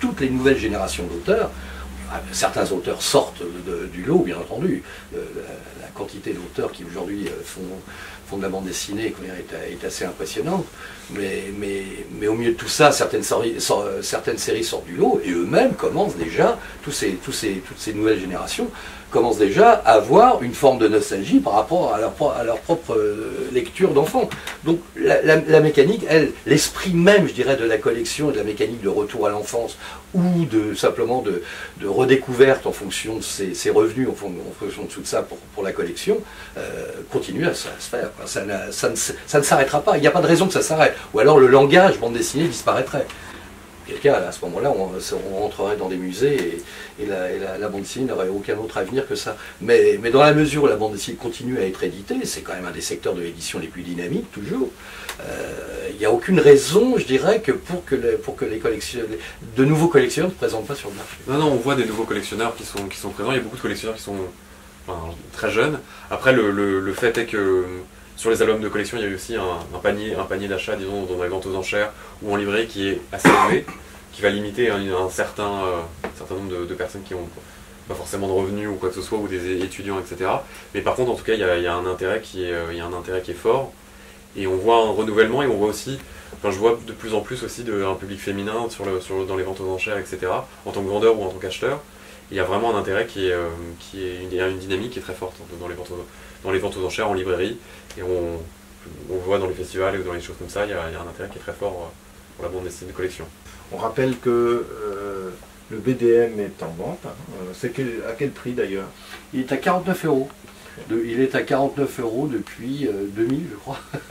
toutes 0.00 0.20
les 0.20 0.30
nouvelles 0.30 0.58
générations 0.58 1.04
d'auteurs. 1.04 1.50
Ah, 2.12 2.20
certains 2.30 2.70
auteurs 2.72 3.00
sortent 3.00 3.42
du 3.92 4.04
lot, 4.04 4.18
bien 4.18 4.36
entendu. 4.36 4.82
Euh, 5.16 5.24
la, 5.80 5.86
quantité 5.94 6.32
d'auteurs 6.32 6.72
qui 6.72 6.84
aujourd'hui 6.84 7.26
euh, 7.26 7.30
font, 7.44 8.36
de 8.36 8.42
la 8.42 8.48
bande 8.48 8.64
dessinée 8.64 9.14
est, 9.70 9.84
assez 9.84 10.04
impressionnante. 10.06 10.64
Mais, 11.10 11.52
au 12.26 12.34
milieu 12.34 12.52
de 12.52 12.56
tout 12.56 12.68
ça, 12.68 12.92
certaines, 12.92 13.22
séries 13.22 13.60
sortent 13.60 14.86
du 14.86 14.96
lot 14.96 15.20
et 15.22 15.30
eux-mêmes 15.30 15.74
commencent 15.74 16.16
déjà, 16.16 16.58
toutes 16.82 16.94
ces 16.94 17.92
nouvelles 17.94 18.20
générations, 18.20 18.70
commencent 19.12 19.38
déjà 19.38 19.70
à 19.70 19.92
avoir 19.92 20.42
une 20.42 20.54
forme 20.54 20.78
de 20.78 20.88
nostalgie 20.88 21.38
par 21.38 21.52
rapport 21.52 21.94
à 21.94 22.00
leur, 22.44 22.58
propre 22.58 22.94
euh, 22.94 23.48
lecture 23.52 23.92
d'enfant. 23.92 24.28
Donc 24.64 24.80
la, 24.96 25.60
mécanique, 25.60 26.04
elle, 26.08 26.32
l'esprit 26.46 26.92
même, 26.92 27.28
je 27.28 27.34
dirais, 27.34 27.56
de 27.56 27.64
la 27.64 27.78
collection 27.78 28.30
et 28.30 28.32
de 28.32 28.38
la 28.38 28.44
mécanique 28.44 28.82
de 28.82 28.88
retour 28.88 29.26
à 29.26 29.30
l'enfance, 29.30 29.76
ou 30.14 30.44
de 30.50 30.74
simplement 30.74 31.22
de, 31.22 31.42
redécouverte 31.86 32.66
en 32.66 32.72
fonction 32.72 33.16
de 33.16 33.22
ses, 33.22 33.70
revenus, 33.70 34.08
en, 34.08 34.14
fonction 34.14 34.82
de 34.84 34.88
tout 34.88 35.04
ça 35.04 35.22
pour, 35.22 35.62
la 35.62 35.72
collection, 35.72 36.18
euh, 36.56 36.86
continue 37.10 37.46
à, 37.46 37.54
se 37.54 37.68
faire. 37.78 38.10
Ça 38.24 38.88
ne 39.38 39.44
s'arrêtera 39.44 39.82
pas. 39.82 39.98
Il 39.98 40.00
n'y 40.00 40.06
a 40.06 40.10
pas 40.10 40.22
de 40.22 40.26
raison 40.26 40.46
que 40.46 40.54
ça 40.54 40.62
s'arrête. 40.62 40.96
Ou 41.14 41.20
alors 41.20 41.38
le 41.38 41.46
langage 41.46 41.98
bande 42.00 42.14
dessinée 42.14 42.48
disparaîtrait 42.48 43.06
quelqu'un, 43.86 44.14
à 44.14 44.32
ce 44.32 44.44
moment-là, 44.44 44.72
on, 44.72 45.40
rentrerait 45.40 45.76
dans 45.76 45.88
des 45.88 45.96
musées 45.96 46.62
et, 47.00 47.06
la, 47.06 47.68
bande 47.68 47.82
dessinée 47.82 48.06
n'aurait 48.06 48.28
aucun 48.28 48.56
autre 48.58 48.78
avenir 48.78 49.06
que 49.06 49.14
ça. 49.14 49.36
Mais, 49.60 49.98
mais, 50.00 50.10
dans 50.10 50.22
la 50.22 50.32
mesure 50.32 50.64
où 50.64 50.66
la 50.66 50.76
bande 50.76 50.92
dessinée 50.92 51.16
continue 51.16 51.58
à 51.58 51.66
être 51.66 51.82
éditée, 51.82 52.16
c'est 52.24 52.42
quand 52.42 52.54
même 52.54 52.66
un 52.66 52.70
des 52.72 52.80
secteurs 52.80 53.14
de 53.14 53.22
l'édition 53.22 53.58
les 53.58 53.68
plus 53.68 53.82
dynamiques, 53.82 54.30
toujours. 54.32 54.68
Euh, 55.20 55.88
il 55.90 55.98
n'y 55.98 56.04
a 56.04 56.10
aucune 56.10 56.40
raison, 56.40 56.96
je 56.98 57.04
dirais, 57.04 57.40
que 57.40 57.52
pour 57.52 57.84
que, 57.84 58.16
pour 58.16 58.36
que 58.36 58.44
les 58.44 58.60
de 59.56 59.64
nouveaux 59.64 59.88
collectionneurs 59.88 60.30
ne 60.30 60.34
se 60.34 60.38
présentent 60.38 60.66
pas 60.66 60.74
sur 60.74 60.90
le 60.90 60.96
marché. 60.96 61.16
Non, 61.28 61.38
non, 61.38 61.52
on 61.52 61.56
voit 61.56 61.74
des 61.74 61.84
nouveaux 61.84 62.04
collectionneurs 62.04 62.56
qui 62.56 62.64
sont, 62.64 62.86
qui 62.88 62.98
sont 62.98 63.10
présents. 63.10 63.32
Il 63.32 63.36
y 63.36 63.40
a 63.40 63.42
beaucoup 63.42 63.56
de 63.56 63.62
collectionneurs 63.62 63.96
qui 63.96 64.02
sont 64.02 64.16
très 65.32 65.50
jeunes. 65.50 65.78
Après, 66.10 66.32
le, 66.32 66.50
le 66.50 66.92
fait 66.92 67.16
est 67.18 67.26
que 67.26 67.64
sur 68.22 68.30
les 68.30 68.40
albums 68.40 68.60
de 68.60 68.68
collection, 68.68 68.98
il 68.98 69.02
y 69.02 69.04
a 69.04 69.08
eu 69.08 69.16
aussi 69.16 69.34
un, 69.34 69.78
panier, 69.82 70.14
un 70.14 70.22
panier 70.22 70.46
d'achat, 70.46 70.76
disons, 70.76 71.06
dans 71.06 71.20
la 71.20 71.28
vente 71.28 71.44
aux 71.44 71.56
enchères 71.56 71.92
ou 72.22 72.32
en 72.32 72.36
livret 72.36 72.66
qui 72.66 72.86
est 72.86 73.00
assez 73.10 73.28
élevé, 73.28 73.66
qui 74.12 74.22
va 74.22 74.30
limiter 74.30 74.70
un, 74.70 75.10
certain, 75.10 75.64
euh, 75.64 75.80
certain 76.16 76.36
nombre 76.36 76.64
de, 76.64 76.74
personnes 76.74 77.02
qui 77.02 77.14
ont 77.14 77.28
pas 77.88 77.96
forcément 77.96 78.28
de 78.28 78.32
revenus 78.32 78.68
ou 78.68 78.74
quoi 78.74 78.90
que 78.90 78.94
ce 78.94 79.02
soit, 79.02 79.18
ou 79.18 79.26
des 79.26 79.64
étudiants, 79.64 79.98
etc. 79.98 80.30
Mais 80.72 80.82
par 80.82 80.94
contre, 80.94 81.10
en 81.10 81.14
tout 81.16 81.24
cas, 81.24 81.32
il 81.32 81.40
y 81.40 81.66
a, 81.66 81.74
un, 81.74 81.84
intérêt 81.84 82.20
qui 82.20 82.44
est, 82.44 83.34
fort. 83.34 83.72
Et 84.36 84.46
on 84.46 84.54
voit 84.54 84.76
un 84.76 84.90
renouvellement 84.92 85.42
et 85.42 85.48
on 85.48 85.56
voit 85.56 85.66
aussi, 85.66 85.98
enfin 86.34 86.52
je 86.52 86.58
vois 86.58 86.78
de 86.86 86.92
plus 86.92 87.14
en 87.14 87.22
plus 87.22 87.42
aussi 87.42 87.64
de, 87.64 87.82
un 87.82 87.96
public 87.96 88.20
féminin 88.20 88.68
dans 89.26 89.36
les 89.36 89.42
ventes 89.42 89.60
aux 89.60 89.68
enchères, 89.68 89.98
etc. 89.98 90.28
En 90.64 90.70
tant 90.70 90.80
que 90.80 90.88
vendeur 90.88 91.18
ou 91.18 91.24
en 91.24 91.28
tant 91.28 91.38
qu'acheteur, 91.38 91.80
il 92.32 92.36
y 92.36 92.40
a 92.40 92.44
vraiment 92.44 92.74
un 92.74 92.78
intérêt 92.78 93.06
qui 93.06 93.28
est, 93.28 93.32
euh, 93.32 93.48
qui 93.78 94.04
est 94.04 94.22
une, 94.22 94.32
une, 94.32 94.58
dynamique 94.58 94.92
qui 94.92 94.98
est 94.98 95.02
très 95.02 95.12
forte 95.12 95.36
dans 95.60 95.68
les 95.68 95.74
ventes 95.74 95.90
aux, 95.90 96.06
dans 96.42 96.50
les 96.50 96.58
ventes 96.58 96.76
aux 96.78 96.84
enchères 96.84 97.08
en 97.08 97.14
librairie. 97.14 97.58
Et 97.98 98.02
on, 98.02 98.40
on 99.10 99.16
voit 99.18 99.38
dans 99.38 99.46
les 99.46 99.54
festivals 99.54 100.00
ou 100.00 100.02
dans 100.02 100.14
les 100.14 100.20
choses 100.20 100.36
comme 100.38 100.48
ça, 100.48 100.64
il 100.64 100.70
y, 100.70 100.72
a, 100.72 100.88
il 100.88 100.94
y, 100.94 100.96
a, 100.96 101.00
un 101.00 101.08
intérêt 101.08 101.28
qui 101.28 101.38
est 101.38 101.42
très 101.42 101.52
fort 101.52 101.90
euh, 101.90 102.36
pour 102.36 102.46
la 102.46 102.50
bande 102.50 102.64
dessinée 102.64 102.90
de 102.90 102.96
collection. 102.96 103.26
On 103.70 103.76
rappelle 103.76 104.18
que 104.18 104.30
euh, 104.30 105.30
le 105.70 105.76
BDM 105.76 106.40
est 106.40 106.62
en 106.62 106.70
vente. 106.70 107.00
Hein. 107.06 107.12
C'est 107.54 107.70
quel, 107.70 108.02
à 108.08 108.12
quel 108.12 108.30
prix 108.30 108.52
d'ailleurs? 108.52 108.88
Il 109.34 109.40
est 109.40 109.52
à 109.52 109.58
49 109.58 110.04
euros. 110.06 110.28
De, 110.88 111.02
il 111.04 111.20
est 111.20 111.34
à 111.34 111.42
49 111.42 112.00
euros 112.00 112.28
depuis 112.32 112.86
euh, 112.86 113.06
2000, 113.08 113.46
je 113.50 113.56
crois. 113.56 113.78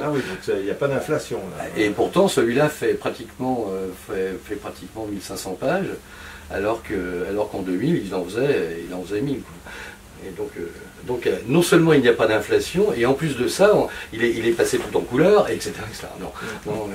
ah 0.00 0.10
oui, 0.10 0.20
donc 0.20 0.56
il 0.56 0.64
n'y 0.64 0.70
a 0.70 0.74
pas 0.74 0.88
d'inflation. 0.88 1.38
Et 1.76 1.90
pourtant, 1.90 2.26
celui-là 2.26 2.68
fait 2.68 2.94
pratiquement, 2.94 3.66
euh, 3.70 3.88
fait, 4.08 4.36
fait, 4.44 4.56
pratiquement 4.56 5.06
1500 5.06 5.52
pages, 5.60 5.90
alors 6.50 6.82
qu'en 6.82 7.30
alors 7.30 7.50
qu'en 7.50 7.60
2000, 7.60 8.02
il 8.06 8.14
en 8.14 8.24
faisait, 8.24 8.84
il 8.86 8.94
en 8.94 9.02
faisait 9.02 9.20
1000. 9.20 9.40
Quoi. 9.40 9.72
Et 10.26 10.30
donc, 10.30 10.50
euh, 10.58 10.70
donc 11.06 11.28
non 11.48 11.62
seulement 11.62 11.92
il 11.92 12.00
n'y 12.00 12.08
a 12.08 12.12
pas 12.12 12.26
d'inflation, 12.26 12.92
et 12.94 13.06
en 13.06 13.14
plus 13.14 13.36
de 13.36 13.48
ça, 13.48 13.74
on, 13.76 13.88
il, 14.12 14.24
est, 14.24 14.30
il 14.30 14.46
est 14.46 14.52
passé 14.52 14.78
tout 14.78 14.96
en 14.96 15.00
couleur, 15.00 15.50
etc. 15.50 15.72
etc. 15.88 16.06
Non, 16.20 16.32
non, 16.66 16.88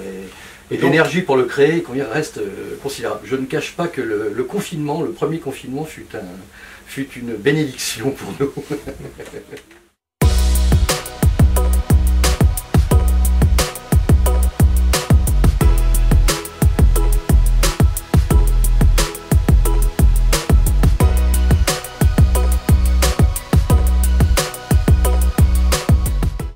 et, 0.72 0.76
et 0.76 0.78
l'énergie 0.78 1.22
pour 1.22 1.38
le 1.38 1.46
créer 1.46 1.84
reste 2.12 2.40
considérable. 2.82 3.22
Je 3.26 3.36
ne 3.36 3.46
cache 3.46 3.76
pas 3.76 3.88
que 3.88 4.02
le, 4.02 4.32
le 4.36 4.44
confinement, 4.44 5.02
le 5.02 5.12
premier 5.12 5.40
confinement, 5.40 5.84
fut 5.84 6.08
un, 6.14 6.22
fut 6.86 7.08
une 7.16 7.36
bénédiction 7.36 8.12
pour 8.12 8.34
nous. 8.40 8.54